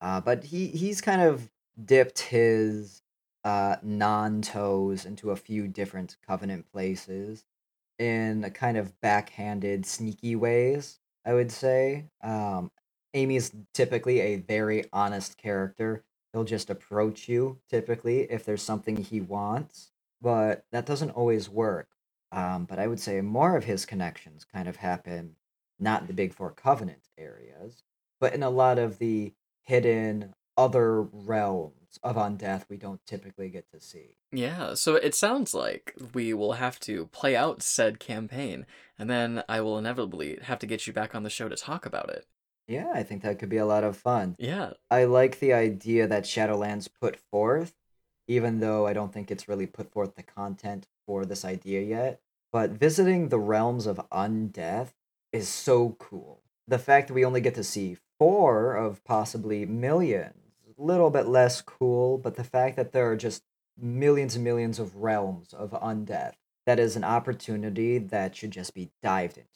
Uh, 0.00 0.20
but 0.20 0.44
he 0.44 0.68
he's 0.68 1.00
kind 1.00 1.22
of 1.22 1.50
dipped 1.84 2.20
his 2.20 3.02
uh, 3.42 3.76
non 3.82 4.40
toes 4.40 5.04
into 5.04 5.32
a 5.32 5.36
few 5.36 5.66
different 5.66 6.16
Covenant 6.26 6.66
places 6.72 7.44
in 7.98 8.44
a 8.44 8.50
kind 8.50 8.76
of 8.76 9.00
backhanded, 9.00 9.86
sneaky 9.86 10.36
ways. 10.36 11.00
I 11.24 11.34
would 11.34 11.50
say. 11.50 12.06
Um, 12.22 12.70
Amy's 13.14 13.52
typically 13.72 14.20
a 14.20 14.36
very 14.36 14.84
honest 14.92 15.38
character. 15.38 16.04
He'll 16.34 16.42
just 16.42 16.68
approach 16.68 17.28
you 17.28 17.60
typically 17.70 18.22
if 18.22 18.44
there's 18.44 18.60
something 18.60 18.96
he 18.96 19.20
wants, 19.20 19.92
but 20.20 20.64
that 20.72 20.84
doesn't 20.84 21.12
always 21.12 21.48
work. 21.48 21.90
Um, 22.32 22.64
but 22.64 22.80
I 22.80 22.88
would 22.88 22.98
say 22.98 23.20
more 23.20 23.56
of 23.56 23.62
his 23.62 23.86
connections 23.86 24.44
kind 24.44 24.66
of 24.66 24.74
happen 24.74 25.36
not 25.78 26.00
in 26.00 26.06
the 26.08 26.12
Big 26.12 26.34
Four 26.34 26.50
Covenant 26.50 27.08
areas, 27.16 27.84
but 28.18 28.34
in 28.34 28.42
a 28.42 28.50
lot 28.50 28.80
of 28.80 28.98
the 28.98 29.32
hidden 29.62 30.34
other 30.56 31.02
realms 31.02 32.00
of 32.02 32.16
undeath 32.16 32.64
we 32.68 32.78
don't 32.78 33.06
typically 33.06 33.48
get 33.48 33.70
to 33.70 33.80
see. 33.80 34.16
Yeah, 34.32 34.74
so 34.74 34.96
it 34.96 35.14
sounds 35.14 35.54
like 35.54 35.94
we 36.14 36.34
will 36.34 36.54
have 36.54 36.80
to 36.80 37.06
play 37.06 37.36
out 37.36 37.62
said 37.62 38.00
campaign, 38.00 38.66
and 38.98 39.08
then 39.08 39.44
I 39.48 39.60
will 39.60 39.78
inevitably 39.78 40.40
have 40.42 40.58
to 40.58 40.66
get 40.66 40.88
you 40.88 40.92
back 40.92 41.14
on 41.14 41.22
the 41.22 41.30
show 41.30 41.48
to 41.48 41.54
talk 41.54 41.86
about 41.86 42.10
it. 42.10 42.26
Yeah, 42.66 42.90
I 42.94 43.02
think 43.02 43.22
that 43.22 43.38
could 43.38 43.48
be 43.48 43.58
a 43.58 43.66
lot 43.66 43.84
of 43.84 43.96
fun. 43.96 44.36
Yeah. 44.38 44.72
I 44.90 45.04
like 45.04 45.38
the 45.38 45.52
idea 45.52 46.06
that 46.06 46.24
Shadowlands 46.24 46.88
put 47.00 47.16
forth, 47.30 47.74
even 48.26 48.60
though 48.60 48.86
I 48.86 48.92
don't 48.92 49.12
think 49.12 49.30
it's 49.30 49.48
really 49.48 49.66
put 49.66 49.90
forth 49.90 50.14
the 50.14 50.22
content 50.22 50.86
for 51.06 51.24
this 51.24 51.44
idea 51.44 51.82
yet. 51.82 52.20
But 52.52 52.70
visiting 52.70 53.28
the 53.28 53.38
realms 53.38 53.86
of 53.86 54.00
undeath 54.10 54.92
is 55.32 55.48
so 55.48 55.96
cool. 55.98 56.42
The 56.66 56.78
fact 56.78 57.08
that 57.08 57.14
we 57.14 57.24
only 57.24 57.40
get 57.40 57.54
to 57.56 57.64
see 57.64 57.98
four 58.18 58.74
of 58.74 59.04
possibly 59.04 59.66
millions, 59.66 60.54
a 60.66 60.82
little 60.82 61.10
bit 61.10 61.26
less 61.26 61.60
cool, 61.60 62.16
but 62.16 62.36
the 62.36 62.44
fact 62.44 62.76
that 62.76 62.92
there 62.92 63.10
are 63.10 63.16
just 63.16 63.42
millions 63.76 64.36
and 64.36 64.44
millions 64.44 64.78
of 64.78 64.96
realms 64.96 65.52
of 65.52 65.72
undeath, 65.72 66.34
that 66.64 66.78
is 66.78 66.96
an 66.96 67.04
opportunity 67.04 67.98
that 67.98 68.34
should 68.36 68.52
just 68.52 68.72
be 68.72 68.90
dived 69.02 69.36
into. 69.36 69.48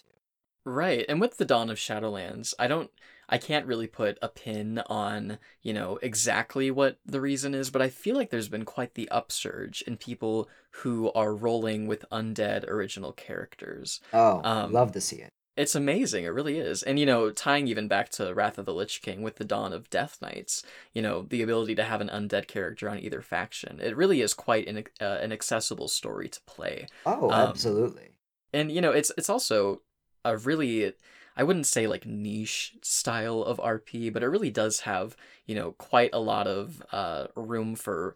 Right. 0.69 1.07
And 1.09 1.19
with 1.21 1.39
the 1.39 1.47
dawn 1.47 1.71
of 1.71 1.79
Shadowlands, 1.79 2.53
I 2.59 2.67
don't 2.69 2.91
I 3.29 3.39
can't 3.39 3.67
really 3.67 3.87
put 3.87 4.19
a 4.23 4.29
pin 4.29 4.81
on, 4.87 5.39
you 5.63 5.73
know, 5.73 5.99
exactly 6.03 6.71
what 6.71 6.99
the 7.07 7.21
reason 7.21 7.55
is, 7.55 7.71
but 7.71 7.83
I 7.83 7.89
feel 7.89 8.17
like 8.17 8.31
there's 8.31 8.49
been 8.49 8.65
quite 8.65 8.95
the 8.95 9.09
upsurge 9.11 9.83
in 9.83 9.97
people 9.97 10.49
who 10.83 11.11
are 11.13 11.35
rolling 11.35 11.87
with 11.87 12.05
undead 12.13 12.67
original 12.69 13.13
characters. 13.13 14.01
Oh, 14.13 14.41
Um, 14.45 14.73
love 14.73 14.93
to 14.93 15.01
see 15.01 15.17
it. 15.17 15.31
It's 15.57 15.75
amazing, 15.75 16.25
it 16.25 16.29
really 16.29 16.59
is. 16.59 16.83
And 16.83 16.99
you 16.99 17.07
know, 17.07 17.31
tying 17.31 17.67
even 17.67 17.89
back 17.89 18.11
to 18.11 18.33
Wrath 18.35 18.59
of 18.59 18.67
the 18.67 18.75
Lich 18.75 19.01
King 19.03 19.23
with 19.23 19.37
the 19.37 19.45
dawn 19.45 19.73
of 19.73 19.91
Death 19.91 20.19
Knights, 20.23 20.63
you 20.93 21.01
know, 21.03 21.23
the 21.23 21.43
ability 21.43 21.75
to 21.77 21.85
have 21.85 22.01
an 22.03 22.09
undead 22.11 22.47
character 22.47 22.89
on 22.91 22.99
either 22.99 23.23
faction. 23.23 23.81
It 23.83 23.97
really 23.97 24.21
is 24.21 24.35
quite 24.35 24.69
an 24.69 24.85
uh, 25.01 25.19
an 25.23 25.33
accessible 25.33 25.89
story 25.89 26.29
to 26.29 26.41
play. 26.47 26.87
Oh, 27.07 27.31
um, 27.31 27.49
absolutely. 27.51 28.19
and 28.53 28.71
you 28.73 28.81
know 28.81 28.93
it's 28.93 29.11
it's 29.19 29.29
also 29.29 29.83
a 30.25 30.37
really 30.37 30.93
i 31.37 31.43
wouldn't 31.43 31.67
say 31.67 31.87
like 31.87 32.07
niche 32.07 32.75
style 32.83 33.43
of 33.43 33.59
rp 33.59 34.13
but 34.13 34.23
it 34.23 34.27
really 34.29 34.51
does 34.51 34.81
have 34.81 35.17
you 35.47 35.55
know 35.55 35.73
quite 35.73 36.11
a 36.13 36.21
lot 36.21 36.47
of 36.47 36.83
uh 36.93 37.27
room 37.37 37.75
for 37.75 38.15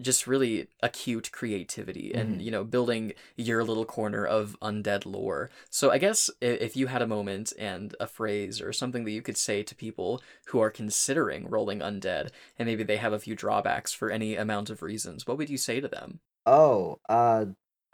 just 0.00 0.26
really 0.26 0.68
acute 0.82 1.30
creativity 1.32 2.14
and 2.14 2.40
Mhm. 2.40 2.44
you 2.44 2.50
know 2.50 2.64
building 2.64 3.12
your 3.36 3.62
little 3.62 3.84
corner 3.84 4.24
of 4.24 4.56
undead 4.62 5.04
lore 5.04 5.50
so 5.68 5.90
i 5.90 5.98
guess 5.98 6.30
if 6.40 6.74
you 6.76 6.86
had 6.86 7.02
a 7.02 7.06
moment 7.06 7.52
and 7.58 7.94
a 8.00 8.06
phrase 8.06 8.58
or 8.62 8.72
something 8.72 9.04
that 9.04 9.10
you 9.10 9.20
could 9.20 9.36
say 9.36 9.62
to 9.62 9.74
people 9.74 10.22
who 10.46 10.60
are 10.60 10.70
considering 10.70 11.46
rolling 11.46 11.80
undead 11.80 12.30
and 12.58 12.66
maybe 12.66 12.82
they 12.84 12.96
have 12.96 13.12
a 13.12 13.18
few 13.18 13.34
drawbacks 13.36 13.92
for 13.92 14.10
any 14.10 14.34
amount 14.34 14.70
of 14.70 14.80
reasons 14.80 15.26
what 15.26 15.36
would 15.36 15.50
you 15.50 15.58
say 15.58 15.78
to 15.80 15.88
them 15.88 16.20
Oh, 16.44 16.98
uh, 17.08 17.44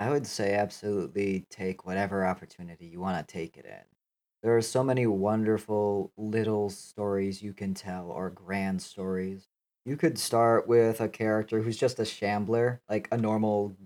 I 0.00 0.10
would 0.10 0.26
say 0.26 0.54
absolutely 0.54 1.46
take 1.50 1.84
whatever 1.84 2.24
opportunity 2.24 2.86
you 2.86 3.00
want 3.00 3.26
to 3.26 3.32
take 3.32 3.56
it 3.56 3.64
in. 3.64 3.84
There 4.42 4.56
are 4.56 4.62
so 4.62 4.84
many 4.84 5.06
wonderful 5.06 6.12
little 6.16 6.70
stories 6.70 7.42
you 7.42 7.52
can 7.52 7.74
tell, 7.74 8.10
or 8.10 8.30
grand 8.30 8.80
stories. 8.80 9.48
You 9.84 9.96
could 9.96 10.18
start 10.18 10.68
with 10.68 11.00
a 11.00 11.08
character 11.08 11.62
who's 11.62 11.76
just 11.76 11.98
a 11.98 12.04
shambler, 12.04 12.80
like 12.88 13.08
a 13.10 13.16
normal, 13.16 13.76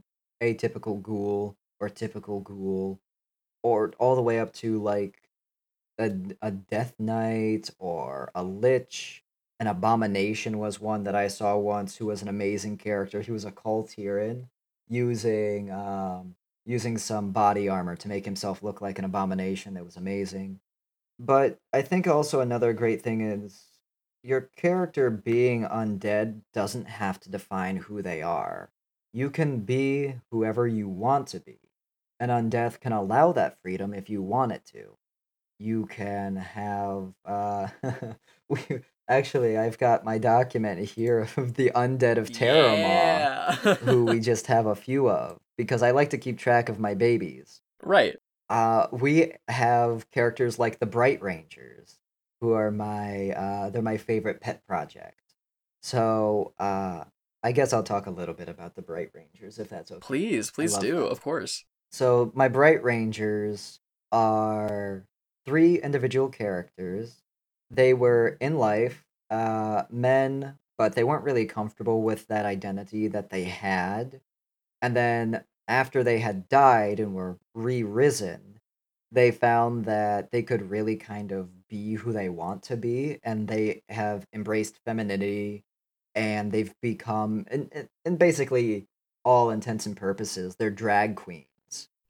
atypical 0.42 1.00
ghoul, 1.00 1.56
or 1.80 1.88
typical 1.88 2.40
ghoul, 2.40 3.00
or 3.62 3.92
all 3.98 4.14
the 4.14 4.22
way 4.22 4.38
up 4.40 4.52
to 4.54 4.82
like 4.82 5.30
a, 5.98 6.12
a 6.42 6.50
death 6.50 6.94
knight 6.98 7.70
or 7.78 8.30
a 8.34 8.44
lich. 8.44 9.24
An 9.60 9.68
abomination 9.68 10.58
was 10.58 10.80
one 10.80 11.04
that 11.04 11.14
I 11.14 11.28
saw 11.28 11.56
once 11.56 11.96
who 11.96 12.06
was 12.06 12.22
an 12.22 12.28
amazing 12.28 12.78
character. 12.78 13.22
He 13.22 13.32
was 13.32 13.44
a 13.44 13.52
Kul 13.52 13.84
Tiran 13.84 14.48
using 14.92 15.70
um 15.70 16.34
using 16.66 16.98
some 16.98 17.32
body 17.32 17.68
armor 17.68 17.96
to 17.96 18.08
make 18.08 18.24
himself 18.24 18.62
look 18.62 18.80
like 18.80 18.98
an 18.98 19.04
abomination 19.04 19.74
that 19.74 19.84
was 19.84 19.96
amazing. 19.96 20.60
But 21.18 21.58
I 21.72 21.82
think 21.82 22.06
also 22.06 22.40
another 22.40 22.72
great 22.72 23.02
thing 23.02 23.20
is 23.20 23.64
your 24.22 24.42
character 24.56 25.10
being 25.10 25.64
undead 25.64 26.42
doesn't 26.52 26.86
have 26.86 27.18
to 27.20 27.30
define 27.30 27.76
who 27.76 28.02
they 28.02 28.22
are. 28.22 28.70
You 29.12 29.30
can 29.30 29.60
be 29.60 30.16
whoever 30.30 30.66
you 30.68 30.88
want 30.88 31.26
to 31.28 31.40
be. 31.40 31.58
And 32.20 32.30
undeath 32.30 32.78
can 32.78 32.92
allow 32.92 33.32
that 33.32 33.58
freedom 33.62 33.94
if 33.94 34.08
you 34.08 34.22
want 34.22 34.52
it 34.52 34.64
to. 34.66 34.96
You 35.58 35.86
can 35.86 36.36
have 36.36 37.14
uh 37.24 37.68
we 38.48 38.60
actually 39.08 39.58
I've 39.58 39.78
got 39.78 40.04
my 40.04 40.18
document 40.18 40.88
here 40.88 41.28
of 41.36 41.54
the 41.54 41.70
undead 41.74 42.18
of 42.18 42.30
Terramah 42.30 42.78
yeah 42.78 43.74
who 43.76 44.04
we 44.04 44.20
just 44.32 44.46
have 44.46 44.66
a 44.66 44.74
few 44.74 45.08
of 45.08 45.38
because 45.56 45.82
I 45.82 45.90
like 45.90 46.10
to 46.10 46.18
keep 46.18 46.38
track 46.38 46.68
of 46.68 46.78
my 46.78 46.94
babies. 46.94 47.60
right 47.82 48.16
Uh, 48.48 48.86
we 48.90 49.32
have 49.48 50.10
characters 50.10 50.58
like 50.58 50.78
the 50.78 50.86
Bright 50.86 51.22
Rangers, 51.22 51.98
who 52.40 52.52
are 52.52 52.70
my 52.70 53.30
uh, 53.30 53.70
they're 53.70 53.82
my 53.82 53.96
favorite 53.96 54.40
pet 54.40 54.66
project. 54.66 55.22
So 55.82 56.52
uh, 56.58 57.04
I 57.42 57.52
guess 57.52 57.72
I'll 57.72 57.82
talk 57.82 58.06
a 58.06 58.10
little 58.10 58.34
bit 58.34 58.48
about 58.48 58.74
the 58.74 58.82
Bright 58.82 59.10
Rangers 59.14 59.58
if 59.58 59.68
that's 59.68 59.90
okay. 59.90 60.00
Please, 60.00 60.50
please 60.50 60.76
do. 60.76 60.96
them. 60.96 61.04
Of 61.04 61.22
course. 61.22 61.64
So 61.90 62.30
my 62.34 62.48
Bright 62.48 62.82
Rangers 62.82 63.80
are 64.10 65.06
three 65.46 65.80
individual 65.80 66.28
characters. 66.28 67.21
They 67.72 67.94
were 67.94 68.36
in 68.40 68.58
life 68.58 69.04
uh, 69.30 69.84
men, 69.90 70.58
but 70.78 70.94
they 70.94 71.04
weren't 71.04 71.24
really 71.24 71.46
comfortable 71.46 72.02
with 72.02 72.28
that 72.28 72.46
identity 72.46 73.08
that 73.08 73.30
they 73.30 73.44
had. 73.44 74.20
And 74.82 74.96
then 74.96 75.44
after 75.68 76.04
they 76.04 76.18
had 76.20 76.48
died 76.48 77.00
and 77.00 77.14
were 77.14 77.38
re-risen, 77.54 78.60
they 79.12 79.30
found 79.30 79.84
that 79.86 80.30
they 80.32 80.42
could 80.42 80.70
really 80.70 80.96
kind 80.96 81.32
of 81.32 81.68
be 81.68 81.94
who 81.94 82.12
they 82.12 82.28
want 82.28 82.62
to 82.64 82.76
be, 82.76 83.18
and 83.22 83.48
they 83.48 83.82
have 83.88 84.26
embraced 84.34 84.80
femininity, 84.86 85.64
and 86.14 86.52
they've 86.52 86.74
become, 86.82 87.46
and, 87.50 87.68
and 87.72 87.88
and 88.04 88.18
basically 88.18 88.86
all 89.24 89.50
intents 89.50 89.86
and 89.86 89.96
purposes, 89.96 90.56
they're 90.56 90.70
drag 90.70 91.16
queens 91.16 91.46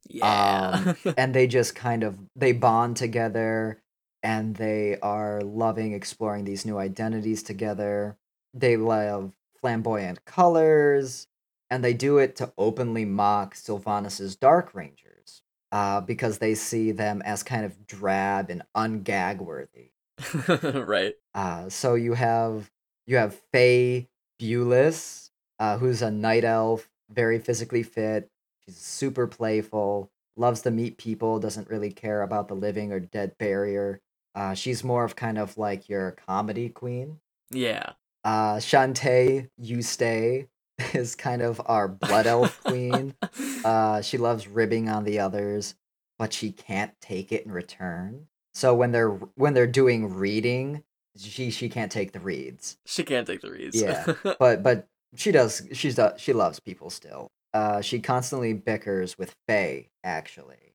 Yeah. 0.08 0.94
um 0.96 1.14
and 1.16 1.34
they 1.34 1.46
just 1.46 1.74
kind 1.74 2.02
of 2.04 2.18
they 2.36 2.52
bond 2.52 2.96
together 2.96 3.81
and 4.22 4.56
they 4.56 4.96
are 5.00 5.40
loving 5.42 5.92
exploring 5.92 6.44
these 6.44 6.64
new 6.64 6.78
identities 6.78 7.42
together 7.42 8.16
they 8.54 8.76
love 8.76 9.32
flamboyant 9.60 10.24
colors 10.24 11.26
and 11.70 11.82
they 11.82 11.94
do 11.94 12.18
it 12.18 12.36
to 12.36 12.52
openly 12.58 13.04
mock 13.04 13.54
sylvanas's 13.54 14.36
dark 14.36 14.74
rangers 14.74 15.42
uh, 15.72 16.02
because 16.02 16.36
they 16.36 16.54
see 16.54 16.92
them 16.92 17.22
as 17.22 17.42
kind 17.42 17.64
of 17.64 17.86
drab 17.86 18.50
and 18.50 18.62
ungag 18.76 19.38
worthy 19.38 19.90
right. 20.86 21.14
uh, 21.34 21.68
so 21.68 21.94
you 21.94 22.12
have 22.14 22.70
you 23.06 23.16
have 23.16 23.40
Faye 23.52 24.08
Bulis, 24.40 25.30
uh, 25.58 25.78
who's 25.78 26.02
a 26.02 26.10
night 26.10 26.44
elf, 26.44 26.88
very 27.10 27.38
physically 27.38 27.82
fit. 27.82 28.30
She's 28.64 28.76
super 28.76 29.26
playful, 29.26 30.10
loves 30.36 30.62
to 30.62 30.70
meet 30.70 30.98
people, 30.98 31.38
doesn't 31.38 31.68
really 31.68 31.90
care 31.90 32.22
about 32.22 32.48
the 32.48 32.54
living 32.54 32.92
or 32.92 33.00
dead 33.00 33.36
barrier. 33.38 34.00
Uh, 34.34 34.54
she's 34.54 34.82
more 34.84 35.04
of 35.04 35.16
kind 35.16 35.38
of 35.38 35.58
like 35.58 35.88
your 35.88 36.12
comedy 36.26 36.68
queen. 36.68 37.18
Yeah. 37.50 37.92
Uh, 38.24 38.56
Shantae 38.56 39.48
Eustace 39.58 40.46
is 40.94 41.14
kind 41.14 41.42
of 41.42 41.60
our 41.66 41.88
blood 41.88 42.26
elf 42.26 42.62
queen. 42.64 43.14
Uh, 43.64 44.02
she 44.02 44.18
loves 44.18 44.48
ribbing 44.48 44.88
on 44.88 45.04
the 45.04 45.20
others, 45.20 45.76
but 46.18 46.32
she 46.32 46.50
can't 46.50 46.90
take 47.00 47.30
it 47.30 47.46
in 47.46 47.52
return. 47.52 48.26
So 48.54 48.74
when 48.74 48.90
they're 48.90 49.10
when 49.36 49.54
they're 49.54 49.68
doing 49.68 50.12
reading, 50.12 50.82
she 51.16 51.50
she 51.52 51.68
can't 51.68 51.92
take 51.92 52.10
the 52.10 52.18
reads. 52.18 52.76
she 52.86 53.04
can't 53.04 53.24
take 53.24 53.40
the 53.40 53.52
reads. 53.52 53.80
Yeah, 53.80 54.14
But 54.40 54.64
but 54.64 54.88
she 55.14 55.30
does 55.30 55.62
she's 55.72 55.94
do- 55.94 56.10
she 56.16 56.32
loves 56.32 56.58
people 56.58 56.90
still. 56.90 57.30
Uh, 57.54 57.80
she 57.82 58.00
constantly 58.00 58.52
bickers 58.52 59.16
with 59.16 59.32
Faye. 59.46 59.90
Actually, 60.02 60.74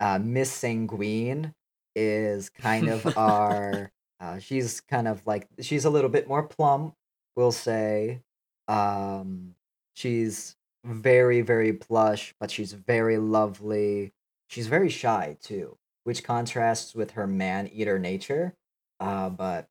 uh, 0.00 0.18
Miss 0.20 0.50
Sanguine 0.50 1.54
is 1.94 2.50
kind 2.50 2.88
of 2.88 3.06
our. 3.18 3.90
Uh, 4.20 4.38
she's 4.38 4.80
kind 4.80 5.08
of 5.08 5.26
like 5.26 5.48
she's 5.60 5.84
a 5.84 5.90
little 5.90 6.08
bit 6.08 6.28
more 6.28 6.42
plump, 6.42 6.94
we'll 7.36 7.52
say. 7.52 8.20
Um, 8.68 9.54
she's 9.94 10.56
very 10.84 11.40
very 11.40 11.72
plush, 11.72 12.34
but 12.40 12.50
she's 12.50 12.72
very 12.72 13.18
lovely. 13.18 14.12
She's 14.48 14.66
very 14.66 14.88
shy 14.88 15.36
too, 15.42 15.76
which 16.04 16.24
contrasts 16.24 16.94
with 16.94 17.12
her 17.12 17.26
man 17.26 17.68
eater 17.72 17.98
nature. 17.98 18.54
Uh, 19.00 19.28
but 19.30 19.68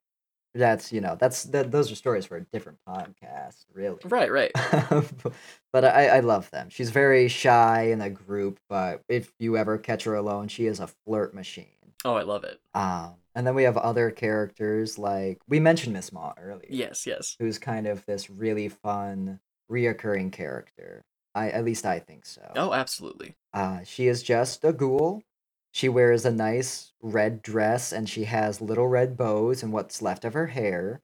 that's 0.56 0.92
you 0.92 1.02
know 1.02 1.18
that's 1.20 1.44
that 1.46 1.72
those 1.72 1.92
are 1.92 1.96
stories 1.96 2.26
for 2.26 2.38
a 2.38 2.46
different 2.52 2.78
podcast, 2.88 3.66
really. 3.74 3.98
right, 4.06 4.32
right. 4.32 4.52
but 5.74 5.86
I, 5.86 6.08
I 6.08 6.20
love 6.20 6.50
them. 6.52 6.70
She's 6.70 6.92
very 6.92 7.28
shy 7.28 7.90
in 7.92 8.02
a 8.02 8.10
group, 8.10 8.60
but 8.70 9.02
if 9.10 9.32
you 9.40 9.58
ever 9.58 9.78
catch 9.78 10.04
her 10.04 10.16
alone, 10.16 10.48
she 10.48 10.68
is 10.68 10.80
a 10.80 10.88
flirt 10.88 11.34
machine. 11.34 11.66
Oh, 12.06 12.16
I 12.16 12.24
love 12.24 12.44
it. 12.44 12.60
Um, 12.74 13.16
and 13.36 13.48
then 13.48 13.56
we 13.56 13.64
have 13.64 13.78
other 13.78 14.12
characters 14.12 14.98
like 15.00 15.40
we 15.48 15.60
mentioned 15.60 15.94
Miss 15.94 16.12
Maw 16.12 16.34
earlier, 16.38 16.68
Yes, 16.70 17.06
yes. 17.08 17.36
who's 17.40 17.58
kind 17.58 17.88
of 17.88 18.06
this 18.06 18.30
really 18.30 18.70
fun, 18.70 19.40
reoccurring 19.72 20.32
character. 20.32 21.04
I 21.36 21.50
at 21.50 21.66
least 21.66 21.86
I 21.86 22.00
think 22.00 22.26
so. 22.26 22.42
Oh, 22.56 22.74
absolutely. 22.74 23.36
Uh, 23.54 23.80
she 23.84 24.08
is 24.08 24.22
just 24.22 24.64
a 24.64 24.74
ghoul. 24.74 25.24
She 25.72 25.90
wears 25.90 26.26
a 26.26 26.32
nice 26.32 26.94
red 27.02 27.42
dress 27.42 27.92
and 27.92 28.08
she 28.08 28.26
has 28.26 28.62
little 28.62 28.88
red 28.88 29.18
bows 29.18 29.64
in 29.64 29.72
what's 29.72 30.02
left 30.02 30.26
of 30.26 30.34
her 30.34 30.48
hair. 30.48 31.02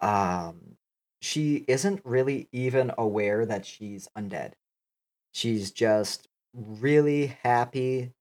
Um, 0.00 0.76
she 1.20 1.64
isn't 1.68 2.00
really 2.04 2.48
even 2.52 2.92
aware 2.98 3.46
that 3.46 3.64
she's 3.64 4.08
undead. 4.16 4.52
She's 5.32 5.70
just 5.70 6.28
really 6.52 7.36
happy 7.42 8.12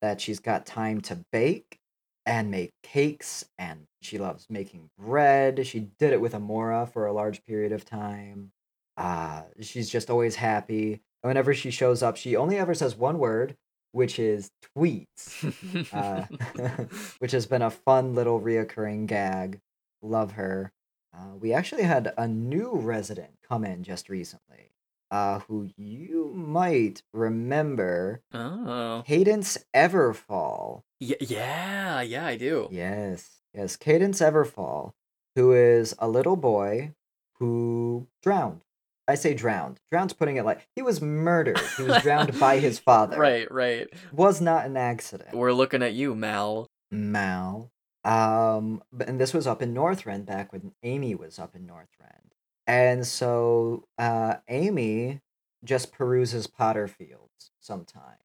that 0.00 0.20
she's 0.20 0.40
got 0.40 0.66
time 0.66 1.00
to 1.02 1.24
bake 1.32 1.78
and 2.26 2.50
make 2.50 2.72
cakes 2.82 3.44
and 3.58 3.86
she 4.02 4.18
loves 4.18 4.46
making 4.48 4.90
bread. 4.98 5.66
She 5.66 5.80
did 5.98 6.12
it 6.12 6.20
with 6.20 6.32
Amora 6.32 6.90
for 6.90 7.06
a 7.06 7.12
large 7.12 7.44
period 7.44 7.72
of 7.72 7.84
time. 7.84 8.52
Uh, 8.96 9.42
she's 9.60 9.90
just 9.90 10.10
always 10.10 10.36
happy. 10.36 11.00
Whenever 11.22 11.54
she 11.54 11.70
shows 11.70 12.02
up, 12.02 12.16
she 12.16 12.36
only 12.36 12.58
ever 12.58 12.74
says 12.74 12.96
one 12.96 13.18
word, 13.18 13.56
which 13.92 14.18
is 14.18 14.50
tweets, 14.76 15.44
uh, 15.92 16.84
which 17.18 17.32
has 17.32 17.46
been 17.46 17.62
a 17.62 17.70
fun 17.70 18.14
little 18.14 18.40
reoccurring 18.40 19.06
gag. 19.06 19.60
Love 20.02 20.32
her. 20.32 20.72
Uh, 21.16 21.34
we 21.38 21.52
actually 21.52 21.82
had 21.82 22.12
a 22.16 22.28
new 22.28 22.74
resident 22.74 23.32
come 23.46 23.64
in 23.64 23.82
just 23.82 24.08
recently, 24.08 24.69
uh, 25.10 25.40
who 25.40 25.68
you 25.76 26.32
might 26.34 27.02
remember, 27.12 28.22
oh. 28.32 29.02
Cadence 29.06 29.58
Everfall. 29.74 30.82
Yeah, 30.98 31.16
yeah, 31.20 32.00
yeah, 32.02 32.26
I 32.26 32.36
do. 32.36 32.68
Yes, 32.70 33.40
yes, 33.54 33.76
Cadence 33.76 34.20
Everfall, 34.20 34.92
who 35.34 35.52
is 35.52 35.94
a 35.98 36.08
little 36.08 36.36
boy 36.36 36.94
who 37.38 38.06
drowned. 38.22 38.62
I 39.08 39.14
say 39.16 39.34
drowned. 39.34 39.80
Drowned's 39.92 40.12
putting 40.12 40.36
it 40.36 40.44
like 40.44 40.68
he 40.76 40.82
was 40.82 41.00
murdered. 41.00 41.58
He 41.76 41.82
was 41.82 42.00
drowned 42.02 42.38
by 42.38 42.58
his 42.58 42.78
father. 42.86 43.18
Right, 43.18 43.50
right. 43.50 43.88
Was 44.12 44.40
not 44.40 44.66
an 44.66 44.76
accident. 44.76 45.34
We're 45.34 45.52
looking 45.52 45.82
at 45.82 45.94
you, 45.94 46.14
Mal. 46.14 46.68
Mal. 46.92 47.72
Um, 48.04 48.82
and 49.04 49.20
this 49.20 49.34
was 49.34 49.48
up 49.48 49.62
in 49.62 49.74
Northrend 49.74 50.26
back 50.26 50.52
when 50.52 50.72
Amy 50.84 51.16
was 51.16 51.38
up 51.40 51.56
in 51.56 51.66
Northrend. 51.66 52.30
And 52.70 53.04
so 53.06 53.84
uh, 53.98 54.36
Amy 54.48 55.20
just 55.64 55.92
peruses 55.92 56.46
Potter 56.46 56.86
Fields 56.88 57.50
sometimes 57.60 58.18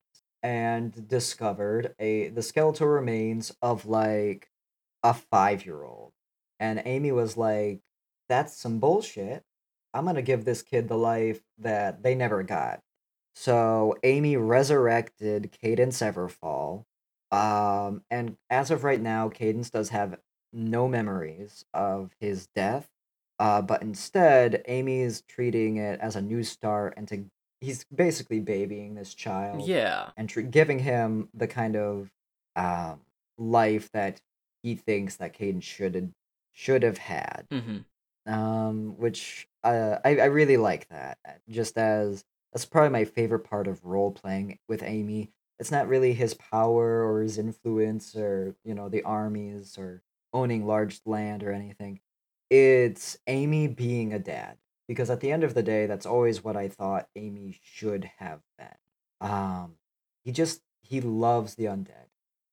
and 0.43 1.07
discovered 1.07 1.95
a 1.99 2.29
the 2.29 2.43
skeletal 2.43 2.87
remains 2.87 3.51
of 3.63 3.87
like 3.87 4.49
a 5.03 5.13
five 5.15 5.65
year 5.65 5.83
old. 5.83 6.13
And 6.59 6.81
Amy 6.85 7.11
was 7.11 7.37
like, 7.37 7.81
That's 8.29 8.55
some 8.57 8.79
bullshit. 8.79 9.43
I'm 9.93 10.05
gonna 10.05 10.21
give 10.21 10.45
this 10.45 10.61
kid 10.61 10.87
the 10.89 10.97
life 10.97 11.41
that 11.59 12.03
they 12.03 12.15
never 12.15 12.43
got. 12.43 12.81
So 13.35 13.95
Amy 14.03 14.37
resurrected 14.37 15.51
Cadence 15.61 16.01
Everfall. 16.01 16.85
Um, 17.31 18.03
and 18.11 18.37
as 18.49 18.71
of 18.71 18.83
right 18.83 19.01
now, 19.01 19.29
Cadence 19.29 19.69
does 19.71 19.89
have 19.89 20.19
no 20.53 20.87
memories 20.87 21.65
of 21.73 22.11
his 22.19 22.47
death. 22.55 22.89
Uh, 23.39 23.61
but 23.61 23.81
instead, 23.81 24.63
Amy's 24.67 25.21
treating 25.21 25.77
it 25.77 25.99
as 25.99 26.15
a 26.15 26.21
new 26.21 26.43
start 26.43 26.93
and 26.97 27.07
to 27.09 27.25
he's 27.61 27.83
basically 27.85 28.39
babying 28.39 28.95
this 28.95 29.13
child 29.13 29.71
Yeah. 29.71 30.11
and 30.17 30.29
tr- 30.29 30.41
giving 30.41 30.79
him 30.79 31.29
the 31.33 31.47
kind 31.47 31.75
of 31.75 32.11
um, 32.55 33.01
life 33.37 33.91
that 33.91 34.21
he 34.63 34.75
thinks 34.75 35.17
that 35.17 35.33
Caden 35.33 35.61
should 35.63 36.13
should 36.53 36.83
have 36.83 36.97
had. 36.97 37.47
hmm 37.51 37.85
Um, 38.25 38.97
which 38.97 39.47
uh, 39.63 39.99
I 40.03 40.17
I 40.17 40.25
really 40.25 40.57
like 40.57 40.87
that. 40.89 41.19
uh, 41.27 41.33
Just 41.49 41.77
as 41.77 42.25
that's 42.51 42.65
probably 42.65 42.89
my 42.89 43.05
favorite 43.05 43.43
part 43.43 43.67
of 43.67 43.85
role 43.85 44.11
playing 44.11 44.59
with 44.67 44.81
Amy. 44.83 45.31
It's 45.59 45.71
not 45.71 45.87
really 45.87 46.13
his 46.13 46.33
power 46.33 47.03
or 47.05 47.21
his 47.21 47.37
influence 47.37 48.15
or 48.15 48.55
you 48.63 48.73
know 48.73 48.89
the 48.89 49.03
armies 49.03 49.77
or 49.77 50.01
owning 50.33 50.65
large 50.65 51.01
land 51.05 51.43
or 51.43 51.51
anything. 51.51 52.01
It's 52.49 53.17
Amy 53.27 53.67
being 53.67 54.13
a 54.13 54.19
dad 54.19 54.57
because 54.87 55.09
at 55.09 55.19
the 55.19 55.31
end 55.31 55.43
of 55.43 55.53
the 55.53 55.63
day, 55.63 55.87
that's 55.87 56.05
always 56.05 56.43
what 56.43 56.55
I 56.55 56.67
thought 56.67 57.07
Amy 57.15 57.59
should 57.63 58.11
have 58.17 58.41
been. 58.57 58.67
Um, 59.21 59.75
he 60.23 60.31
just 60.31 60.61
he 60.81 61.01
loves 61.01 61.55
the 61.55 61.65
undead. 61.65 62.09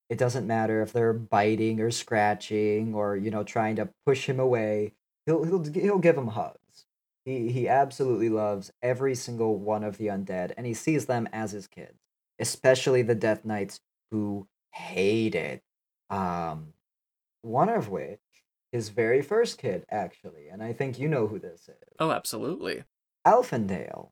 It 0.09 0.19
doesn't 0.19 0.47
matter 0.47 0.83
if 0.83 0.93
they're 0.93 1.13
biting 1.13 1.81
or 1.81 1.91
scratching 1.91 2.95
or 2.95 3.17
you 3.17 3.31
know 3.31 3.45
trying 3.45 3.77
to 3.77 3.91
push 4.07 4.27
him 4.27 4.41
away. 4.41 4.95
He'll 5.27 5.45
he'll 5.45 5.65
he'll 5.65 5.99
give 5.99 6.17
them 6.17 6.29
hugs. 6.29 6.87
He 7.25 7.53
he 7.53 7.69
absolutely 7.69 8.29
loves 8.31 8.73
every 8.83 9.15
single 9.15 9.59
one 9.59 9.85
of 9.85 9.99
the 9.99 10.07
undead, 10.07 10.53
and 10.57 10.67
he 10.67 10.75
sees 10.75 11.07
them 11.07 11.29
as 11.33 11.53
his 11.53 11.67
kids, 11.67 11.99
especially 12.39 13.03
the 13.03 13.15
Death 13.15 13.45
Knights 13.45 13.81
who 14.11 14.47
hate 14.73 15.35
it. 15.35 15.63
Um, 16.11 16.75
one 17.43 17.69
of 17.69 17.89
which 17.89 18.21
his 18.73 18.89
very 18.89 19.21
first 19.23 19.59
kid, 19.59 19.85
actually, 19.91 20.49
and 20.49 20.63
I 20.63 20.73
think 20.73 20.99
you 20.99 21.07
know 21.07 21.27
who 21.27 21.39
this 21.39 21.69
is. 21.69 21.95
Oh, 22.01 22.11
absolutely. 22.11 22.85
Alfendale. 23.27 24.11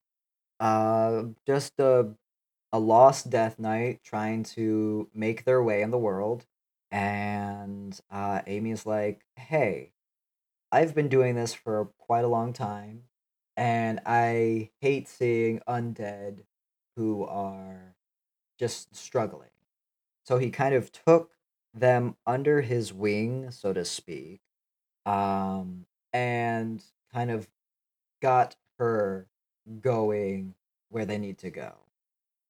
Uh, 0.60 1.24
just 1.46 1.80
a 1.80 2.14
a 2.72 2.78
lost 2.78 3.30
Death 3.30 3.58
Knight 3.58 4.00
trying 4.04 4.44
to 4.44 5.08
make 5.12 5.44
their 5.44 5.62
way 5.62 5.82
in 5.82 5.90
the 5.90 5.98
world, 5.98 6.46
and 6.90 7.98
uh, 8.10 8.42
Amy's 8.46 8.86
like, 8.86 9.22
"Hey, 9.36 9.92
I've 10.70 10.94
been 10.94 11.08
doing 11.08 11.34
this 11.34 11.54
for 11.54 11.86
quite 11.98 12.24
a 12.24 12.28
long 12.28 12.52
time, 12.52 13.04
and 13.56 14.00
I 14.06 14.70
hate 14.80 15.08
seeing 15.08 15.60
undead 15.66 16.44
who 16.96 17.24
are 17.24 17.96
just 18.58 18.94
struggling." 18.94 19.50
So 20.24 20.38
he 20.38 20.50
kind 20.50 20.74
of 20.74 20.92
took 20.92 21.32
them 21.74 22.16
under 22.26 22.60
his 22.60 22.92
wing, 22.92 23.50
so 23.50 23.72
to 23.72 23.84
speak, 23.84 24.42
um, 25.06 25.86
and 26.12 26.82
kind 27.12 27.30
of 27.30 27.48
got 28.20 28.56
her 28.78 29.26
going 29.80 30.54
where 30.88 31.04
they 31.04 31.18
need 31.18 31.38
to 31.38 31.50
go. 31.50 31.72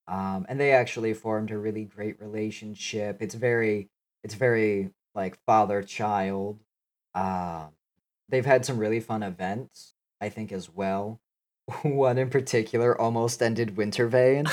Um, 0.09 0.47
and 0.49 0.59
they 0.59 0.73
actually 0.73 1.15
formed 1.15 1.51
a 1.51 1.59
really 1.59 1.85
great 1.85 2.21
relationship. 2.21 3.19
It's 3.21 3.35
very, 3.35 3.89
it's 4.25 4.35
very 4.35 4.91
like 5.15 5.39
father 5.47 5.83
child. 5.83 6.61
Um, 7.15 7.69
they've 8.29 8.47
had 8.47 8.65
some 8.65 8.79
really 8.79 9.01
fun 9.01 9.23
events, 9.23 9.95
I 10.21 10.29
think, 10.29 10.51
as 10.53 10.69
well. 10.69 11.21
One 11.83 12.19
in 12.19 12.31
particular 12.31 13.01
almost 13.01 13.41
ended 13.43 13.77
Wintervane. 13.77 14.49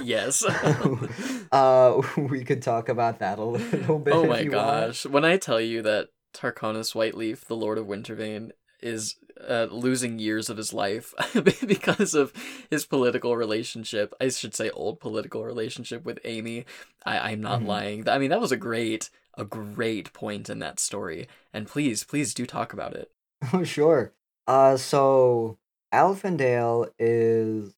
yes. 0.04 0.44
uh, 1.52 2.00
we 2.16 2.44
could 2.44 2.62
talk 2.62 2.88
about 2.88 3.18
that 3.18 3.38
a 3.38 3.44
little 3.44 3.98
bit. 3.98 4.14
oh 4.14 4.22
if 4.24 4.28
my 4.28 4.40
you 4.40 4.52
want. 4.52 4.86
gosh. 4.86 5.06
When 5.06 5.24
I 5.24 5.36
tell 5.36 5.60
you 5.60 5.82
that 5.82 6.08
Tarkonis 6.34 6.94
Whiteleaf, 6.94 7.40
the 7.44 7.56
Lord 7.56 7.78
of 7.78 7.86
Wintervane, 7.86 8.50
is 8.80 9.16
uh, 9.46 9.66
losing 9.70 10.18
years 10.18 10.48
of 10.48 10.56
his 10.56 10.72
life 10.72 11.12
because 11.66 12.14
of 12.14 12.32
his 12.70 12.86
political 12.86 13.36
relationship. 13.36 14.14
I 14.20 14.28
should 14.30 14.54
say 14.54 14.70
old 14.70 15.00
political 15.00 15.44
relationship 15.44 16.04
with 16.04 16.18
Amy. 16.24 16.64
I, 17.04 17.32
I'm 17.32 17.40
not 17.40 17.60
Mhm. 17.60 17.66
lying. 17.66 18.08
I 18.08 18.18
mean, 18.18 18.30
that 18.30 18.40
was 18.40 18.52
a 18.52 18.56
great, 18.56 19.10
a 19.36 19.44
great 19.44 20.12
point 20.12 20.48
in 20.48 20.58
that 20.60 20.80
story. 20.80 21.28
And 21.52 21.66
please, 21.66 22.04
please 22.04 22.32
do 22.34 22.46
talk 22.46 22.72
about 22.72 22.94
it. 22.94 23.10
Oh, 23.52 23.64
sure. 23.64 24.12
Uh, 24.46 24.76
so 24.76 25.58
Alfendale 25.92 26.90
is, 26.98 27.74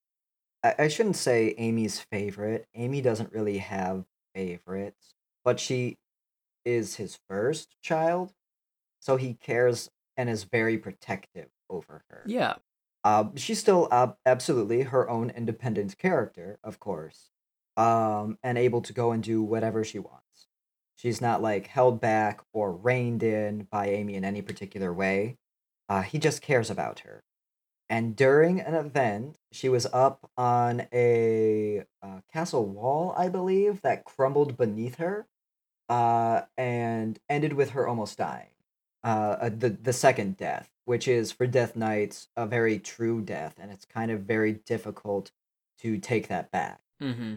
I, 0.62 0.74
I 0.80 0.88
shouldn't 0.88 1.16
say 1.16 1.55
Amy's 1.59 2.00
favorite. 2.00 2.66
Amy 2.74 3.00
doesn't 3.00 3.32
really 3.32 3.59
have 3.59 4.05
favorites, 4.34 5.14
but 5.44 5.59
she 5.61 5.98
is 6.64 6.94
his 6.96 7.18
first 7.28 7.74
child, 7.82 8.32
so 9.03 9.16
he 9.16 9.34
cares 9.34 9.90
and 10.16 10.30
is 10.30 10.44
very 10.44 10.78
protective 10.78 11.48
over 11.68 12.05
her. 12.09 12.22
Yeah. 12.24 12.55
Uh, 13.03 13.24
she's 13.34 13.59
still 13.59 13.88
uh, 13.90 14.12
absolutely 14.24 14.82
her 14.82 15.11
own 15.11 15.30
independent 15.30 15.98
character, 15.98 16.61
of 16.62 16.78
course, 16.78 17.30
um, 17.76 18.38
and 18.44 18.57
able 18.57 18.80
to 18.80 18.92
go 18.92 19.11
and 19.11 19.20
do 19.24 19.42
whatever 19.42 19.82
she 19.82 19.98
wants. 19.98 20.46
She's 20.94 21.20
not 21.20 21.42
like 21.42 21.66
held 21.66 22.00
back 22.00 22.42
or 22.53 22.72
reined 22.72 23.24
in 23.24 23.66
by 23.72 23.88
Amy 23.88 24.14
in 24.14 24.24
any 24.24 24.40
particular 24.40 24.92
way. 24.92 25.36
Uh, 25.88 26.03
he 26.03 26.18
just 26.20 26.40
cares 26.40 26.70
about 26.70 27.00
her. 27.00 27.24
And 27.90 28.14
during 28.14 28.61
an 28.61 28.74
event, 28.74 29.36
she 29.50 29.68
was 29.68 29.86
up 29.92 30.30
on 30.36 30.86
a 30.92 31.82
uh, 32.00 32.20
castle 32.32 32.66
wall, 32.66 33.14
I 33.18 33.28
believe, 33.28 33.82
that 33.82 34.05
crumbled 34.05 34.57
beneath 34.57 34.98
her, 34.98 35.26
uh, 35.88 36.42
and 36.57 37.18
ended 37.28 37.55
with 37.55 37.70
her 37.70 37.88
almost 37.88 38.16
dying. 38.16 38.51
Uh, 39.05 39.36
uh, 39.40 39.50
the 39.57 39.70
the 39.70 39.92
second 39.92 40.36
death, 40.36 40.70
which 40.84 41.09
is 41.09 41.32
for 41.32 41.46
Death 41.46 41.74
Knights 41.74 42.28
a 42.36 42.46
very 42.46 42.78
true 42.78 43.20
death, 43.20 43.57
and 43.61 43.72
it's 43.72 43.84
kind 43.84 44.11
of 44.11 44.20
very 44.20 44.53
difficult 44.53 45.32
to 45.80 45.98
take 45.98 46.28
that 46.28 46.50
back. 46.53 46.80
Mm-hmm. 47.03 47.36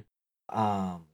Um, 0.57 1.05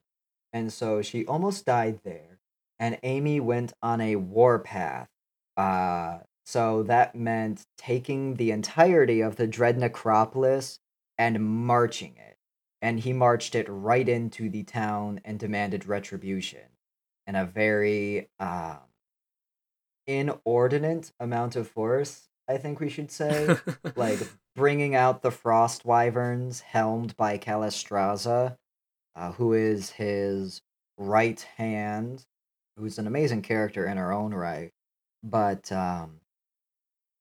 and 0.51 0.73
so 0.73 1.01
she 1.01 1.25
almost 1.25 1.65
died 1.65 2.01
there, 2.03 2.39
and 2.79 2.99
Amy 3.03 3.39
went 3.39 3.73
on 3.81 4.01
a 4.01 4.17
warpath. 4.17 5.07
Uh, 5.55 6.19
so 6.45 6.83
that 6.83 7.15
meant 7.15 7.65
taking 7.77 8.35
the 8.35 8.51
entirety 8.51 9.21
of 9.21 9.37
the 9.37 9.47
Dread 9.47 9.77
Necropolis 9.77 10.79
and 11.17 11.39
marching 11.39 12.15
it. 12.17 12.37
And 12.81 12.99
he 12.99 13.13
marched 13.13 13.55
it 13.55 13.67
right 13.69 14.09
into 14.09 14.49
the 14.49 14.63
town 14.63 15.21
and 15.23 15.39
demanded 15.39 15.85
retribution 15.85 16.67
in 17.27 17.35
a 17.35 17.45
very 17.45 18.29
um, 18.39 18.79
inordinate 20.19 21.11
amount 21.19 21.55
of 21.55 21.67
force, 21.67 22.29
I 22.47 22.57
think 22.57 22.79
we 22.79 22.89
should 22.89 23.11
say 23.11 23.55
like 23.95 24.19
bringing 24.55 24.95
out 24.95 25.21
the 25.21 25.31
frost 25.31 25.85
wyverns 25.85 26.61
helmed 26.61 27.15
by 27.15 27.37
Calistraza, 27.37 28.57
uh, 29.15 29.31
who 29.33 29.53
is 29.53 29.91
his 29.91 30.61
right 30.97 31.41
hand, 31.57 32.25
who's 32.77 32.97
an 32.97 33.07
amazing 33.07 33.41
character 33.41 33.85
in 33.85 33.97
her 33.97 34.11
own 34.11 34.33
right. 34.33 34.71
But 35.23 35.71
um, 35.71 36.21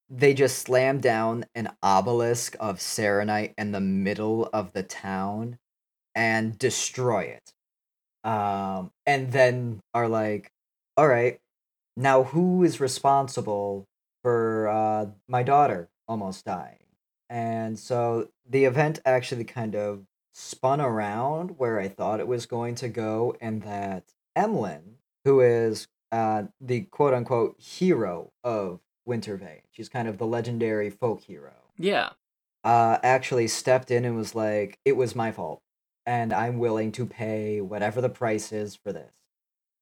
they 0.09 0.34
just 0.34 0.59
slam 0.59 1.01
down 1.01 1.45
an 1.55 1.70
obelisk 1.82 2.57
of 2.59 2.78
Saronite 2.78 3.55
in 3.57 3.72
the 3.72 3.80
middle 3.80 4.49
of 4.53 4.72
the 4.72 4.82
town 4.82 5.59
and 6.14 6.59
destroy 6.59 7.22
it. 7.22 7.53
Um, 8.28 8.91
and 9.07 9.32
then 9.32 9.80
are 9.95 10.09
like, 10.09 10.51
all 10.97 11.07
right, 11.07 11.41
now 11.97 12.24
who 12.24 12.62
is 12.64 12.80
responsible 12.80 13.86
for 14.22 14.68
uh, 14.68 15.07
my 15.28 15.43
daughter 15.43 15.88
almost 16.09 16.45
dying? 16.45 16.76
And 17.28 17.78
so 17.78 18.28
the 18.49 18.64
event 18.64 18.99
actually 19.05 19.45
kind 19.45 19.76
of 19.76 20.05
spun 20.34 20.80
around 20.80 21.59
where 21.59 21.78
I 21.78 21.88
thought 21.88 22.20
it 22.20 22.26
was 22.26 22.47
going 22.47 22.74
to 22.76 22.88
go, 22.88 23.36
and 23.41 23.62
that 23.62 24.05
Emlyn, 24.34 24.97
who 25.24 25.41
is 25.41 25.86
uh, 26.12 26.45
the 26.61 26.82
quote 26.82 27.14
unquote 27.14 27.61
hero 27.61 28.32
of 28.43 28.80
Wintervane, 29.09 29.62
she's 29.70 29.88
kind 29.88 30.09
of 30.09 30.18
the 30.18 30.26
legendary 30.26 30.91
folk 30.91 31.22
hero, 31.22 31.55
yeah. 31.78 32.11
uh, 32.64 32.99
actually 33.03 33.49
stepped 33.49 33.91
in 33.91 34.05
and 34.05 34.16
was 34.16 34.34
like, 34.34 34.78
It 34.84 34.97
was 34.97 35.14
my 35.14 35.30
fault, 35.30 35.62
and 36.07 36.32
I'm 36.32 36.59
willing 36.59 36.91
to 36.93 37.07
pay 37.07 37.61
whatever 37.61 38.01
the 38.01 38.09
price 38.09 38.53
is 38.53 38.74
for 38.74 38.93
this. 38.93 39.12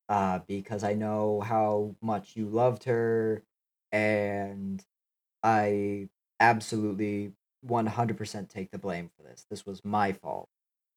Uh, 0.08 0.40
because 0.46 0.84
I 0.84 0.94
know 0.94 1.40
how 1.40 1.94
much 2.00 2.34
you 2.34 2.46
loved 2.46 2.84
her, 2.84 3.42
and 3.92 4.82
I 5.42 6.08
absolutely 6.40 7.32
100% 7.66 8.48
take 8.48 8.70
the 8.70 8.78
blame 8.78 9.10
for 9.16 9.22
this. 9.22 9.46
This 9.50 9.66
was 9.66 9.84
my 9.84 10.12
fault 10.12 10.48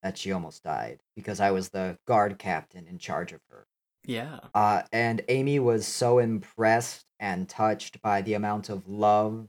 that 0.03 0.17
she 0.17 0.31
almost 0.31 0.63
died 0.63 0.99
because 1.15 1.39
I 1.39 1.51
was 1.51 1.69
the 1.69 1.97
guard 2.07 2.39
captain 2.39 2.87
in 2.87 2.97
charge 2.97 3.33
of 3.33 3.41
her. 3.49 3.65
Yeah. 4.05 4.39
Uh, 4.53 4.83
and 4.91 5.21
Amy 5.27 5.59
was 5.59 5.85
so 5.85 6.19
impressed 6.19 7.05
and 7.19 7.47
touched 7.47 8.01
by 8.01 8.21
the 8.21 8.33
amount 8.33 8.69
of 8.69 8.87
love 8.87 9.47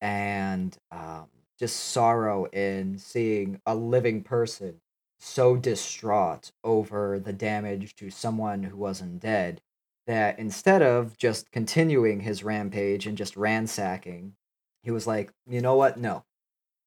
and 0.00 0.76
um, 0.92 1.26
just 1.58 1.76
sorrow 1.76 2.44
in 2.46 2.98
seeing 2.98 3.60
a 3.66 3.74
living 3.74 4.22
person 4.22 4.80
so 5.18 5.56
distraught 5.56 6.52
over 6.62 7.18
the 7.18 7.32
damage 7.32 7.94
to 7.96 8.10
someone 8.10 8.62
who 8.64 8.76
wasn't 8.76 9.20
dead 9.20 9.60
that 10.06 10.38
instead 10.38 10.80
of 10.80 11.18
just 11.18 11.52
continuing 11.52 12.20
his 12.20 12.42
rampage 12.42 13.06
and 13.06 13.18
just 13.18 13.36
ransacking, 13.36 14.34
he 14.82 14.90
was 14.90 15.06
like, 15.06 15.30
you 15.46 15.60
know 15.60 15.76
what? 15.76 15.98
No, 15.98 16.24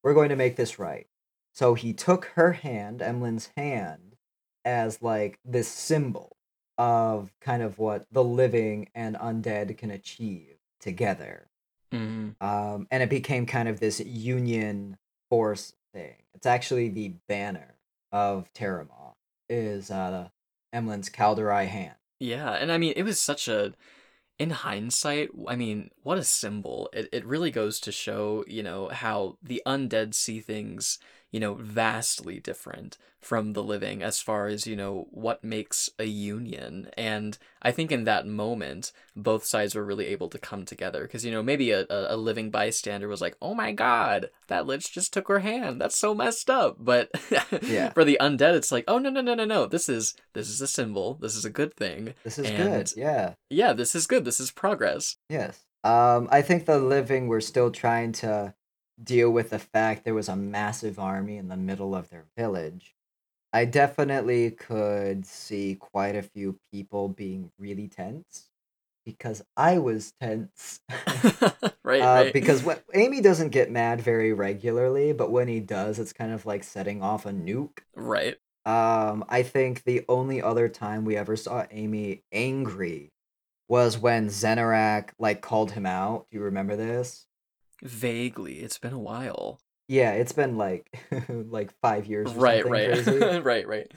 we're 0.02 0.14
going 0.14 0.30
to 0.30 0.36
make 0.36 0.56
this 0.56 0.78
right. 0.78 1.06
So 1.52 1.74
he 1.74 1.92
took 1.92 2.26
her 2.34 2.52
hand, 2.52 3.00
Emlyn's 3.00 3.50
hand, 3.56 4.16
as 4.64 5.02
like 5.02 5.38
this 5.44 5.68
symbol 5.68 6.36
of 6.78 7.32
kind 7.40 7.62
of 7.62 7.78
what 7.78 8.06
the 8.10 8.24
living 8.24 8.88
and 8.94 9.14
undead 9.16 9.76
can 9.78 9.90
achieve 9.90 10.56
together. 10.80 11.48
Mm-hmm. 11.92 12.44
Um, 12.44 12.88
and 12.90 13.02
it 13.02 13.10
became 13.10 13.46
kind 13.46 13.68
of 13.68 13.78
this 13.78 14.00
union 14.00 14.96
force 15.30 15.74
thing. 15.92 16.16
It's 16.34 16.46
actually 16.46 16.88
the 16.88 17.14
banner 17.28 17.76
of 18.12 18.52
Terramah 18.52 19.14
is 19.48 19.90
uh, 19.90 20.28
Emlyn's 20.74 21.10
Calderai 21.10 21.66
hand. 21.66 21.96
Yeah, 22.20 22.50
and 22.52 22.70
I 22.70 22.78
mean, 22.78 22.92
it 22.96 23.02
was 23.02 23.20
such 23.20 23.48
a. 23.48 23.74
In 24.38 24.50
hindsight, 24.50 25.28
I 25.46 25.56
mean, 25.56 25.90
what 26.02 26.18
a 26.18 26.24
symbol. 26.24 26.88
It, 26.92 27.08
it 27.12 27.24
really 27.26 27.50
goes 27.50 27.80
to 27.80 27.92
show, 27.92 28.44
you 28.46 28.62
know, 28.62 28.88
how 28.88 29.36
the 29.42 29.62
undead 29.66 30.14
see 30.14 30.40
things, 30.40 30.98
you 31.30 31.40
know, 31.40 31.54
vastly 31.54 32.38
different 32.40 32.98
from 33.20 33.52
the 33.52 33.62
living 33.62 34.02
as 34.02 34.20
far 34.20 34.48
as, 34.48 34.66
you 34.66 34.74
know, 34.74 35.06
what 35.12 35.44
makes 35.44 35.88
a 36.00 36.04
union. 36.06 36.88
And 36.96 37.38
I 37.62 37.70
think 37.70 37.92
in 37.92 38.02
that 38.02 38.26
moment, 38.26 38.90
both 39.14 39.44
sides 39.44 39.76
were 39.76 39.84
really 39.84 40.06
able 40.06 40.28
to 40.30 40.38
come 40.38 40.64
together. 40.64 41.02
Because, 41.02 41.24
you 41.24 41.30
know, 41.30 41.40
maybe 41.42 41.70
a, 41.70 41.86
a 41.88 42.16
living 42.16 42.50
bystander 42.50 43.06
was 43.06 43.20
like, 43.20 43.36
oh 43.40 43.54
my 43.54 43.70
God, 43.70 44.30
that 44.48 44.66
lich 44.66 44.90
just 44.92 45.12
took 45.12 45.28
her 45.28 45.38
hand. 45.38 45.80
That's 45.80 45.96
so 45.96 46.14
messed 46.16 46.50
up. 46.50 46.78
But 46.80 47.10
Yeah. 47.62 47.90
for 47.94 48.04
the 48.04 48.18
undead, 48.20 48.54
it's 48.54 48.72
like, 48.72 48.84
oh, 48.88 48.98
no, 48.98 49.08
no, 49.08 49.20
no, 49.20 49.34
no, 49.34 49.44
no. 49.44 49.66
This 49.66 49.88
is, 49.88 50.14
this 50.32 50.48
is 50.50 50.60
a 50.60 50.66
symbol. 50.66 51.14
This 51.20 51.36
is 51.36 51.44
a 51.44 51.50
good 51.50 51.74
thing. 51.74 52.14
This 52.24 52.40
is 52.40 52.50
And- 52.50 52.56
good. 52.56 52.92
Yeah. 52.96 53.34
Yeah, 53.48 53.72
this 53.72 53.94
is 53.94 54.08
good. 54.08 54.24
This 54.24 54.40
is 54.40 54.50
progress. 54.50 55.16
Yes. 55.28 55.60
Um, 55.84 56.28
I 56.30 56.42
think 56.42 56.64
the 56.64 56.78
living 56.78 57.28
were 57.28 57.40
still 57.40 57.70
trying 57.70 58.12
to 58.12 58.54
deal 59.02 59.30
with 59.30 59.50
the 59.50 59.58
fact 59.58 60.04
there 60.04 60.14
was 60.14 60.28
a 60.28 60.36
massive 60.36 60.98
army 60.98 61.36
in 61.36 61.48
the 61.48 61.56
middle 61.56 61.94
of 61.94 62.10
their 62.10 62.26
village. 62.36 62.94
I 63.52 63.64
definitely 63.66 64.50
could 64.50 65.26
see 65.26 65.74
quite 65.74 66.16
a 66.16 66.22
few 66.22 66.58
people 66.72 67.08
being 67.08 67.50
really 67.58 67.88
tense 67.88 68.48
because 69.04 69.42
I 69.56 69.78
was 69.78 70.12
tense. 70.20 70.80
right, 71.84 72.00
uh, 72.00 72.24
right. 72.24 72.32
Because 72.32 72.62
what 72.62 72.82
Amy 72.94 73.20
doesn't 73.20 73.50
get 73.50 73.70
mad 73.70 74.00
very 74.00 74.32
regularly, 74.32 75.12
but 75.12 75.30
when 75.30 75.48
he 75.48 75.60
does, 75.60 75.98
it's 75.98 76.12
kind 76.12 76.32
of 76.32 76.46
like 76.46 76.64
setting 76.64 77.02
off 77.02 77.26
a 77.26 77.32
nuke. 77.32 77.80
right. 77.94 78.36
Um, 78.64 79.24
I 79.28 79.42
think 79.42 79.82
the 79.84 80.04
only 80.08 80.40
other 80.40 80.68
time 80.68 81.04
we 81.04 81.16
ever 81.16 81.36
saw 81.36 81.66
Amy 81.72 82.22
angry 82.32 83.11
was 83.72 83.96
when 83.96 84.28
Zenarak 84.28 85.12
like 85.18 85.40
called 85.40 85.72
him 85.72 85.86
out. 85.86 86.26
Do 86.30 86.36
you 86.36 86.44
remember 86.44 86.76
this? 86.76 87.24
Vaguely. 87.82 88.58
It's 88.58 88.76
been 88.76 88.92
a 88.92 88.98
while. 88.98 89.60
Yeah, 89.88 90.12
it's 90.12 90.32
been 90.32 90.58
like 90.58 90.94
like 91.30 91.72
five 91.80 92.04
years. 92.04 92.30
Or 92.32 92.34
Right, 92.34 92.68
right. 92.68 93.02
Crazy. 93.02 93.18
right, 93.40 93.66
right. 93.66 93.90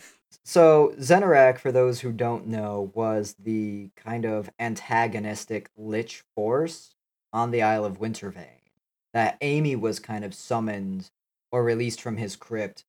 so 0.45 0.93
Zenarak, 0.97 1.59
for 1.59 1.73
those 1.73 1.99
who 1.99 2.13
don't 2.13 2.47
know, 2.47 2.89
was 2.95 3.35
the 3.37 3.89
kind 3.97 4.23
of 4.23 4.49
antagonistic 4.59 5.69
lich 5.75 6.23
force 6.37 6.95
on 7.33 7.51
the 7.51 7.61
Isle 7.61 7.83
of 7.83 7.99
Wintervane 7.99 8.71
that 9.13 9.35
Amy 9.41 9.75
was 9.75 9.99
kind 9.99 10.23
of 10.23 10.33
summoned 10.33 11.11
or 11.51 11.65
released 11.65 11.99
from 11.99 12.15
his 12.15 12.37
crypt 12.37 12.85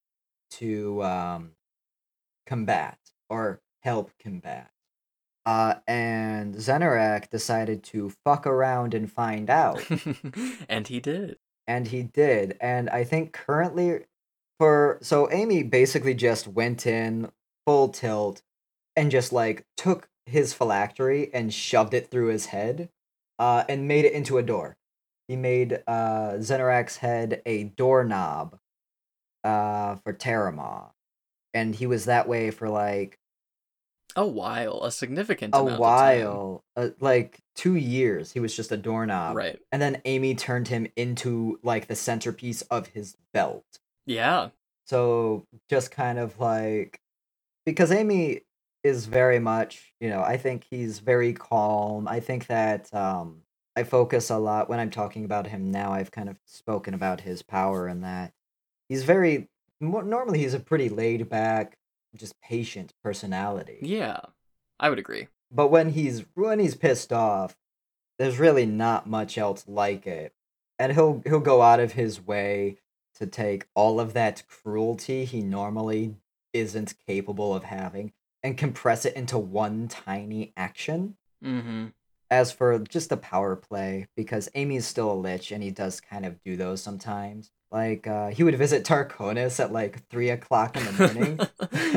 to 0.53 1.03
um, 1.03 1.51
combat 2.47 2.99
or 3.29 3.61
help 3.81 4.13
combat. 4.23 4.71
Uh, 5.47 5.77
and 5.87 6.57
Zenarak 6.57 7.31
decided 7.31 7.85
to 7.85 8.13
fuck 8.25 8.47
around 8.47 8.93
and 8.95 9.11
find 9.11 9.49
out. 9.49 9.81
and 10.69 10.89
he 10.89 11.01
did. 11.01 11.39
and 11.69 11.89
he 11.89 12.03
did 12.03 12.57
and 12.61 12.89
i 12.91 13.03
think 13.05 13.33
currently 13.33 14.05
for 14.59 14.99
so 15.03 15.31
amy 15.33 15.63
basically 15.63 16.15
just 16.15 16.47
went 16.47 16.87
in 16.87 17.29
full 17.67 17.89
tilt 17.89 18.43
and 18.95 19.11
just 19.11 19.33
like 19.33 19.65
took 19.77 20.09
his 20.27 20.53
phylactery 20.53 21.31
and 21.35 21.53
shoved 21.53 21.95
it 21.95 22.11
through 22.11 22.29
his 22.29 22.47
head 22.47 22.89
uh 23.39 23.65
and 23.69 23.89
made 23.89 24.05
it 24.05 24.13
into 24.13 24.39
a 24.39 24.43
door 24.43 24.77
he 25.29 25.37
made 25.37 25.83
uh 25.89 26.39
head 27.01 27.43
a 27.47 27.65
doorknob 27.65 28.59
uh 29.45 29.97
for 29.97 30.13
terramah 30.13 30.91
and 31.53 31.75
he 31.77 31.87
was 31.87 32.05
that 32.05 32.29
way 32.29 32.51
for 32.51 32.69
like 32.69 33.19
A 34.17 34.27
while, 34.27 34.83
a 34.83 34.91
significant 34.91 35.55
a 35.55 35.59
amount 35.59 35.73
of 35.75 35.79
time. 35.79 36.25
while 36.25 36.65
uh, 36.75 36.89
like 37.01 37.41
two 37.55 37.77
years 37.77 38.33
he 38.33 38.41
was 38.41 38.57
just 38.57 38.73
a 38.73 38.77
doorknob 38.77 39.37
Right. 39.37 39.59
and 39.71 39.81
then 39.81 40.01
amy 40.05 40.35
turned 40.35 40.69
him 40.69 40.87
into 40.97 41.59
like 41.63 41.87
the 41.87 41.95
centerpiece 41.97 42.63
of 42.63 42.89
his 42.89 43.17
belt 43.33 43.65
Yeah. 44.07 44.51
So 44.87 45.47
just 45.69 45.91
kind 45.91 46.19
of 46.19 46.39
like 46.41 47.01
because 47.65 47.91
Amy 47.93 48.43
is 48.85 49.07
very 49.07 49.41
much, 49.41 49.93
you 50.01 50.09
know, 50.09 50.23
I 50.23 50.37
think 50.37 50.65
he's 50.71 51.01
very 51.01 51.33
calm. 51.33 52.07
I 52.09 52.21
think 52.21 52.47
that 52.47 52.93
um 52.95 53.43
I 53.75 53.83
focus 53.83 54.31
a 54.31 54.39
lot 54.39 54.69
when 54.71 54.79
I'm 54.81 54.91
talking 54.91 55.25
about 55.25 55.47
him 55.49 55.71
now. 55.71 55.93
I've 55.93 56.11
kind 56.13 56.29
of 56.31 56.37
spoken 56.47 56.95
about 56.95 57.21
his 57.21 57.43
power 57.43 57.87
and 57.89 58.03
that 58.05 58.33
he's 58.89 59.03
very 59.05 59.49
normally 59.81 60.39
he's 60.39 60.55
a 60.55 60.61
pretty 60.61 60.89
laid 60.89 61.29
back, 61.29 61.77
just 62.17 62.41
patient 62.41 62.93
personality. 63.03 63.79
Yeah. 63.83 64.21
I 64.79 64.91
would 64.91 64.99
agree. 64.99 65.29
But 65.51 65.69
when 65.69 65.91
he's 65.91 66.25
when 66.35 66.59
he's 66.59 66.75
pissed 66.75 67.13
off, 67.13 67.57
there's 68.19 68.39
really 68.39 68.67
not 68.67 69.09
much 69.09 69.39
else 69.39 69.65
like 69.67 70.07
it. 70.07 70.35
And 70.79 70.93
he'll 70.93 71.23
he'll 71.25 71.41
go 71.41 71.63
out 71.63 71.81
of 71.81 71.93
his 71.93 72.21
way 72.25 72.79
to 73.15 73.27
take 73.27 73.67
all 73.75 73.99
of 73.99 74.13
that 74.13 74.43
cruelty 74.47 75.25
he 75.25 75.41
normally 75.41 76.17
isn't 76.53 76.95
capable 77.07 77.55
of 77.55 77.65
having 77.65 78.13
and 78.43 78.59
compress 78.59 79.05
it 79.05 79.15
into 79.15 79.39
one 79.39 79.89
tiny 79.89 80.53
action. 80.57 81.17
Mm-hmm. 81.45 81.87
As 82.31 82.51
for 82.51 82.79
just 82.81 83.09
the 83.09 83.17
power 83.17 83.55
play, 83.55 84.09
because 84.17 84.49
Amy's 84.55 84.87
still 84.87 85.13
a 85.13 85.15
lich 85.15 85.53
and 85.53 85.63
he 85.63 85.71
does 85.71 86.01
kind 86.01 86.27
of 86.27 86.43
do 86.43 86.57
those 86.57 86.83
sometimes. 86.83 87.53
Like 87.71 88.07
uh, 88.07 88.29
he 88.29 88.43
would 88.43 88.57
visit 88.57 88.85
Tarkonis 88.85 89.59
at 89.61 89.73
like 89.73 90.07
three 90.09 90.31
o'clock 90.31 90.77
in 90.77 90.85
the 90.85 90.93
morning. 90.93 91.41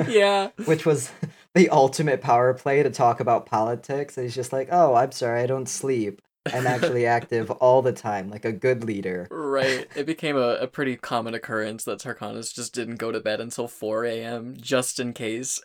yeah. 0.09 0.49
which 0.65 0.85
was 0.85 1.11
the 1.53 1.69
ultimate 1.69 2.21
power 2.21 2.53
play 2.53 2.83
to 2.83 2.89
talk 2.89 3.19
about 3.19 3.45
politics. 3.45 4.17
And 4.17 4.25
he's 4.25 4.35
just 4.35 4.53
like, 4.53 4.69
"Oh, 4.71 4.95
I'm 4.95 5.11
sorry, 5.11 5.41
I 5.41 5.47
don't 5.47 5.69
sleep." 5.69 6.21
I'm 6.51 6.65
actually 6.65 7.05
active 7.05 7.51
all 7.51 7.81
the 7.81 7.93
time, 7.93 8.29
like 8.29 8.45
a 8.45 8.51
good 8.51 8.83
leader. 8.83 9.27
Right. 9.29 9.87
It 9.95 10.05
became 10.05 10.37
a, 10.37 10.55
a 10.55 10.67
pretty 10.67 10.95
common 10.95 11.33
occurrence 11.33 11.83
that 11.83 11.99
Tarkanis 11.99 12.53
just 12.53 12.73
didn't 12.73 12.95
go 12.95 13.11
to 13.11 13.19
bed 13.19 13.39
until 13.41 13.67
4 13.67 14.05
a.m. 14.05 14.55
just 14.59 14.99
in 14.99 15.13
case 15.13 15.61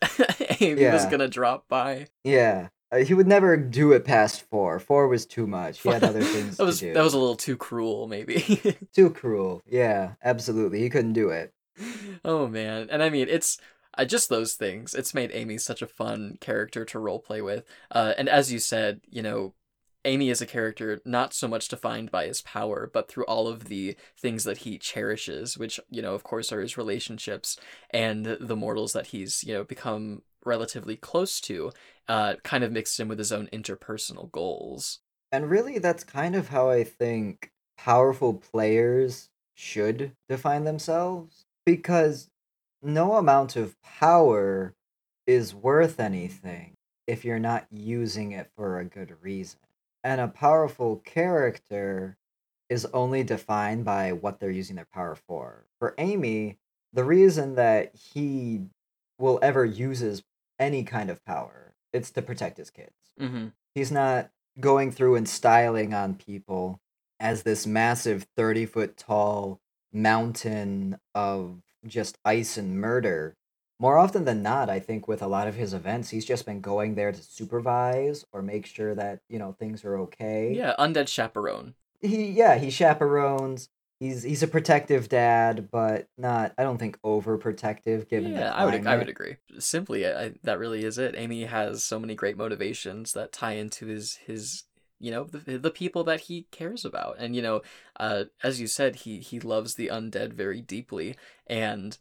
Amy 0.60 0.86
was 0.86 1.06
gonna 1.06 1.28
drop 1.28 1.68
by. 1.68 2.08
Yeah, 2.24 2.68
uh, 2.94 3.04
he 3.04 3.14
would 3.14 3.26
never 3.26 3.56
do 3.56 3.92
it 3.92 4.04
past 4.04 4.42
four. 4.42 4.78
Four 4.78 5.08
was 5.08 5.26
too 5.26 5.46
much. 5.46 5.80
He 5.80 5.88
had 5.88 6.04
other 6.04 6.22
things 6.22 6.56
that 6.56 6.64
was 6.64 6.78
to 6.80 6.86
do. 6.86 6.94
that 6.94 7.02
was 7.02 7.14
a 7.14 7.18
little 7.18 7.36
too 7.36 7.56
cruel, 7.56 8.06
maybe. 8.06 8.76
too 8.94 9.10
cruel. 9.10 9.62
Yeah, 9.66 10.12
absolutely. 10.22 10.80
He 10.80 10.90
couldn't 10.90 11.12
do 11.14 11.30
it. 11.30 11.52
oh 12.24 12.46
man, 12.46 12.88
and 12.90 13.02
I 13.02 13.10
mean 13.10 13.26
it's 13.28 13.58
uh, 13.98 14.04
just 14.04 14.28
those 14.28 14.54
things. 14.54 14.94
It's 14.94 15.14
made 15.14 15.30
Amy 15.34 15.58
such 15.58 15.82
a 15.82 15.86
fun 15.86 16.38
character 16.40 16.84
to 16.84 16.98
roleplay 16.98 17.44
with. 17.44 17.64
Uh, 17.90 18.14
and 18.16 18.28
as 18.28 18.52
you 18.52 18.58
said, 18.58 19.00
you 19.10 19.22
know, 19.22 19.54
Amy 20.04 20.28
is 20.28 20.40
a 20.42 20.46
character 20.46 21.00
not 21.04 21.32
so 21.32 21.48
much 21.48 21.68
defined 21.68 22.10
by 22.10 22.26
his 22.26 22.42
power, 22.42 22.90
but 22.92 23.08
through 23.08 23.24
all 23.24 23.48
of 23.48 23.64
the 23.64 23.96
things 24.18 24.44
that 24.44 24.58
he 24.58 24.78
cherishes, 24.78 25.56
which, 25.56 25.80
you 25.90 26.02
know, 26.02 26.14
of 26.14 26.22
course 26.22 26.52
are 26.52 26.60
his 26.60 26.76
relationships 26.76 27.58
and 27.90 28.26
the 28.26 28.56
mortals 28.56 28.92
that 28.92 29.08
he's, 29.08 29.42
you 29.44 29.54
know, 29.54 29.64
become 29.64 30.22
relatively 30.44 30.96
close 30.96 31.40
to, 31.42 31.72
uh, 32.08 32.34
kind 32.42 32.64
of 32.64 32.72
mixed 32.72 32.98
in 33.00 33.08
with 33.08 33.18
his 33.18 33.32
own 33.32 33.48
interpersonal 33.52 34.30
goals. 34.30 35.00
And 35.32 35.50
really, 35.50 35.78
that's 35.78 36.04
kind 36.04 36.36
of 36.36 36.48
how 36.48 36.70
I 36.70 36.84
think 36.84 37.50
powerful 37.76 38.34
players 38.34 39.30
should 39.54 40.12
define 40.28 40.64
themselves. 40.64 41.44
Because 41.66 42.28
no 42.82 43.14
amount 43.14 43.56
of 43.56 43.80
power 43.82 44.74
is 45.26 45.54
worth 45.54 45.98
anything 45.98 46.74
if 47.06 47.24
you're 47.24 47.38
not 47.38 47.66
using 47.70 48.32
it 48.32 48.50
for 48.56 48.78
a 48.78 48.84
good 48.84 49.14
reason. 49.22 49.60
And 50.02 50.20
a 50.20 50.28
powerful 50.28 50.96
character 50.96 52.16
is 52.68 52.86
only 52.92 53.22
defined 53.22 53.84
by 53.84 54.12
what 54.12 54.38
they're 54.38 54.50
using 54.50 54.76
their 54.76 54.86
power 54.92 55.14
for. 55.14 55.64
For 55.78 55.94
Amy, 55.98 56.58
the 56.92 57.04
reason 57.04 57.54
that 57.56 57.94
he 57.94 58.62
will 59.18 59.38
ever 59.42 59.64
uses 59.64 60.22
any 60.64 60.82
kind 60.82 61.10
of 61.10 61.24
power, 61.24 61.74
it's 61.92 62.10
to 62.12 62.22
protect 62.22 62.56
his 62.58 62.70
kids. 62.70 63.12
Mm-hmm. 63.20 63.48
He's 63.74 63.92
not 63.92 64.30
going 64.58 64.90
through 64.90 65.16
and 65.16 65.28
styling 65.28 65.94
on 65.94 66.14
people 66.14 66.80
as 67.20 67.42
this 67.42 67.66
massive 67.66 68.26
30 68.36 68.66
foot 68.66 68.96
tall 68.96 69.60
mountain 69.92 70.98
of 71.14 71.60
just 71.86 72.18
ice 72.24 72.56
and 72.56 72.80
murder. 72.80 73.36
More 73.78 73.98
often 73.98 74.24
than 74.24 74.42
not, 74.42 74.70
I 74.70 74.80
think 74.80 75.06
with 75.06 75.20
a 75.20 75.26
lot 75.26 75.48
of 75.48 75.56
his 75.56 75.74
events, 75.74 76.10
he's 76.10 76.24
just 76.24 76.46
been 76.46 76.60
going 76.60 76.94
there 76.94 77.12
to 77.12 77.22
supervise 77.22 78.24
or 78.32 78.40
make 78.40 78.66
sure 78.66 78.94
that, 78.94 79.20
you 79.28 79.38
know, 79.38 79.52
things 79.52 79.84
are 79.84 79.98
okay. 79.98 80.54
Yeah, 80.54 80.74
undead 80.78 81.08
chaperone. 81.08 81.74
He 82.00 82.30
yeah, 82.30 82.56
he 82.56 82.70
chaperones. 82.70 83.68
He's 84.00 84.22
he's 84.22 84.42
a 84.42 84.48
protective 84.48 85.08
dad, 85.08 85.68
but 85.70 86.08
not 86.18 86.52
I 86.58 86.62
don't 86.62 86.78
think 86.78 87.00
overprotective 87.02 88.08
given 88.08 88.32
yeah, 88.32 88.52
I 88.52 88.64
would 88.64 88.86
I 88.86 88.96
would 88.96 89.08
agree. 89.08 89.36
Simply, 89.58 90.06
I, 90.06 90.24
I, 90.24 90.32
that 90.42 90.58
really 90.58 90.84
is 90.84 90.98
it. 90.98 91.14
Amy 91.16 91.44
has 91.44 91.84
so 91.84 91.98
many 91.98 92.14
great 92.14 92.36
motivations 92.36 93.12
that 93.12 93.32
tie 93.32 93.52
into 93.52 93.86
his 93.86 94.16
his 94.26 94.64
you 94.98 95.10
know 95.10 95.24
the 95.24 95.58
the 95.58 95.70
people 95.70 96.02
that 96.04 96.22
he 96.22 96.46
cares 96.50 96.84
about, 96.84 97.16
and 97.18 97.36
you 97.36 97.42
know, 97.42 97.62
uh, 98.00 98.24
as 98.42 98.60
you 98.60 98.66
said, 98.66 98.96
he 98.96 99.20
he 99.20 99.38
loves 99.38 99.74
the 99.74 99.88
undead 99.88 100.32
very 100.32 100.60
deeply, 100.60 101.16
and 101.46 101.96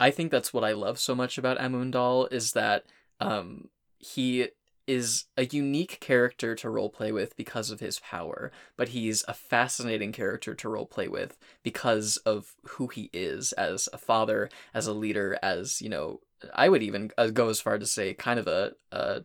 I 0.00 0.10
think 0.10 0.30
that's 0.30 0.52
what 0.52 0.64
I 0.64 0.72
love 0.72 0.98
so 0.98 1.14
much 1.14 1.38
about 1.38 1.58
Amunedal 1.58 2.32
is 2.32 2.52
that 2.52 2.84
um 3.20 3.68
he 3.98 4.48
is 4.88 5.26
a 5.36 5.44
unique 5.44 6.00
character 6.00 6.54
to 6.54 6.68
roleplay 6.68 7.12
with 7.12 7.36
because 7.36 7.70
of 7.70 7.78
his 7.78 8.00
power, 8.00 8.50
but 8.76 8.88
he's 8.88 9.22
a 9.28 9.34
fascinating 9.34 10.12
character 10.12 10.54
to 10.54 10.68
roleplay 10.68 11.08
with 11.08 11.36
because 11.62 12.16
of 12.18 12.54
who 12.64 12.88
he 12.88 13.10
is 13.12 13.52
as 13.52 13.88
a 13.92 13.98
father, 13.98 14.48
as 14.72 14.86
a 14.86 14.92
leader, 14.92 15.38
as, 15.42 15.82
you 15.82 15.90
know, 15.90 16.20
I 16.54 16.68
would 16.68 16.82
even 16.82 17.10
uh, 17.18 17.28
go 17.28 17.50
as 17.50 17.60
far 17.60 17.78
to 17.78 17.86
say 17.86 18.14
kind 18.14 18.40
of 18.40 18.46
a, 18.46 18.72
a 18.90 19.22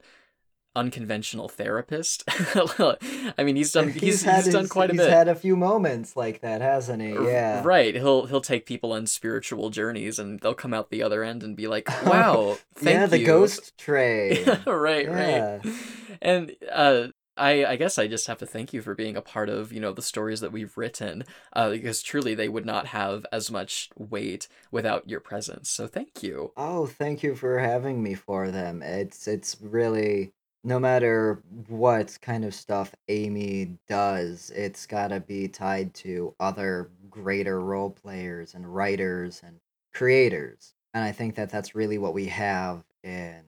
unconventional 0.76 1.48
therapist. 1.48 2.24
I 2.28 3.44
mean, 3.44 3.56
he's 3.56 3.72
done 3.72 3.90
he's, 3.94 4.24
he's, 4.24 4.46
he's 4.46 4.54
done 4.54 4.68
quite 4.68 4.90
a 4.90 4.94
he's 4.94 5.02
bit. 5.02 5.08
He's 5.08 5.14
had 5.14 5.28
a 5.28 5.36
few 5.36 5.56
moments 5.56 6.16
like 6.16 6.42
that, 6.42 6.62
hasn't 6.62 7.02
he? 7.02 7.14
Yeah. 7.14 7.62
Right. 7.64 7.96
He'll 7.96 8.26
he'll 8.26 8.42
take 8.42 8.66
people 8.66 8.94
on 8.94 9.06
spiritual 9.08 9.70
journeys, 9.70 10.20
and 10.20 10.40
they'll 10.40 10.54
come 10.54 10.74
out 10.74 10.90
the 10.90 11.04
other 11.04 11.24
end 11.24 11.44
and 11.44 11.56
be 11.56 11.68
like, 11.68 11.90
"Wow, 12.06 12.58
thank 12.76 12.96
yeah, 12.96 13.06
the 13.06 13.20
you." 13.20 13.26
ghost 13.26 13.78
train. 13.78 14.46
right. 14.66 15.06
Yeah. 15.06 15.60
Right. 15.64 15.76
And 16.22 16.56
uh. 16.72 17.08
I, 17.36 17.66
I 17.66 17.76
guess 17.78 17.98
I 17.98 18.06
just 18.06 18.28
have 18.28 18.38
to 18.38 18.46
thank 18.46 18.74
you 18.74 18.84
for 18.84 18.94
being 18.94 19.18
a 19.18 19.22
part 19.24 19.50
of, 19.50 19.74
you 19.74 19.80
know, 19.80 19.92
the 19.92 20.04
stories 20.04 20.42
that 20.42 20.52
we've 20.52 20.78
written, 20.78 21.24
uh, 21.54 21.72
because 21.72 22.04
truly 22.04 22.36
they 22.36 22.48
would 22.48 22.64
not 22.64 22.86
have 22.86 23.26
as 23.32 23.50
much 23.50 23.90
weight 23.98 24.48
without 24.70 25.10
your 25.10 25.20
presence. 25.20 25.72
So 25.72 25.88
thank 25.88 26.22
you. 26.22 26.52
Oh, 26.56 26.86
thank 26.86 27.24
you 27.24 27.34
for 27.34 27.58
having 27.58 28.04
me 28.04 28.14
for 28.14 28.52
them. 28.52 28.84
It's 28.84 29.28
it's 29.28 29.58
really 29.60 30.34
no 30.64 30.80
matter 30.80 31.44
what 31.68 32.18
kind 32.22 32.46
of 32.46 32.56
stuff 32.56 32.96
Amy 33.10 33.78
does, 33.88 34.52
it's 34.56 34.86
got 34.86 35.10
to 35.10 35.20
be 35.20 35.48
tied 35.48 35.94
to 35.96 36.34
other 36.40 36.90
greater 37.10 37.60
role 37.60 37.90
players 37.90 38.54
and 38.54 38.74
writers 38.74 39.42
and 39.46 39.60
creators. 39.94 40.74
And 40.94 41.04
I 41.04 41.12
think 41.12 41.36
that 41.36 41.50
that's 41.50 41.76
really 41.76 41.98
what 41.98 42.14
we 42.14 42.28
have 42.28 42.84
in 43.04 43.44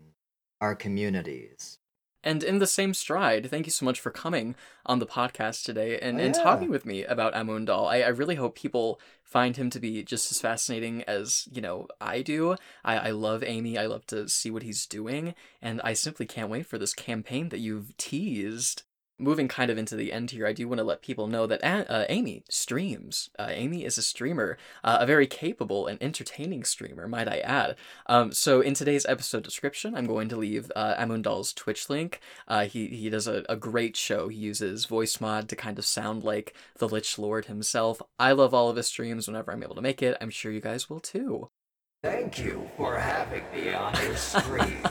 our 0.62 0.76
communities. 0.76 1.80
And 2.26 2.44
in 2.44 2.58
the 2.58 2.66
same 2.66 2.96
stride, 2.96 3.50
thank 3.52 3.68
you 3.68 3.72
so 3.72 3.86
much 3.86 4.00
for 4.02 4.10
coming 4.10 4.56
on 4.86 4.98
the 4.98 5.06
podcast 5.06 5.64
today 5.64 6.00
and, 6.00 6.20
Oh, 6.20 6.24
and 6.24 6.34
talking 6.34 6.72
with 6.72 6.84
me 6.84 7.04
about 7.04 7.36
Amunedal. 7.36 7.88
I, 7.88 8.02
I 8.02 8.08
really 8.08 8.34
hope 8.36 8.56
people 8.56 9.00
find 9.24 9.56
him 9.56 9.70
to 9.70 9.80
be 9.80 10.04
just 10.04 10.32
as 10.32 10.42
fascinating 10.42 11.04
as, 11.04 11.48
you 11.52 11.62
know, 11.62 11.88
I 12.02 12.24
do. 12.24 12.56
I, 12.84 12.98
I 12.98 13.12
love 13.12 13.44
Amy. 13.44 13.78
I 13.78 13.86
love 13.86 14.08
to 14.08 14.28
see 14.28 14.50
what 14.50 14.64
he's 14.64 14.88
doing. 14.88 15.36
And 15.62 15.80
I 15.84 15.94
simply 15.94 16.26
can't 16.26 16.50
wait 16.50 16.66
for 16.66 16.80
this 16.80 16.96
campaign 16.96 17.50
that 17.50 17.60
you've 17.60 17.96
teased. 17.98 18.82
Moving 19.18 19.48
kind 19.48 19.72
of 19.72 19.78
into 19.78 19.96
the 19.96 20.12
end 20.12 20.32
here, 20.32 20.46
I 20.46 20.52
do 20.52 20.68
want 20.68 20.80
to 20.80 20.84
let 20.84 21.02
people 21.02 21.28
know 21.28 21.48
that 21.48 21.62
A- 21.64 21.90
uh, 21.90 22.06
Amy 22.10 22.44
streams. 22.50 23.30
Uh, 23.40 23.48
Amy 23.50 23.86
is 23.86 23.98
a 23.98 24.02
streamer, 24.02 24.58
uh, 24.84 24.98
a 25.00 25.06
very 25.06 25.26
capable 25.26 25.88
and 25.88 25.98
entertaining 26.04 26.66
streamer, 26.66 27.08
might 27.08 27.30
I 27.30 27.38
add. 27.38 27.78
Um, 28.08 28.34
so 28.34 28.60
in 28.60 28.74
today's 28.74 29.06
episode 29.06 29.44
description, 29.44 29.96
I'm 29.96 30.06
going 30.06 30.28
to 30.30 30.36
leave 30.36 30.70
uh, 30.76 30.96
Amunedal's 30.96 31.54
Twitch 31.54 31.90
link. 31.90 32.20
Uh, 32.46 32.66
he 32.66 32.88
he 32.88 33.10
does 33.10 33.26
a, 33.26 33.46
a 33.48 33.56
great 33.56 33.96
show. 33.96 34.28
He 34.28 34.38
uses 34.38 34.84
voice 34.84 35.22
mod 35.22 35.48
to 35.48 35.56
kind 35.56 35.80
of 35.80 35.86
sound 35.86 36.26
like 36.26 36.54
the 36.78 36.90
Lich 36.90 37.18
Lord 37.18 37.46
himself. 37.46 38.02
I 38.20 38.34
love 38.34 38.54
all 38.54 38.70
of 38.70 38.76
his 38.76 38.88
streams 38.88 39.28
whenever 39.28 39.54
I'm 39.54 39.64
able 39.64 39.76
to 39.76 39.82
make 39.82 40.04
it. 40.04 40.18
I'm 40.20 40.30
sure 40.30 40.52
you 40.52 40.60
guys 40.60 40.90
will 40.90 41.00
too. 41.00 41.48
Thank 42.04 42.38
you 42.38 42.70
for 42.76 42.98
having 42.98 43.44
me 43.54 43.74
on 43.74 43.94
your 44.04 44.16
stream. 44.18 44.84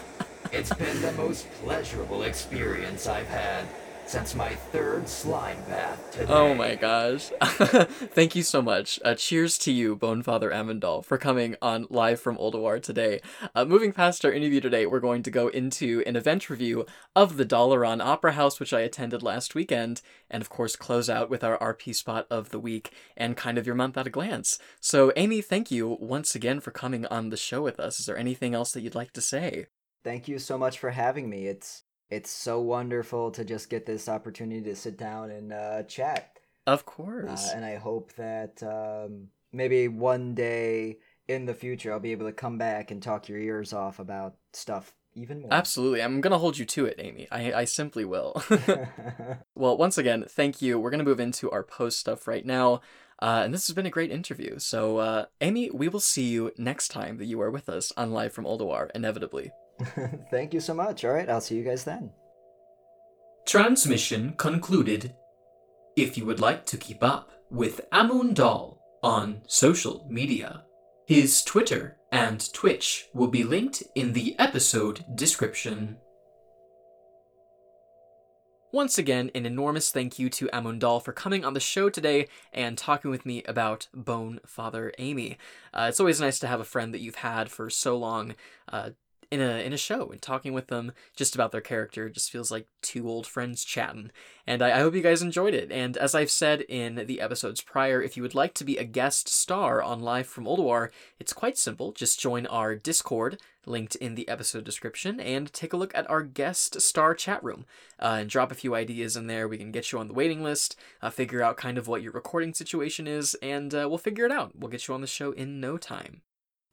it's 0.51 0.73
been 0.73 1.03
the 1.03 1.13
most 1.13 1.47
pleasurable 1.63 2.23
experience 2.23 3.07
I've 3.07 3.29
had 3.29 3.67
since 4.07 4.35
my 4.35 4.51
third 4.51 5.09
slime 5.09 5.57
bath 5.69 6.11
today. 6.11 6.33
Oh 6.33 6.55
my 6.55 6.75
gosh. 6.75 7.31
Thank 7.43 8.37
you 8.37 8.43
so 8.43 8.63
much. 8.63 9.01
Uh, 9.05 9.15
cheers 9.15 9.59
to 9.59 9.73
you, 9.73 9.97
Bonefather 9.97 10.53
Amunedal, 10.53 11.05
for 11.05 11.19
coming 11.19 11.57
on 11.63 11.87
live 11.91 12.21
from 12.21 12.37
Ulduar 12.37 12.83
today. 12.83 13.21
Uh, 13.55 13.65
moving 13.65 13.93
past 13.93 14.25
our 14.25 14.33
interview 14.33 14.61
today, 14.61 14.87
we're 14.87 15.01
going 15.01 15.23
to 15.23 15.31
go 15.31 15.49
into 15.49 16.03
an 16.07 16.17
event 16.17 16.51
review 16.51 16.87
of 17.17 17.37
the 17.37 17.47
Dalaran 17.47 18.05
Opera 18.05 18.33
House, 18.33 18.61
which 18.61 18.73
I 18.73 18.81
attended 18.81 19.23
last 19.23 19.55
weekend, 19.55 20.03
and 20.31 20.43
of 20.43 20.51
course 20.51 20.77
close 20.77 21.09
out 21.09 21.31
with 21.31 21.43
our 21.43 21.59
RP 21.59 21.95
spot 21.95 22.27
of 22.31 22.51
the 22.51 22.61
week 22.61 22.91
and 23.17 23.37
kind 23.37 23.59
of 23.59 23.67
your 23.67 23.75
month 23.75 23.97
at 23.97 24.07
a 24.07 24.11
glance. 24.11 24.59
So, 24.81 25.13
Amy, 25.17 25.41
thank 25.41 25.71
you 25.71 25.97
once 26.01 26.35
again 26.35 26.61
for 26.61 26.71
coming 26.71 27.07
on 27.07 27.31
the 27.31 27.37
show 27.37 27.63
with 27.63 27.81
us. 27.81 27.99
Is 28.01 28.07
there 28.07 28.19
anything 28.19 28.55
else 28.55 28.73
that 28.73 28.83
you'd 28.83 28.95
like 28.95 29.13
to 29.13 29.21
say? 29.21 29.67
Thank 30.03 30.29
you 30.29 30.39
so 30.39 30.59
much 30.59 30.79
for 30.79 30.91
having 30.91 31.31
me. 31.31 31.47
It's 31.47 31.85
it's 32.11 32.31
so 32.31 32.61
wonderful 32.61 33.31
to 33.33 33.45
just 33.45 33.71
get 33.71 33.87
this 33.87 34.09
opportunity 34.09 34.63
to 34.63 34.77
sit 34.77 34.97
down 34.99 35.31
and 35.31 35.53
uh, 35.53 35.83
chat. 35.85 36.39
Of 36.67 36.81
Uh, 36.81 36.83
course. 36.85 37.51
and 37.53 37.65
I 37.65 37.77
hope 37.77 38.13
that 38.15 38.63
um, 38.63 39.29
maybe 39.53 39.89
one 39.89 40.35
day 40.35 40.99
in 41.29 41.47
the 41.47 41.55
future 41.55 41.93
I'll 41.93 42.01
be 42.01 42.13
able 42.13 42.27
to 42.27 42.33
come 42.33 42.59
back 42.59 42.91
and 42.91 43.03
talk 43.03 43.29
your 43.29 43.39
ears 43.39 43.73
off 43.73 43.99
about 43.99 44.37
stuff 44.53 44.95
even 45.15 45.41
more. 45.43 45.53
Absolutely. 45.53 46.03
I'm 46.03 46.21
going 46.21 46.33
to 46.33 46.39
hold 46.39 46.59
you 46.59 46.65
to 46.65 46.87
it, 46.87 46.97
Amy. 46.99 47.29
I, 47.31 47.53
I 47.53 47.65
simply 47.65 48.05
will. 48.05 48.43
Well, 49.55 49.77
once 49.77 49.97
again, 49.99 50.25
thank 50.29 50.61
you. 50.61 50.79
We're 50.79 50.91
going 50.91 50.99
to 51.05 51.05
move 51.05 51.21
into 51.21 51.51
our 51.51 51.63
post 51.63 51.99
stuff 52.01 52.27
right 52.27 52.45
now. 52.45 52.81
Uh, 53.23 53.43
and 53.45 53.55
this 53.55 53.67
has 53.69 53.75
been 53.75 53.87
a 53.87 53.91
great 53.91 54.11
interview. 54.11 54.59
So, 54.59 54.99
uh, 54.99 55.27
Amy, 55.41 55.71
we 55.71 55.89
will 55.89 56.01
see 56.01 56.25
you 56.25 56.51
next 56.59 56.89
time 56.89 57.19
that 57.19 57.27
you 57.27 57.41
are 57.41 57.51
with 57.51 57.69
us 57.69 57.93
on 57.97 58.11
Live 58.11 58.33
from 58.33 58.45
Ulduar, 58.45 58.91
inevitably. 58.95 59.53
Thank 60.31 60.55
you 60.55 60.61
so 60.61 60.75
much. 60.75 61.05
All 61.05 61.13
right, 61.13 61.29
I'll 61.29 61.41
see 61.41 61.57
you 61.57 61.65
guys 61.65 61.85
then. 61.85 62.11
Transmission 63.47 64.35
concluded. 64.37 65.15
If 65.97 66.19
you 66.19 66.27
would 66.27 66.41
like 66.41 66.67
to 66.67 66.77
keep 66.77 67.03
up 67.03 67.31
with 67.51 67.81
Amunedal 67.93 68.79
on 69.03 69.43
social 69.47 70.07
media, 70.11 70.65
his 71.07 71.43
Twitter 71.45 71.99
and 72.11 72.53
Twitch 72.53 73.07
will 73.13 73.29
be 73.29 73.45
linked 73.45 73.83
in 73.95 74.13
the 74.13 74.35
episode 74.39 75.05
description. 75.15 75.99
Once 78.73 78.99
again, 78.99 79.31
an 79.37 79.47
enormous 79.47 79.93
thank 79.93 80.19
you 80.19 80.29
to 80.29 80.49
Amunedal 80.49 81.01
for 81.01 81.13
coming 81.13 81.45
on 81.45 81.55
the 81.55 81.61
show 81.61 81.89
today 81.89 82.27
and 82.53 82.77
talking 82.77 83.09
with 83.09 83.25
me 83.25 83.45
about 83.45 83.87
Bone 83.95 84.41
Father 84.45 84.93
Amy. 84.99 85.39
Uh, 85.73 85.87
it's 85.89 86.01
always 86.01 86.21
nice 86.21 86.41
to 86.41 86.49
have 86.49 86.59
a 86.59 86.65
friend 86.65 86.93
that 86.93 87.01
you've 87.01 87.15
had 87.17 87.49
for 87.51 87.71
so 87.71 87.97
long 87.97 88.35
uh, 88.73 88.91
in 89.35 89.41
a 89.41 89.67
in 89.67 89.73
a 89.73 89.77
show 89.77 90.11
and 90.11 90.23
talking 90.23 90.53
with 90.53 90.69
them 90.69 90.93
just 91.17 91.35
about 91.35 91.51
their 91.51 91.61
character 91.61 92.09
just 92.09 92.31
feels 92.31 92.53
like 92.53 92.69
two 92.83 93.09
old 93.09 93.27
friends 93.27 93.65
chatting. 93.65 94.13
And 94.47 94.63
I, 94.63 94.79
I 94.79 94.81
hope 94.81 94.95
you 94.95 95.03
guys 95.03 95.23
enjoyed 95.23 95.55
it. 95.55 95.73
And 95.73 95.97
as 95.97 96.15
I've 96.15 96.31
said 96.31 96.61
in 96.63 97.07
the 97.07 97.21
episodes 97.21 97.61
prior, 97.61 98.01
if 98.01 98.17
you 98.17 98.23
would 98.23 98.35
like 98.35 98.55
to 98.55 98.65
be 98.65 98.77
a 98.77 98.85
guest 98.85 99.29
star 99.29 99.83
on 99.83 100.01
Live 100.01 100.29
from 100.29 100.45
Ulduar, 100.45 100.91
it's 101.19 101.33
quite 101.33 101.59
simple. 101.59 101.91
Just 101.91 102.21
join 102.21 102.47
our 102.47 102.77
Discord, 102.77 103.41
linked 103.67 103.97
in 103.97 104.15
the 104.15 104.29
episode 104.29 104.63
description, 104.63 105.19
and 105.19 105.53
take 105.53 105.73
a 105.73 105.77
look 105.77 105.95
at 105.97 106.09
our 106.09 106.23
guest 106.23 106.81
star 106.81 107.13
chat 107.13 107.43
room 107.43 107.67
uh, 107.99 108.19
and 108.21 108.31
drop 108.31 108.53
a 108.53 108.57
few 108.57 108.77
ideas 108.77 109.17
in 109.17 109.27
there. 109.27 109.49
We 109.49 109.59
can 109.59 109.73
get 109.73 109.91
you 109.91 109.99
on 109.99 110.07
the 110.07 110.15
waiting 110.15 110.45
list, 110.45 110.77
uh, 111.03 111.11
figure 111.11 111.43
out 111.43 111.57
kind 111.57 111.77
of 111.77 111.89
what 111.89 112.03
your 112.03 112.13
recording 112.13 112.55
situation 112.55 113.09
is, 113.09 113.35
and 113.43 113.75
uh, 113.75 113.87
we'll 113.89 113.99
figure 113.99 114.27
it 114.27 114.33
out. 114.33 114.53
We'll 114.57 114.71
get 114.71 114.87
you 114.87 114.95
on 114.95 115.01
the 115.01 115.09
show 115.09 115.33
in 115.33 115.59
no 115.59 115.77
time. 115.77 116.23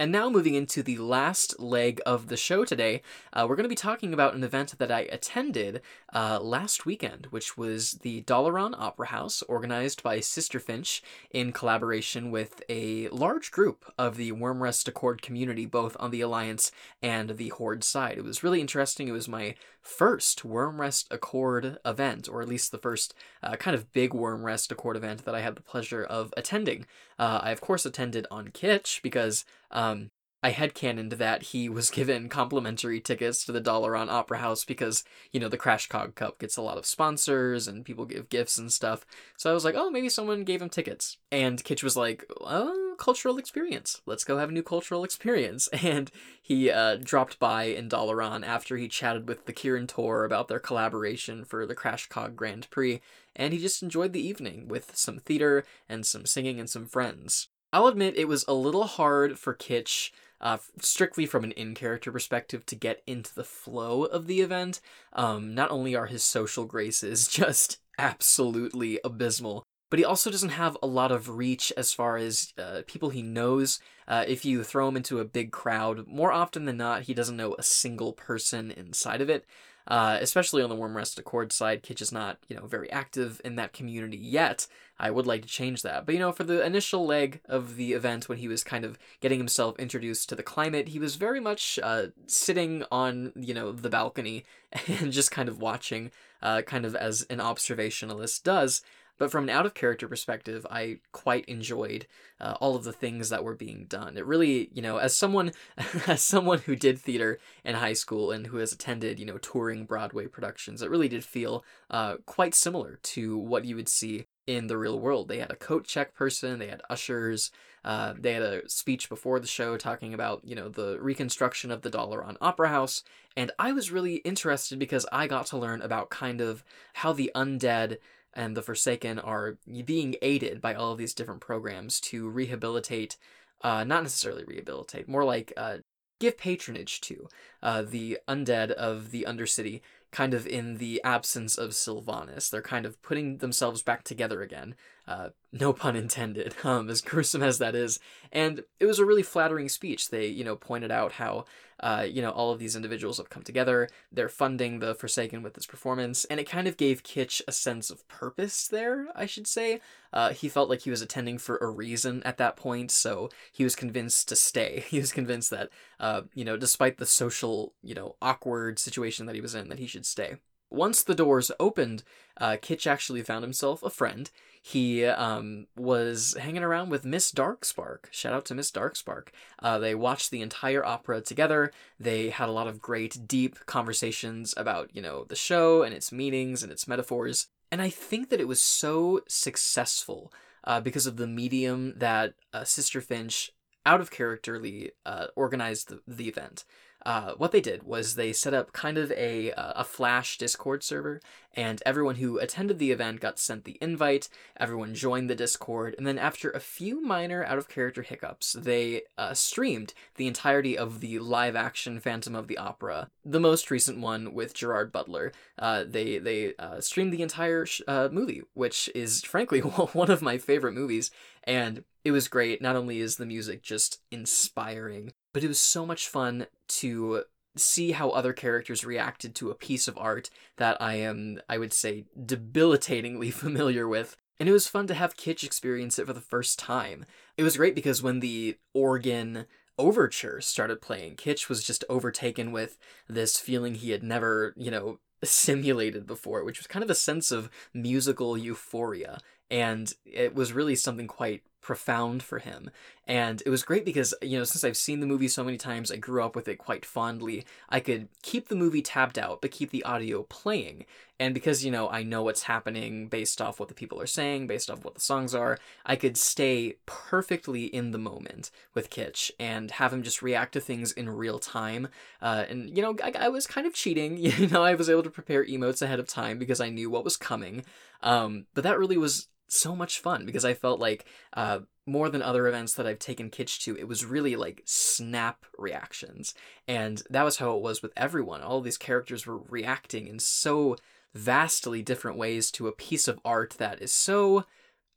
And 0.01 0.11
now, 0.11 0.31
moving 0.31 0.55
into 0.55 0.81
the 0.81 0.97
last 0.97 1.59
leg 1.59 2.01
of 2.07 2.27
the 2.27 2.35
show 2.35 2.65
today, 2.65 3.03
uh, 3.33 3.45
we're 3.47 3.55
going 3.55 3.65
to 3.65 3.69
be 3.69 3.75
talking 3.75 4.15
about 4.15 4.33
an 4.33 4.43
event 4.43 4.79
that 4.79 4.91
I 4.91 5.01
attended 5.01 5.79
uh, 6.11 6.39
last 6.39 6.87
weekend, 6.87 7.27
which 7.29 7.55
was 7.55 7.91
the 8.01 8.23
Dalaran 8.23 8.73
Opera 8.75 9.09
House, 9.09 9.43
organized 9.43 10.01
by 10.01 10.19
Sister 10.19 10.59
Finch 10.59 11.03
in 11.29 11.51
collaboration 11.51 12.31
with 12.31 12.63
a 12.67 13.09
large 13.09 13.51
group 13.51 13.93
of 13.95 14.17
the 14.17 14.31
Wyrmrest 14.31 14.87
Accord 14.87 15.21
community, 15.21 15.67
both 15.67 15.95
on 15.99 16.09
the 16.09 16.21
Alliance 16.21 16.71
and 17.03 17.37
the 17.37 17.49
Horde 17.49 17.83
side. 17.83 18.17
It 18.17 18.23
was 18.23 18.41
really 18.41 18.59
interesting. 18.59 19.07
It 19.07 19.11
was 19.11 19.27
my 19.27 19.53
first 19.81 20.43
Wyrmrest 20.43 21.05
Accord 21.11 21.77
event, 21.83 22.29
or 22.29 22.41
at 22.41 22.47
least 22.47 22.71
the 22.71 22.77
first 22.77 23.13
uh, 23.41 23.55
kind 23.55 23.75
of 23.75 23.91
big 23.91 24.11
Wyrmrest 24.11 24.71
Accord 24.71 24.95
event 24.95 25.25
that 25.25 25.35
I 25.35 25.41
had 25.41 25.55
the 25.55 25.61
pleasure 25.61 26.03
of 26.03 26.33
attending. 26.37 26.85
Uh, 27.17 27.39
I, 27.43 27.51
of 27.51 27.61
course, 27.61 27.85
attended 27.85 28.27
on 28.29 28.49
Kitche 28.49 29.01
because 29.01 29.45
um, 29.71 30.11
I 30.43 30.51
headcanoned 30.51 31.17
that 31.17 31.43
he 31.43 31.69
was 31.69 31.89
given 31.91 32.29
complimentary 32.29 32.99
tickets 32.99 33.45
to 33.45 33.51
the 33.51 33.61
Dalaran 33.61 34.09
Opera 34.09 34.39
House 34.39 34.65
because, 34.65 35.03
you 35.31 35.39
know, 35.39 35.49
the 35.49 35.57
Crash 35.57 35.87
Cog 35.87 36.15
Cup 36.15 36.39
gets 36.39 36.57
a 36.57 36.61
lot 36.61 36.77
of 36.77 36.85
sponsors 36.85 37.67
and 37.67 37.85
people 37.85 38.05
give 38.05 38.29
gifts 38.29 38.57
and 38.57 38.71
stuff. 38.71 39.05
So 39.37 39.51
I 39.51 39.53
was 39.53 39.63
like, 39.63 39.75
oh, 39.77 39.91
maybe 39.91 40.09
someone 40.09 40.43
gave 40.43 40.61
him 40.61 40.69
tickets. 40.69 41.17
And 41.31 41.63
Kitche 41.63 41.83
was 41.83 41.95
like, 41.95 42.25
oh, 42.41 42.95
cultural 42.97 43.37
experience. 43.37 44.01
Let's 44.05 44.23
go 44.23 44.37
have 44.37 44.49
a 44.49 44.53
new 44.53 44.63
cultural 44.63 45.03
experience. 45.03 45.67
And 45.81 46.11
he 46.41 46.69
uh, 46.69 46.97
dropped 46.97 47.39
by 47.39 47.63
in 47.63 47.89
Dalaran 47.89 48.45
after 48.45 48.77
he 48.77 48.87
chatted 48.87 49.27
with 49.27 49.45
the 49.45 49.53
Kirin 49.53 49.87
Tor 49.87 50.25
about 50.25 50.47
their 50.47 50.59
collaboration 50.59 51.43
for 51.43 51.65
the 51.65 51.73
Crash 51.73 52.07
Cog 52.07 52.35
Grand 52.35 52.69
Prix. 52.69 53.01
And 53.35 53.51
he 53.51 53.59
just 53.59 53.81
enjoyed 53.81 54.13
the 54.13 54.25
evening 54.25 54.67
with 54.67 54.95
some 54.95 55.17
theater 55.17 55.65
and 55.89 56.05
some 56.05 56.25
singing 56.25 56.59
and 56.59 56.69
some 56.69 56.85
friends. 56.85 57.47
I'll 57.73 57.87
admit 57.87 58.17
it 58.17 58.27
was 58.27 58.45
a 58.47 58.53
little 58.53 58.83
hard 58.83 59.39
for 59.39 59.55
Kitche, 59.55 60.11
uh, 60.41 60.57
strictly 60.81 61.25
from 61.25 61.43
an 61.43 61.51
in 61.53 61.73
character 61.73 62.11
perspective, 62.11 62.65
to 62.65 62.75
get 62.75 63.01
into 63.07 63.33
the 63.33 63.43
flow 63.43 64.03
of 64.03 64.27
the 64.27 64.41
event. 64.41 64.81
Um, 65.13 65.55
not 65.55 65.71
only 65.71 65.95
are 65.95 66.07
his 66.07 66.23
social 66.23 66.65
graces 66.65 67.27
just 67.29 67.77
absolutely 67.97 68.99
abysmal, 69.03 69.63
but 69.89 69.99
he 69.99 70.05
also 70.05 70.31
doesn't 70.31 70.49
have 70.49 70.77
a 70.81 70.87
lot 70.87 71.11
of 71.11 71.29
reach 71.29 71.71
as 71.75 71.93
far 71.93 72.17
as 72.17 72.53
uh, 72.57 72.81
people 72.87 73.09
he 73.09 73.21
knows. 73.21 73.79
Uh, 74.07 74.23
if 74.25 74.45
you 74.45 74.63
throw 74.63 74.87
him 74.87 74.97
into 74.97 75.19
a 75.19 75.25
big 75.25 75.51
crowd, 75.51 76.07
more 76.07 76.31
often 76.31 76.65
than 76.65 76.77
not, 76.77 77.03
he 77.03 77.13
doesn't 77.13 77.37
know 77.37 77.55
a 77.55 77.63
single 77.63 78.13
person 78.13 78.71
inside 78.71 79.21
of 79.21 79.29
it. 79.29 79.45
Uh, 79.87 80.17
especially 80.21 80.61
on 80.61 80.69
the 80.69 80.75
Wyrmrest 80.75 81.17
Accord 81.17 81.51
side, 81.51 81.83
Kitche 81.83 82.01
is 82.01 82.11
not, 82.11 82.37
you 82.47 82.55
know, 82.55 82.67
very 82.67 82.91
active 82.91 83.41
in 83.43 83.55
that 83.55 83.73
community 83.73 84.17
yet. 84.17 84.67
I 84.99 85.09
would 85.09 85.25
like 85.25 85.41
to 85.41 85.47
change 85.47 85.81
that. 85.81 86.05
But, 86.05 86.13
you 86.13 86.19
know, 86.19 86.31
for 86.31 86.43
the 86.43 86.63
initial 86.63 87.05
leg 87.05 87.41
of 87.49 87.75
the 87.75 87.93
event 87.93 88.29
when 88.29 88.37
he 88.37 88.47
was 88.47 88.63
kind 88.63 88.85
of 88.85 88.99
getting 89.19 89.39
himself 89.39 89.77
introduced 89.79 90.29
to 90.29 90.35
the 90.35 90.43
climate, 90.43 90.89
he 90.89 90.99
was 90.99 91.15
very 91.15 91.39
much 91.39 91.79
uh, 91.81 92.07
sitting 92.27 92.83
on, 92.91 93.33
you 93.35 93.53
know, 93.53 93.71
the 93.71 93.89
balcony 93.89 94.45
and 94.87 95.11
just 95.11 95.31
kind 95.31 95.49
of 95.49 95.59
watching, 95.59 96.11
uh, 96.43 96.61
kind 96.61 96.85
of 96.85 96.95
as 96.95 97.23
an 97.29 97.39
observationalist 97.39 98.43
does. 98.43 98.83
But 99.21 99.29
from 99.29 99.43
an 99.43 99.49
out 99.51 99.67
of 99.67 99.75
character 99.75 100.07
perspective, 100.07 100.65
I 100.71 100.97
quite 101.11 101.45
enjoyed 101.45 102.07
uh, 102.39 102.55
all 102.59 102.75
of 102.75 102.83
the 102.83 102.91
things 102.91 103.29
that 103.29 103.43
were 103.43 103.53
being 103.53 103.85
done. 103.87 104.17
It 104.17 104.25
really, 104.25 104.71
you 104.73 104.81
know, 104.81 104.97
as 104.97 105.15
someone 105.15 105.51
as 106.07 106.23
someone 106.23 106.57
who 106.57 106.75
did 106.75 106.97
theater 106.97 107.37
in 107.63 107.75
high 107.75 107.93
school 107.93 108.31
and 108.31 108.47
who 108.47 108.57
has 108.57 108.73
attended, 108.73 109.19
you 109.19 109.27
know, 109.27 109.37
touring 109.37 109.85
Broadway 109.85 110.25
productions, 110.25 110.81
it 110.81 110.89
really 110.89 111.07
did 111.07 111.23
feel 111.23 111.63
uh, 111.91 112.15
quite 112.25 112.55
similar 112.55 112.97
to 113.03 113.37
what 113.37 113.63
you 113.63 113.75
would 113.75 113.89
see 113.89 114.25
in 114.47 114.65
the 114.65 114.77
real 114.79 114.99
world. 114.99 115.27
They 115.27 115.37
had 115.37 115.51
a 115.51 115.55
coat 115.55 115.85
check 115.85 116.15
person, 116.15 116.57
they 116.57 116.69
had 116.69 116.81
ushers, 116.89 117.51
uh, 117.85 118.15
they 118.17 118.33
had 118.33 118.41
a 118.41 118.67
speech 118.67 119.07
before 119.07 119.39
the 119.39 119.45
show 119.45 119.77
talking 119.77 120.15
about, 120.15 120.41
you 120.43 120.55
know, 120.55 120.67
the 120.67 120.97
reconstruction 120.99 121.69
of 121.69 121.83
the 121.83 121.91
Dalaran 121.91 122.37
Opera 122.41 122.69
House. 122.69 123.03
And 123.37 123.51
I 123.59 123.71
was 123.71 123.91
really 123.91 124.15
interested 124.15 124.79
because 124.79 125.05
I 125.11 125.27
got 125.27 125.45
to 125.47 125.57
learn 125.57 125.83
about 125.83 126.09
kind 126.09 126.41
of 126.41 126.63
how 126.93 127.13
the 127.13 127.31
undead 127.35 127.97
and 128.33 128.55
the 128.55 128.61
Forsaken 128.61 129.19
are 129.19 129.57
being 129.85 130.15
aided 130.21 130.61
by 130.61 130.73
all 130.73 130.91
of 130.91 130.97
these 130.97 131.13
different 131.13 131.41
programs 131.41 131.99
to 132.01 132.29
rehabilitate, 132.29 133.17
uh, 133.61 133.83
not 133.83 134.03
necessarily 134.03 134.43
rehabilitate, 134.43 135.07
more 135.07 135.23
like 135.23 135.53
uh, 135.57 135.77
give 136.19 136.37
patronage 136.37 137.01
to 137.01 137.27
uh, 137.61 137.81
the 137.81 138.19
undead 138.27 138.71
of 138.71 139.11
the 139.11 139.25
Undercity, 139.27 139.81
kind 140.11 140.33
of 140.33 140.45
in 140.45 140.75
the 140.77 141.01
absence 141.03 141.57
of 141.57 141.71
Sylvanas. 141.71 142.49
They're 142.49 142.61
kind 142.61 142.85
of 142.85 143.01
putting 143.01 143.37
themselves 143.37 143.81
back 143.81 144.03
together 144.03 144.41
again. 144.41 144.75
Uh, 145.07 145.29
no 145.51 145.73
pun 145.73 145.95
intended, 145.95 146.55
um, 146.63 146.89
as 146.89 147.01
gruesome 147.01 147.43
as 147.43 147.57
that 147.57 147.75
is. 147.75 147.99
And 148.31 148.63
it 148.79 148.85
was 148.85 148.99
a 148.99 149.05
really 149.05 149.23
flattering 149.23 149.69
speech. 149.69 150.09
They, 150.09 150.27
you 150.27 150.43
know, 150.43 150.55
pointed 150.55 150.91
out 150.91 151.13
how 151.13 151.45
uh, 151.81 152.05
you 152.07 152.21
know, 152.21 152.29
all 152.29 152.51
of 152.51 152.59
these 152.59 152.75
individuals 152.75 153.17
have 153.17 153.29
come 153.29 153.43
together. 153.43 153.89
They're 154.11 154.29
funding 154.29 154.79
the 154.79 154.93
Forsaken 154.93 155.41
with 155.41 155.55
this 155.55 155.65
performance, 155.65 156.25
and 156.25 156.39
it 156.39 156.49
kind 156.49 156.67
of 156.67 156.77
gave 156.77 157.03
Kitche 157.03 157.41
a 157.47 157.51
sense 157.51 157.89
of 157.89 158.07
purpose 158.07 158.67
there, 158.67 159.07
I 159.15 159.25
should 159.25 159.47
say. 159.47 159.81
Uh, 160.13 160.31
he 160.31 160.47
felt 160.47 160.69
like 160.69 160.81
he 160.81 160.91
was 160.91 161.01
attending 161.01 161.37
for 161.37 161.57
a 161.57 161.69
reason 161.69 162.21
at 162.23 162.37
that 162.37 162.55
point, 162.55 162.91
so 162.91 163.29
he 163.51 163.63
was 163.63 163.75
convinced 163.75 164.29
to 164.29 164.35
stay. 164.35 164.85
He 164.91 164.99
was 164.99 165.13
convinced 165.13 165.49
that, 165.51 165.69
uh, 165.99 166.23
you 166.33 166.43
know, 166.43 166.57
despite 166.57 166.97
the 166.97 167.05
social, 167.05 167.73
you 167.81 167.95
know, 167.95 168.15
awkward 168.21 168.77
situation 168.77 169.25
that 169.25 169.35
he 169.35 169.41
was 169.41 169.55
in, 169.55 169.69
that 169.69 169.79
he 169.79 169.87
should 169.87 170.05
stay. 170.05 170.35
Once 170.71 171.03
the 171.03 171.15
doors 171.15 171.51
opened, 171.59 172.03
uh, 172.37 172.57
Kitche 172.61 172.87
actually 172.87 173.21
found 173.21 173.43
himself 173.43 173.83
a 173.83 173.89
friend 173.89 174.31
he 174.61 175.05
um, 175.05 175.65
was 175.75 176.37
hanging 176.39 176.63
around 176.63 176.89
with 176.89 177.03
Miss 177.03 177.31
Darkspark. 177.31 178.05
Shout 178.11 178.33
out 178.33 178.45
to 178.45 178.55
Miss 178.55 178.71
Darkspark. 178.71 179.29
Uh, 179.59 179.79
they 179.79 179.95
watched 179.95 180.29
the 180.29 180.41
entire 180.41 180.85
opera 180.85 181.19
together. 181.21 181.71
They 181.99 182.29
had 182.29 182.47
a 182.47 182.51
lot 182.51 182.67
of 182.67 182.81
great, 182.81 183.27
deep 183.27 183.57
conversations 183.65 184.53
about, 184.55 184.91
you 184.93 185.01
know, 185.01 185.25
the 185.27 185.35
show 185.35 185.81
and 185.81 185.95
its 185.95 186.11
meanings 186.11 186.61
and 186.61 186.71
its 186.71 186.87
metaphors. 186.87 187.47
And 187.71 187.81
I 187.81 187.89
think 187.89 188.29
that 188.29 188.39
it 188.39 188.47
was 188.47 188.61
so 188.61 189.21
successful 189.27 190.31
uh, 190.63 190.79
because 190.79 191.07
of 191.07 191.17
the 191.17 191.27
medium 191.27 191.95
that 191.97 192.35
uh, 192.53 192.63
Sister 192.63 193.01
Finch 193.01 193.51
out 193.83 193.99
of 193.99 194.11
characterly 194.11 194.91
uh, 195.07 195.27
organized 195.35 195.89
the, 195.89 196.01
the 196.07 196.27
event 196.27 196.65
uh, 197.05 197.33
what 197.37 197.51
they 197.51 197.61
did 197.61 197.83
was 197.83 198.15
they 198.15 198.33
set 198.33 198.53
up 198.53 198.73
kind 198.73 198.97
of 198.97 199.11
a 199.13 199.51
uh, 199.53 199.73
a 199.75 199.83
flash 199.83 200.37
discord 200.37 200.83
server 200.83 201.21
and 201.53 201.81
everyone 201.85 202.15
who 202.15 202.39
attended 202.39 202.79
the 202.79 202.91
event 202.91 203.19
got 203.19 203.39
sent 203.39 203.63
the 203.63 203.77
invite 203.81 204.29
everyone 204.57 204.93
joined 204.93 205.29
the 205.29 205.35
discord 205.35 205.95
and 205.97 206.05
then 206.05 206.17
after 206.17 206.49
a 206.51 206.59
few 206.59 207.01
minor 207.01 207.43
out 207.43 207.57
of 207.57 207.67
character 207.67 208.01
hiccups 208.01 208.53
they 208.53 209.01
uh, 209.17 209.33
streamed 209.33 209.93
the 210.15 210.27
entirety 210.27 210.77
of 210.77 210.99
the 210.99 211.19
live 211.19 211.55
action 211.55 211.99
phantom 211.99 212.35
of 212.35 212.47
the 212.47 212.57
opera 212.57 213.09
the 213.25 213.39
most 213.39 213.71
recent 213.71 213.99
one 213.99 214.33
with 214.33 214.53
gerard 214.53 214.91
butler. 214.91 215.31
Uh, 215.57 215.83
they 215.87 216.17
they 216.17 216.53
uh, 216.57 216.79
streamed 216.79 217.13
the 217.13 217.21
entire 217.21 217.65
sh- 217.65 217.81
movie 218.11 218.41
which 218.53 218.89
is 218.95 219.21
frankly 219.23 219.59
one 219.93 220.11
of 220.11 220.21
my 220.21 220.37
favorite 220.37 220.73
movies 220.73 221.11
and 221.43 221.83
it 222.03 222.11
was 222.11 222.27
great. 222.27 222.61
Not 222.61 222.75
only 222.75 222.99
is 222.99 223.17
the 223.17 223.25
music 223.25 223.61
just 223.61 223.99
inspiring 224.11 225.13
but 225.33 225.43
it 225.43 225.47
was 225.47 225.59
so 225.59 225.85
much 225.85 226.07
fun 226.07 226.47
to 226.67 227.23
see 227.55 227.91
how 227.91 228.09
other 228.09 228.33
characters 228.33 228.85
reacted 228.85 229.35
to 229.35 229.51
a 229.51 229.55
piece 229.55 229.87
of 229.87 229.97
art 229.97 230.29
that 230.57 230.81
I 230.81 230.95
am, 230.95 231.41
I 231.49 231.57
would 231.57 231.73
say, 231.73 232.05
debilitatingly 232.25 233.31
familiar 233.31 233.87
with. 233.87 234.15
And 234.39 234.49
it 234.49 234.53
was 234.53 234.67
fun 234.67 234.87
to 234.87 234.93
have 234.93 235.17
Kitche 235.17 235.43
experience 235.43 235.99
it 235.99 236.07
for 236.07 236.13
the 236.13 236.21
first 236.21 236.57
time. 236.57 237.05
It 237.37 237.43
was 237.43 237.57
great 237.57 237.75
because 237.75 238.01
when 238.01 238.21
the 238.21 238.57
organ 238.73 239.45
overture 239.77 240.41
started 240.41 240.81
playing, 240.81 241.15
Kitche 241.15 241.47
was 241.47 241.63
just 241.63 241.83
overtaken 241.89 242.51
with 242.51 242.77
this 243.07 243.37
feeling 243.37 243.75
he 243.75 243.91
had 243.91 244.01
never, 244.01 244.53
you 244.57 244.71
know, 244.71 244.99
simulated 245.23 246.07
before, 246.07 246.43
which 246.43 246.57
was 246.57 246.67
kind 246.67 246.83
of 246.83 246.89
a 246.89 246.95
sense 246.95 247.31
of 247.31 247.49
musical 247.73 248.37
euphoria. 248.37 249.19
And 249.51 249.93
it 250.05 250.33
was 250.33 250.53
really 250.53 250.75
something 250.75 251.07
quite 251.07 251.43
profound 251.61 252.23
for 252.23 252.39
him. 252.39 252.69
And 253.07 253.41
it 253.45 253.49
was 253.49 253.63
great 253.63 253.85
because, 253.85 254.13
you 254.21 254.37
know, 254.37 254.43
since 254.43 254.63
I've 254.63 254.77
seen 254.77 254.99
the 254.99 255.05
movie 255.05 255.27
so 255.27 255.43
many 255.43 255.57
times, 255.57 255.91
I 255.91 255.97
grew 255.97 256.23
up 256.23 256.35
with 256.35 256.47
it 256.47 256.57
quite 256.57 256.85
fondly. 256.85 257.45
I 257.69 257.79
could 257.79 258.07
keep 258.21 258.47
the 258.47 258.55
movie 258.55 258.81
tabbed 258.81 259.19
out, 259.19 259.41
but 259.41 259.51
keep 259.51 259.71
the 259.71 259.83
audio 259.83 260.23
playing. 260.23 260.85
And 261.19 261.35
because, 261.35 261.63
you 261.63 261.69
know, 261.69 261.87
I 261.89 262.01
know 262.01 262.23
what's 262.23 262.43
happening 262.43 263.07
based 263.07 263.41
off 263.41 263.59
what 263.59 263.69
the 263.69 263.75
people 263.75 264.01
are 264.01 264.07
saying, 264.07 264.47
based 264.47 264.71
off 264.71 264.83
what 264.83 264.95
the 264.95 265.01
songs 265.01 265.35
are, 265.35 265.59
I 265.85 265.95
could 265.95 266.17
stay 266.17 266.77
perfectly 266.87 267.65
in 267.65 267.91
the 267.91 267.99
moment 267.99 268.49
with 268.73 268.89
Kitche 268.89 269.29
and 269.39 269.69
have 269.71 269.93
him 269.93 270.01
just 270.01 270.23
react 270.23 270.53
to 270.53 270.59
things 270.59 270.91
in 270.91 271.09
real 271.09 271.37
time. 271.37 271.89
Uh, 272.21 272.45
and, 272.49 272.75
you 272.75 272.81
know, 272.81 272.95
I, 273.03 273.13
I, 273.19 273.29
was 273.29 273.45
kind 273.45 273.67
of 273.67 273.73
cheating. 273.73 274.17
You 274.41 274.47
know, 274.47 274.63
I 274.63 274.73
was 274.73 274.89
able 274.89 275.03
to 275.03 275.09
prepare 275.09 275.45
emotes 275.45 275.81
ahead 275.81 275.99
of 275.99 276.07
time 276.07 276.39
because 276.39 276.61
I 276.61 276.69
knew 276.69 276.89
what 276.89 277.03
was 277.03 277.17
coming. 277.17 277.65
Um, 278.01 278.45
but 278.53 278.63
that 278.63 278.79
really 278.79 278.97
was 278.97 279.27
so 279.51 279.75
much 279.75 279.99
fun 279.99 280.25
because 280.25 280.45
I 280.45 280.53
felt 280.53 280.79
like 280.79 281.05
uh, 281.33 281.59
more 281.85 282.09
than 282.09 282.21
other 282.21 282.47
events 282.47 282.73
that 282.75 282.87
I've 282.87 282.99
taken 282.99 283.29
Kitche 283.29 283.59
to, 283.63 283.77
it 283.77 283.87
was 283.87 284.05
really 284.05 284.35
like 284.35 284.61
snap 284.65 285.45
reactions. 285.57 286.33
And 286.67 287.03
that 287.09 287.23
was 287.23 287.37
how 287.37 287.55
it 287.55 287.61
was 287.61 287.81
with 287.81 287.91
everyone. 287.97 288.41
All 288.41 288.61
these 288.61 288.77
characters 288.77 289.25
were 289.25 289.37
reacting 289.37 290.07
in 290.07 290.19
so 290.19 290.77
vastly 291.13 291.81
different 291.81 292.17
ways 292.17 292.51
to 292.51 292.67
a 292.67 292.71
piece 292.71 293.07
of 293.07 293.19
art 293.25 293.55
that 293.57 293.81
is 293.81 293.91
so 293.91 294.45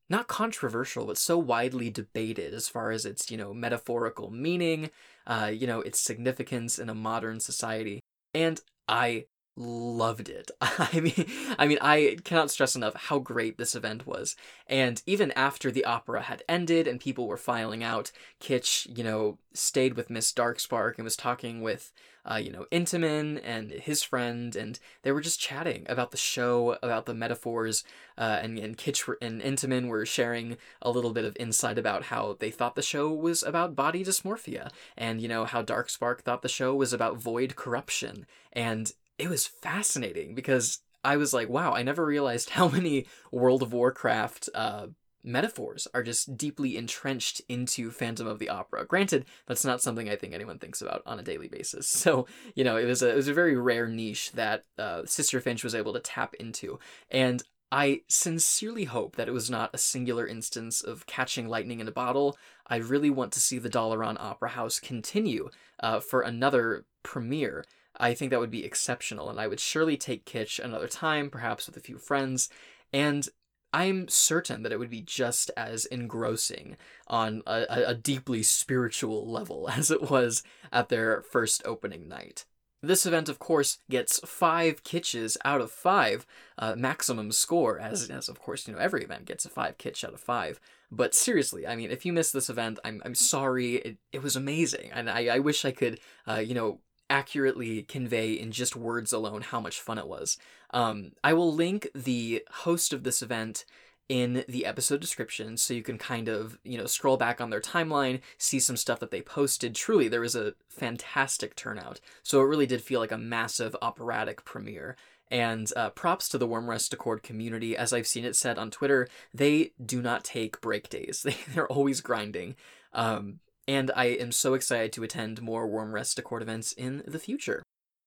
not 0.09 0.29
controversial 0.29 1.07
but 1.07 1.19
so 1.19 1.37
widely 1.37 1.91
debated 1.91 2.55
as 2.55 2.69
far 2.69 2.91
as 2.91 3.05
its 3.05 3.31
you 3.31 3.37
know 3.37 3.53
metaphorical 3.53 4.31
meaning 4.31 4.91
uh 5.27 5.51
you 5.53 5.67
know 5.67 5.81
its 5.81 6.01
significance 6.01 6.79
in 6.79 6.89
a 6.89 6.95
modern 6.95 7.41
society 7.41 8.01
and 8.33 8.61
i 8.87 9.25
loved 9.57 10.29
it. 10.29 10.51
I 10.61 11.01
mean, 11.01 11.27
I 11.59 11.67
mean, 11.67 11.79
I 11.81 12.17
cannot 12.25 12.51
stress 12.51 12.75
enough 12.75 12.95
how 12.95 13.19
great 13.19 13.59
this 13.59 13.75
event 13.75 14.07
was. 14.07 14.37
And 14.67 15.03
even 15.07 15.31
after 15.33 15.71
the 15.71 15.85
opera 15.85 16.23
had 16.23 16.43
ended 16.49 16.89
and 16.89 17.01
people 17.01 17.27
were 17.27 17.37
filing 17.37 17.83
out, 17.83 18.11
Kitche, 18.41 18.87
you 18.97 19.05
know, 19.05 19.39
stayed 19.53 19.95
with 19.95 20.11
Miss 20.11 20.33
Darkspark 20.33 20.97
and 20.97 21.05
was 21.05 21.17
talking 21.17 21.61
with, 21.61 21.93
uh, 22.29 22.37
you 22.37 22.51
know, 22.51 22.67
Intamin 22.73 23.41
and 23.45 23.71
his 23.71 24.03
friend, 24.03 24.57
and 24.57 24.81
they 25.03 25.13
were 25.13 25.21
just 25.21 25.39
chatting 25.39 25.87
about 25.89 26.11
the 26.11 26.17
show, 26.17 26.77
about 26.83 27.07
the 27.07 27.15
metaphors, 27.15 27.85
uh, 28.17 28.41
and 28.43 28.59
and 28.59 28.79
Kitche 28.79 29.15
and 29.21 29.43
Intamin 29.43 29.89
were 29.89 30.07
sharing 30.07 30.57
a 30.81 30.91
little 30.91 31.13
bit 31.13 31.27
of 31.27 31.37
insight 31.39 31.79
about 31.79 32.05
how 32.05 32.37
they 32.41 32.51
thought 32.51 32.75
the 32.75 32.83
show 32.83 33.13
was 33.13 33.43
about 33.43 33.77
body 33.77 34.03
dysmorphia, 34.03 34.71
and 34.97 35.21
you 35.21 35.29
know 35.29 35.45
how 35.45 35.63
Darkspark 35.63 36.23
thought 36.23 36.43
the 36.43 36.49
show 36.49 36.75
was 36.75 36.93
about 36.93 37.19
void 37.19 37.57
corruption, 37.57 38.27
and 38.53 38.93
it 39.19 39.29
was 39.29 39.47
fascinating 39.47 40.35
because 40.35 40.81
I 41.05 41.17
was 41.17 41.33
like, 41.33 41.49
wow, 41.49 41.73
I 41.73 41.83
never 41.83 42.05
realized 42.05 42.51
how 42.51 42.69
many 42.69 43.07
World 43.31 43.63
of 43.63 43.73
Warcraft 43.73 44.49
uh, 44.55 44.89
metaphors 45.23 45.89
are 45.95 46.03
just 46.03 46.37
deeply 46.37 46.77
entrenched 46.77 47.41
into 47.49 47.91
Phantom 47.91 48.27
of 48.27 48.39
the 48.39 48.51
Opera. 48.51 48.87
Granted, 48.87 49.25
that's 49.47 49.65
not 49.65 49.81
something 49.81 50.09
I 50.09 50.17
think 50.17 50.35
anyone 50.35 50.59
thinks 50.59 50.83
about 50.83 51.03
on 51.07 51.19
a 51.19 51.23
daily 51.23 51.49
basis. 51.49 51.89
So, 52.05 52.27
you 52.55 52.65
know, 52.65 52.77
it 52.77 52.85
was 52.85 53.03
a, 53.03 53.11
it 53.11 53.17
was 53.17 53.29
a 53.29 53.35
very 53.35 53.57
rare 53.57 53.89
niche 53.89 54.33
that 54.33 54.65
uh, 54.79 55.07
Sister 55.07 55.41
Finch 55.41 55.65
was 55.65 55.75
able 55.75 55.95
to 55.95 56.01
tap 56.01 56.35
into. 56.35 56.79
And 57.11 57.43
I 57.73 58.03
sincerely 58.09 58.85
hope 58.85 59.17
that 59.17 59.27
it 59.27 59.33
was 59.33 59.51
not 59.51 59.71
a 59.73 59.79
singular 59.79 60.27
instance 60.27 60.83
of 60.83 61.07
catching 61.07 61.49
lightning 61.49 61.81
in 61.81 61.89
a 61.89 61.93
bottle. 61.93 62.37
I 62.67 62.77
really 62.77 63.11
want 63.11 63.33
to 63.33 63.41
see 63.41 63.59
the 63.59 63.71
Dalaran 63.71 64.17
Opera 64.21 64.51
House 64.51 64.79
continue 64.79 65.49
uh, 65.81 66.01
for 66.01 66.21
another 66.21 66.85
premiere 67.03 67.65
I 67.99 68.15
think 68.15 68.31
that 68.31 68.41
would 68.41 68.51
be 68.51 68.65
exceptional, 68.65 69.31
and 69.31 69.41
I 69.41 69.47
would 69.47 69.61
surely 69.61 69.97
take 69.97 70.25
Kitche 70.25 70.59
another 70.59 70.89
time, 70.89 71.31
perhaps 71.31 71.67
with 71.67 71.77
a 71.77 71.81
few 71.81 71.99
friends, 71.99 72.49
and 72.93 73.29
I'm 73.75 74.07
certain 74.07 74.63
that 74.63 74.71
it 74.71 74.79
would 74.79 74.91
be 74.91 75.01
just 75.01 75.51
as 75.57 75.85
engrossing 75.87 76.77
on 77.09 77.43
a, 77.45 77.85
a 77.89 77.95
deeply 77.95 78.45
spiritual 78.45 79.29
level 79.29 79.69
as 79.73 79.91
it 79.91 80.11
was 80.11 80.45
at 80.73 80.89
their 80.89 81.23
first 81.23 81.63
opening 81.65 82.09
night. 82.09 82.45
This 82.83 83.07
event, 83.07 83.29
of 83.29 83.39
course, 83.39 83.79
gets 83.91 84.21
five 84.21 84.85
kitches 84.85 85.37
out 85.45 85.61
of 85.61 85.73
five, 85.73 86.27
uh, 86.59 86.75
maximum 86.77 87.33
score, 87.33 87.81
as, 87.81 88.11
as 88.11 88.29
of 88.29 88.39
course, 88.39 88.69
you 88.69 88.75
know, 88.75 88.79
every 88.79 89.03
event 89.03 89.25
gets 89.25 89.45
a 89.47 89.49
five 89.49 89.79
kitsch 89.79 90.05
out 90.05 90.13
of 90.13 90.21
five. 90.21 90.61
But 90.93 91.15
seriously, 91.15 91.67
I 91.67 91.77
mean, 91.77 91.91
if 91.91 92.05
you 92.05 92.13
missed 92.13 92.35
this 92.35 92.51
event, 92.51 92.79
I'm, 92.85 93.03
I'm 93.05 93.15
sorry. 93.15 93.77
It, 93.77 93.97
it 94.13 94.23
was 94.23 94.37
amazing. 94.37 94.91
And 94.93 95.11
I, 95.11 95.37
I 95.37 95.39
wish 95.39 95.65
I 95.65 95.73
could, 95.73 95.99
uh, 96.29 96.43
you 96.45 96.55
know, 96.55 96.81
accurately 97.11 97.83
convey 97.83 98.33
in 98.33 98.53
just 98.53 98.77
words 98.77 99.13
alone 99.13 99.43
how 99.43 99.61
much 99.61 99.81
fun 99.81 99.99
it 99.99 100.09
was. 100.09 100.39
Um, 100.71 101.13
I 101.23 101.33
will 101.33 101.53
link 101.53 101.89
the 101.95 102.43
host 102.51 102.93
of 102.93 103.05
this 103.05 103.23
event 103.23 103.65
in 104.09 104.45
the 104.49 104.67
episode 104.67 105.01
description 105.01 105.57
so 105.57 105.73
you 105.73 105.83
can 105.83 105.97
kind 105.97 106.29
of, 106.29 106.59
you 106.63 106.77
know, 106.77 106.87
scroll 106.87 107.17
back 107.17 107.41
on 107.41 107.51
their 107.51 107.61
timeline, 107.61 108.21
see 108.37 108.59
some 108.59 108.77
stuff 108.77 109.01
that 109.01 109.11
they 109.11 109.23
posted. 109.23 109.75
Truly, 109.75 110.09
there 110.09 110.21
was 110.21 110.37
a 110.37 110.55
fantastic 110.69 111.57
turnout. 111.57 112.01
So 112.23 112.41
it 112.41 112.45
really 112.47 112.67
did 112.67 112.83
feel 112.83 113.01
like 113.01 113.13
a 113.13 113.19
massive 113.19 113.75
operatic 113.81 114.45
premiere. 114.45 114.97
And 115.31 115.73
uh, 115.75 115.91
props 115.91 116.29
to 116.29 116.39
the 116.39 116.47
Wyrmrest 116.47 116.93
Accord 116.93 117.23
community. 117.23 117.77
As 117.77 117.93
I've 117.93 118.07
seen 118.07 118.27
it 118.27 118.37
said 118.37 118.59
on 118.59 118.71
Twitter, 118.71 119.09
they 119.33 119.73
do 119.85 120.03
not 120.03 120.23
take 120.23 120.61
break 120.61 120.89
days. 120.91 121.23
They, 121.25 121.37
they're 121.55 121.67
always 121.67 122.01
grinding. 122.03 122.57
Um, 122.93 123.41
and 123.67 123.91
I 123.97 124.07
am 124.07 124.33
so 124.33 124.55
excited 124.55 124.93
to 124.93 125.03
attend 125.03 125.43
more 125.43 125.69
Wyrmrest 125.69 126.19
Accord 126.19 126.43
events 126.43 126.73
in 126.73 127.03
the 127.07 127.19
future. 127.19 127.63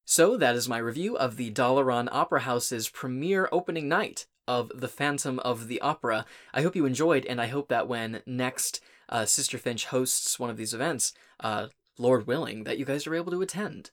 So 0.05 0.37
that 0.37 0.55
is 0.55 0.69
my 0.69 0.77
review 0.77 1.17
of 1.17 1.35
the 1.35 1.51
Dalaran 1.51 2.07
Opera 2.11 2.41
House's 2.41 2.87
premiere 2.87 3.49
opening 3.51 3.89
night 3.89 4.25
of 4.47 4.71
The 4.73 4.87
Phantom 4.87 5.39
of 5.39 5.67
the 5.67 5.81
Opera. 5.81 6.25
I 6.53 6.61
hope 6.61 6.75
you 6.75 6.85
enjoyed, 6.85 7.25
and 7.25 7.41
I 7.41 7.47
hope 7.47 7.67
that 7.67 7.87
when 7.87 8.21
next 8.25 8.79
uh, 9.09 9.25
Sister 9.25 9.57
Finch 9.57 9.85
hosts 9.87 10.39
one 10.39 10.49
of 10.49 10.57
these 10.57 10.73
events, 10.73 11.13
uh, 11.41 11.67
Lord 11.97 12.27
willing, 12.27 12.63
that 12.63 12.77
you 12.77 12.85
guys 12.85 13.05
are 13.05 13.15
able 13.15 13.31
to 13.31 13.41
attend. 13.41 13.91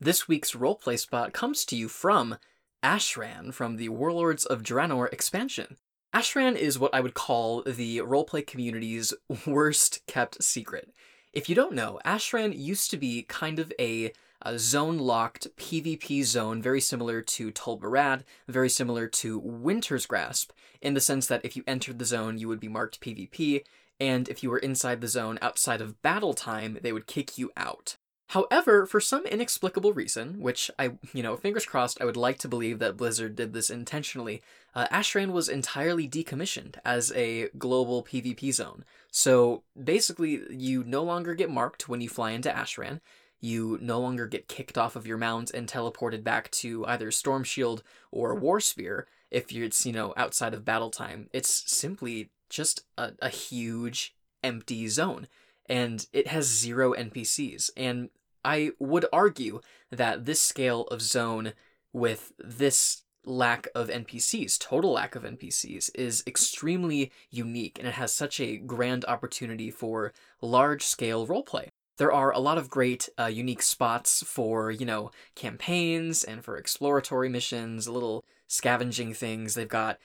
This 0.00 0.26
week's 0.26 0.52
roleplay 0.52 0.98
spot 0.98 1.32
comes 1.32 1.64
to 1.66 1.76
you 1.76 1.88
from 1.88 2.38
Ashran 2.82 3.54
from 3.54 3.76
the 3.76 3.88
Warlords 3.90 4.44
of 4.44 4.62
Draenor 4.62 5.12
expansion. 5.12 5.76
Ashran 6.14 6.56
is 6.56 6.78
what 6.78 6.94
I 6.94 7.00
would 7.00 7.14
call 7.14 7.62
the 7.62 7.98
roleplay 7.98 8.46
community's 8.46 9.14
worst 9.46 10.06
kept 10.06 10.42
secret. 10.42 10.92
If 11.32 11.48
you 11.48 11.54
don't 11.54 11.72
know, 11.72 11.98
Ashran 12.04 12.54
used 12.54 12.90
to 12.90 12.98
be 12.98 13.22
kind 13.22 13.58
of 13.58 13.72
a, 13.78 14.12
a 14.42 14.58
zone 14.58 14.98
locked 14.98 15.48
PvP 15.56 16.22
zone, 16.24 16.60
very 16.60 16.82
similar 16.82 17.22
to 17.22 17.50
Tol 17.50 17.80
Barad, 17.80 18.24
very 18.46 18.68
similar 18.68 19.06
to 19.06 19.40
Wintergrasp, 19.40 20.50
in 20.82 20.92
the 20.92 21.00
sense 21.00 21.26
that 21.28 21.44
if 21.46 21.56
you 21.56 21.64
entered 21.66 21.98
the 21.98 22.04
zone, 22.04 22.36
you 22.36 22.46
would 22.46 22.60
be 22.60 22.68
marked 22.68 23.00
PvP, 23.00 23.64
and 23.98 24.28
if 24.28 24.42
you 24.42 24.50
were 24.50 24.58
inside 24.58 25.00
the 25.00 25.08
zone 25.08 25.38
outside 25.40 25.80
of 25.80 26.02
battle 26.02 26.34
time, 26.34 26.78
they 26.82 26.92
would 26.92 27.06
kick 27.06 27.38
you 27.38 27.50
out. 27.56 27.96
However, 28.32 28.86
for 28.86 28.98
some 28.98 29.26
inexplicable 29.26 29.92
reason, 29.92 30.40
which 30.40 30.70
I, 30.78 30.92
you 31.12 31.22
know, 31.22 31.36
fingers 31.36 31.66
crossed, 31.66 32.00
I 32.00 32.06
would 32.06 32.16
like 32.16 32.38
to 32.38 32.48
believe 32.48 32.78
that 32.78 32.96
Blizzard 32.96 33.36
did 33.36 33.52
this 33.52 33.68
intentionally, 33.68 34.42
uh, 34.74 34.86
Ashran 34.88 35.32
was 35.32 35.48
entirely 35.48 36.08
decommissioned 36.08 36.76
as 36.84 37.12
a 37.12 37.48
global 37.58 38.02
PvP 38.02 38.52
zone. 38.52 38.84
So 39.10 39.64
basically, 39.82 40.42
you 40.50 40.84
no 40.84 41.02
longer 41.02 41.34
get 41.34 41.50
marked 41.50 41.88
when 41.88 42.00
you 42.00 42.08
fly 42.08 42.30
into 42.30 42.50
Ashran. 42.50 43.00
You 43.40 43.78
no 43.82 44.00
longer 44.00 44.26
get 44.26 44.48
kicked 44.48 44.78
off 44.78 44.96
of 44.96 45.06
your 45.06 45.18
mount 45.18 45.50
and 45.50 45.68
teleported 45.68 46.22
back 46.22 46.50
to 46.52 46.86
either 46.86 47.10
Stormshield 47.10 47.82
or 48.10 48.38
Warspear 48.38 49.04
if 49.30 49.52
it's, 49.52 49.84
you 49.84 49.92
know, 49.92 50.14
outside 50.16 50.54
of 50.54 50.64
battle 50.64 50.90
time. 50.90 51.28
It's 51.32 51.70
simply 51.70 52.30
just 52.48 52.84
a, 52.96 53.12
a 53.20 53.28
huge 53.28 54.14
empty 54.44 54.88
zone 54.88 55.26
and 55.66 56.06
it 56.12 56.28
has 56.28 56.46
zero 56.46 56.92
NPCs. 56.92 57.70
And 57.76 58.10
I 58.44 58.72
would 58.78 59.06
argue 59.12 59.60
that 59.90 60.24
this 60.24 60.40
scale 60.40 60.82
of 60.84 61.02
zone 61.02 61.52
with 61.92 62.32
this 62.38 63.02
lack 63.24 63.68
of 63.74 63.88
NPCs, 63.88 64.58
total 64.58 64.92
lack 64.92 65.14
of 65.14 65.22
NPCs, 65.22 65.90
is 65.94 66.22
extremely 66.26 67.12
unique 67.30 67.78
and 67.78 67.86
it 67.86 67.94
has 67.94 68.12
such 68.12 68.40
a 68.40 68.56
grand 68.56 69.04
opportunity 69.06 69.70
for 69.70 70.12
large 70.40 70.84
scale 70.84 71.26
roleplay. 71.26 71.68
There 71.98 72.12
are 72.12 72.32
a 72.32 72.38
lot 72.38 72.58
of 72.58 72.70
great, 72.70 73.08
uh, 73.18 73.26
unique 73.26 73.62
spots 73.62 74.24
for, 74.26 74.70
you 74.70 74.86
know, 74.86 75.10
campaigns 75.34 76.24
and 76.24 76.42
for 76.44 76.56
exploratory 76.56 77.28
missions, 77.28 77.88
little 77.88 78.24
scavenging 78.48 79.14
things. 79.14 79.54
They've 79.54 79.68
got 79.68 79.98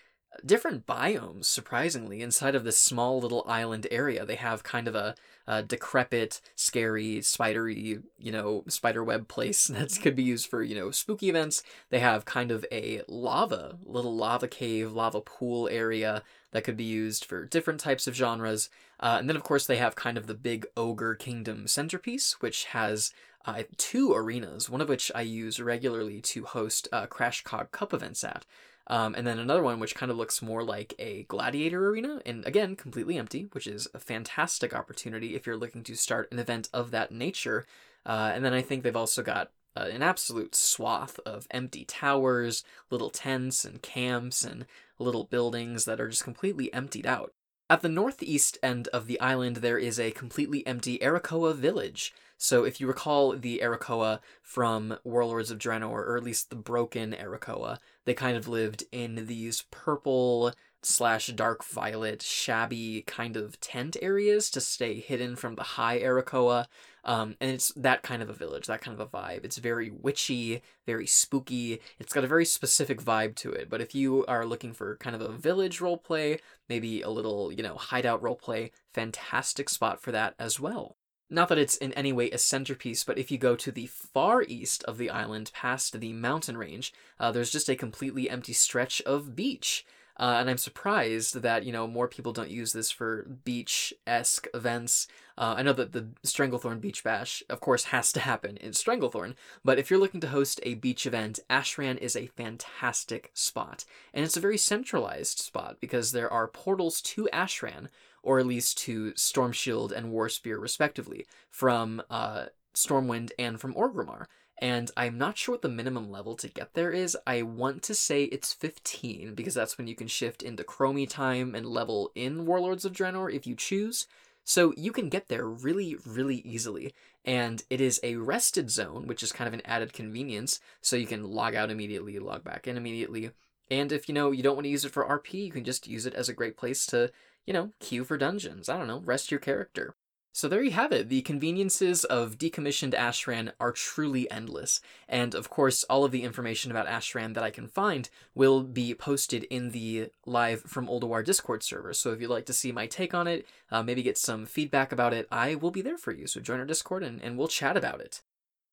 different 0.46 0.86
biomes, 0.86 1.46
surprisingly, 1.46 2.22
inside 2.22 2.56
of 2.56 2.64
this 2.64 2.78
small 2.78 3.20
little 3.20 3.44
island 3.48 3.88
area. 3.90 4.26
They 4.26 4.36
have 4.36 4.64
kind 4.64 4.88
of 4.88 4.96
a, 4.96 5.16
a 5.48 5.64
decrepit, 5.64 6.42
scary, 6.56 7.22
spidery, 7.22 8.00
you 8.20 8.32
know, 8.32 8.64
spiderweb 8.68 9.28
place 9.28 9.68
that 9.68 9.98
could 10.02 10.16
be 10.16 10.24
used 10.24 10.48
for, 10.48 10.62
you 10.62 10.76
know, 10.76 10.92
spooky 10.92 11.30
events. 11.30 11.64
They 11.90 12.00
have 12.00 12.26
kind 12.26 12.52
of 12.52 12.66
a 12.72 13.02
lava, 13.08 13.78
little 13.86 14.16
lava 14.16 14.48
cave, 14.48 14.92
lava 14.92 15.22
pool 15.22 15.70
area 15.70 16.24
that 16.52 16.64
could 16.64 16.78
be 16.78 16.84
used 16.84 17.26
for 17.26 17.46
different 17.46 17.80
types 17.80 18.08
of 18.08 18.16
genres. 18.16 18.70
Uh, 19.00 19.18
and 19.20 19.30
then, 19.30 19.36
of 19.36 19.44
course, 19.44 19.66
they 19.66 19.78
have 19.78 19.96
kind 19.96 20.18
of 20.18 20.28
the 20.28 20.34
big 20.34 20.66
ogre 20.76 21.16
kingdom 21.16 21.68
centerpiece, 21.68 22.42
which 22.42 22.66
has 22.66 23.14
uh, 23.46 23.64
two 23.78 24.14
arenas, 24.14 24.70
one 24.70 24.82
of 24.82 24.90
which 24.90 25.12
I 25.16 25.22
use 25.22 25.60
regularly 25.60 26.20
to 26.22 26.44
host 26.44 26.88
uh, 26.92 27.06
Crash 27.08 27.44
Cog 27.44 27.72
Cup 27.72 27.94
events 27.94 28.24
at. 28.24 28.46
Um, 28.90 29.16
and 29.16 29.28
then 29.28 29.38
another 29.38 29.64
one 29.64 29.80
which 29.80 29.96
kind 29.96 30.12
of 30.12 30.18
looks 30.18 30.42
more 30.42 30.64
like 30.64 30.94
a 30.98 31.24
gladiator 31.24 31.90
arena, 31.90 32.22
and 32.26 32.46
again, 32.46 32.76
completely 32.76 33.18
empty, 33.18 33.48
which 33.52 33.68
is 33.68 33.88
a 33.94 34.00
fantastic 34.00 34.74
opportunity 34.74 35.36
if 35.36 35.46
you're 35.46 35.58
looking 35.58 35.84
to 35.84 35.96
start 35.96 36.32
an 36.32 36.40
event 36.40 36.70
of 36.74 36.92
that 36.92 37.12
nature. 37.12 37.66
Uh, 38.06 38.32
and 38.34 38.46
then 38.46 38.54
I 38.54 38.62
think 38.62 38.84
they've 38.84 38.96
also 38.96 39.22
got 39.22 39.52
uh, 39.76 39.90
an 39.92 40.02
absolute 40.02 40.56
swath 40.56 41.20
of 41.26 41.48
empty 41.52 41.84
towers, 41.84 42.64
little 42.90 43.10
tents 43.10 43.66
and 43.66 43.82
camps, 43.82 44.44
and 44.44 44.66
little 45.00 45.26
buildings 45.26 45.86
that 45.86 46.00
are 46.00 46.08
just 46.08 46.24
completely 46.24 46.74
emptied 46.74 47.06
out. 47.06 47.34
At 47.70 47.82
the 47.82 47.90
northeast 47.90 48.58
end 48.64 48.88
of 48.90 49.08
the 49.08 49.20
island, 49.20 49.58
there 49.58 49.78
is 49.78 50.00
a 50.00 50.12
completely 50.12 50.66
empty 50.66 50.98
Arakoa 51.00 51.54
village. 51.54 52.14
So, 52.38 52.64
if 52.64 52.80
you 52.80 52.88
recall 52.88 53.36
the 53.36 53.62
Arakoa 53.64 54.20
from 54.42 54.98
Warlords 55.04 55.50
of 55.50 55.58
Draenor, 55.58 55.90
or 55.90 56.18
at 56.18 56.24
least 56.24 56.50
the 56.50 56.56
broken 56.56 57.14
Arakoa, 57.14 57.80
they 58.06 58.14
kind 58.14 58.38
of 58.38 58.48
lived 58.48 58.84
in 58.92 59.26
these 59.26 59.64
purple 59.72 60.54
slash 60.84 61.28
dark 61.28 61.64
violet, 61.64 62.22
shabby 62.22 63.04
kind 63.08 63.36
of 63.36 63.60
tent 63.60 63.98
areas 64.02 64.50
to 64.52 64.62
stay 64.62 65.00
hidden 65.00 65.36
from 65.36 65.56
the 65.56 65.64
high 65.64 66.00
Arakoa. 66.00 66.66
Um, 67.04 67.36
and 67.40 67.52
it's 67.52 67.72
that 67.74 68.04
kind 68.04 68.22
of 68.22 68.30
a 68.30 68.34
village, 68.34 68.68
that 68.68 68.82
kind 68.82 69.00
of 69.00 69.08
a 69.08 69.10
vibe. 69.10 69.46
It's 69.46 69.58
very 69.58 69.90
witchy, 69.90 70.62
very 70.86 71.08
spooky. 71.08 71.80
It's 72.00 72.14
got 72.14 72.24
a 72.26 72.28
very 72.28 72.46
specific 72.46 73.02
vibe 73.02 73.36
to 73.38 73.52
it. 73.52 73.70
But 73.70 73.82
if 73.82 73.96
you 73.96 74.26
are 74.26 74.46
looking 74.46 74.74
for 74.74 74.98
kind 74.98 75.16
of 75.16 75.22
a 75.22 75.32
village 75.32 75.80
roleplay, 75.80 76.40
maybe 76.68 77.02
a 77.02 77.10
little, 77.10 77.52
you 77.52 77.64
know, 77.64 77.76
hideout 77.76 78.22
roleplay, 78.22 78.72
fantastic 78.94 79.70
spot 79.70 80.02
for 80.02 80.12
that 80.12 80.36
as 80.38 80.60
well. 80.60 80.97
Not 81.30 81.50
that 81.50 81.58
it's 81.58 81.76
in 81.76 81.92
any 81.94 82.14
way 82.14 82.30
a 82.32 82.38
centerpiece, 82.38 83.04
but 83.04 83.18
if 83.18 83.32
you 83.32 83.38
go 83.38 83.56
to 83.58 83.72
the 83.72 83.88
far 83.88 84.44
east 84.44 84.84
of 84.86 84.98
the 84.98 85.10
island, 85.10 85.52
past 85.54 86.00
the 86.00 86.14
mountain 86.14 86.58
range, 86.58 86.94
uh, 87.20 87.32
there's 87.32 87.52
just 87.52 87.70
a 87.70 87.76
completely 87.76 88.30
empty 88.30 88.54
stretch 88.54 89.02
of 89.02 89.36
beach. 89.36 89.86
Uh, 90.20 90.38
and 90.40 90.50
I'm 90.50 90.58
surprised 90.58 91.42
that 91.42 91.64
you 91.64 91.72
know 91.72 91.86
more 91.86 92.08
people 92.08 92.34
don't 92.34 92.50
use 92.50 92.74
this 92.74 92.90
for 92.90 93.28
beach 93.44 93.94
esque 94.08 94.48
events. 94.54 95.08
Uh, 95.38 95.56
I 95.58 95.62
know 95.62 95.74
that 95.74 95.92
the 95.92 96.08
Stranglethorn 96.26 96.82
Beach 96.82 97.04
Bash, 97.04 97.44
of 97.50 97.60
course, 97.60 97.86
has 97.86 98.12
to 98.14 98.20
happen 98.20 98.58
in 98.58 98.72
Stranglethorn, 98.72 99.36
but 99.64 99.78
if 99.78 99.92
you're 99.92 100.00
looking 100.00 100.22
to 100.22 100.30
host 100.30 100.60
a 100.64 100.74
beach 100.74 101.06
event, 101.06 101.40
Ashran 101.50 102.00
is 102.00 102.16
a 102.16 102.28
fantastic 102.28 103.30
spot, 103.36 103.86
and 104.12 104.26
it's 104.26 104.38
a 104.38 104.42
very 104.42 104.58
centralized 104.58 105.38
spot 105.38 105.78
because 105.80 106.12
there 106.12 106.32
are 106.32 106.48
portals 106.48 107.00
to 107.02 107.30
Ashran, 107.32 107.90
or 108.24 108.40
at 108.40 108.46
least 108.46 108.78
to 108.80 109.12
Stormshield 109.14 109.92
and 109.92 110.12
Warspear, 110.12 110.60
respectively, 110.60 111.26
from 111.50 112.02
uh, 112.10 112.46
Stormwind 112.76 113.32
and 113.38 113.60
from 113.60 113.74
Orgrimmar 113.74 114.28
and 114.60 114.90
I'm 114.98 115.18
not 115.18 115.38
sure 115.38 115.54
what 115.54 115.62
the 115.62 115.70
minimum 115.70 116.10
level 116.10 116.36
to 116.38 116.48
get 116.48 116.74
there 116.74 116.92
is. 116.92 117.16
I 117.28 117.44
want 117.44 117.84
to 117.84 117.94
say 117.94 118.24
it's 118.24 118.54
15 118.54 119.36
because 119.36 119.54
that's 119.54 119.78
when 119.78 119.88
you 119.88 119.96
can 119.96 120.08
shift 120.08 120.42
into 120.42 120.64
Chromie 120.64 121.08
time 121.08 121.54
and 121.54 121.66
level 121.66 122.12
in 122.16 122.46
Warlords 122.46 122.84
of 122.84 122.94
Draenor 122.94 123.32
if 123.32 123.46
you 123.46 123.56
choose. 123.56 124.08
So 124.44 124.74
you 124.76 124.92
can 124.92 125.10
get 125.10 125.28
there 125.28 125.46
really, 125.46 125.98
really 126.06 126.38
easily. 126.38 126.94
And 127.24 127.64
it 127.70 127.82
is 127.82 128.00
a 128.02 128.16
rested 128.16 128.72
zone, 128.72 129.06
which 129.06 129.22
is 129.22 129.32
kind 129.32 129.48
of 129.48 129.54
an 129.54 129.66
added 129.66 129.94
convenience. 129.94 130.60
So 130.82 130.96
you 130.96 131.06
can 131.06 131.26
log 131.26 131.54
out 131.54 131.70
immediately, 131.70 132.18
log 132.18 132.44
back 132.44 132.68
in 132.68 132.78
immediately. 132.78 133.32
And 133.70 133.92
if 133.92 134.08
you 134.08 134.16
know 134.16 134.32
you 134.32 134.42
don't 134.42 134.56
want 134.56 134.64
to 134.64 134.72
use 134.72 134.86
it 134.86 134.92
for 134.92 135.06
RP, 135.06 135.34
you 135.34 135.52
can 135.52 135.66
just 135.66 135.88
use 135.88 136.06
it 136.06 136.16
as 136.16 136.30
a 136.30 136.34
great 136.34 136.58
place 136.58 136.86
to, 136.88 137.12
you 137.48 137.54
know, 137.54 137.72
queue 137.80 138.04
for 138.04 138.18
dungeons. 138.18 138.70
I 138.70 138.78
don't 138.78 138.88
know, 138.88 139.02
rest 139.04 139.32
your 139.32 139.40
character. 139.40 139.96
So 140.38 140.48
there 140.48 140.62
you 140.62 140.70
have 140.70 140.92
it. 140.92 141.10
The 141.10 141.24
conveniences 141.24 142.04
of 142.04 142.38
decommissioned 142.38 142.94
Ashran 142.94 143.54
are 143.60 143.72
truly 143.72 144.30
endless. 144.30 144.82
And 145.10 145.34
of 145.34 145.50
course, 145.50 145.84
all 145.86 146.04
of 146.06 146.12
the 146.12 146.22
information 146.22 146.70
about 146.70 146.86
Ashran 146.86 147.34
that 147.34 147.44
I 147.44 147.50
can 147.50 147.68
find 147.68 148.08
will 148.36 148.62
be 148.62 148.94
posted 148.94 149.46
in 149.46 149.72
the 149.72 150.12
live 150.28 150.62
from 150.62 150.86
Ulduar 150.86 151.26
Discord 151.26 151.64
server. 151.64 151.92
So 151.92 152.12
if 152.12 152.22
you'd 152.22 152.30
like 152.30 152.46
to 152.46 152.54
see 152.54 152.72
my 152.72 152.86
take 152.86 153.16
on 153.16 153.26
it, 153.26 153.48
uh, 153.72 153.82
maybe 153.82 154.04
get 154.04 154.20
some 154.20 154.46
feedback 154.46 154.92
about 154.92 155.12
it, 155.12 155.28
I 155.32 155.56
will 155.56 155.72
be 155.72 155.82
there 155.82 155.98
for 155.98 156.12
you. 156.12 156.28
So 156.28 156.40
join 156.40 156.60
our 156.60 156.68
Discord 156.68 157.02
and, 157.02 157.20
and 157.20 157.36
we'll 157.36 157.48
chat 157.48 157.76
about 157.76 158.00
it. 158.00 158.22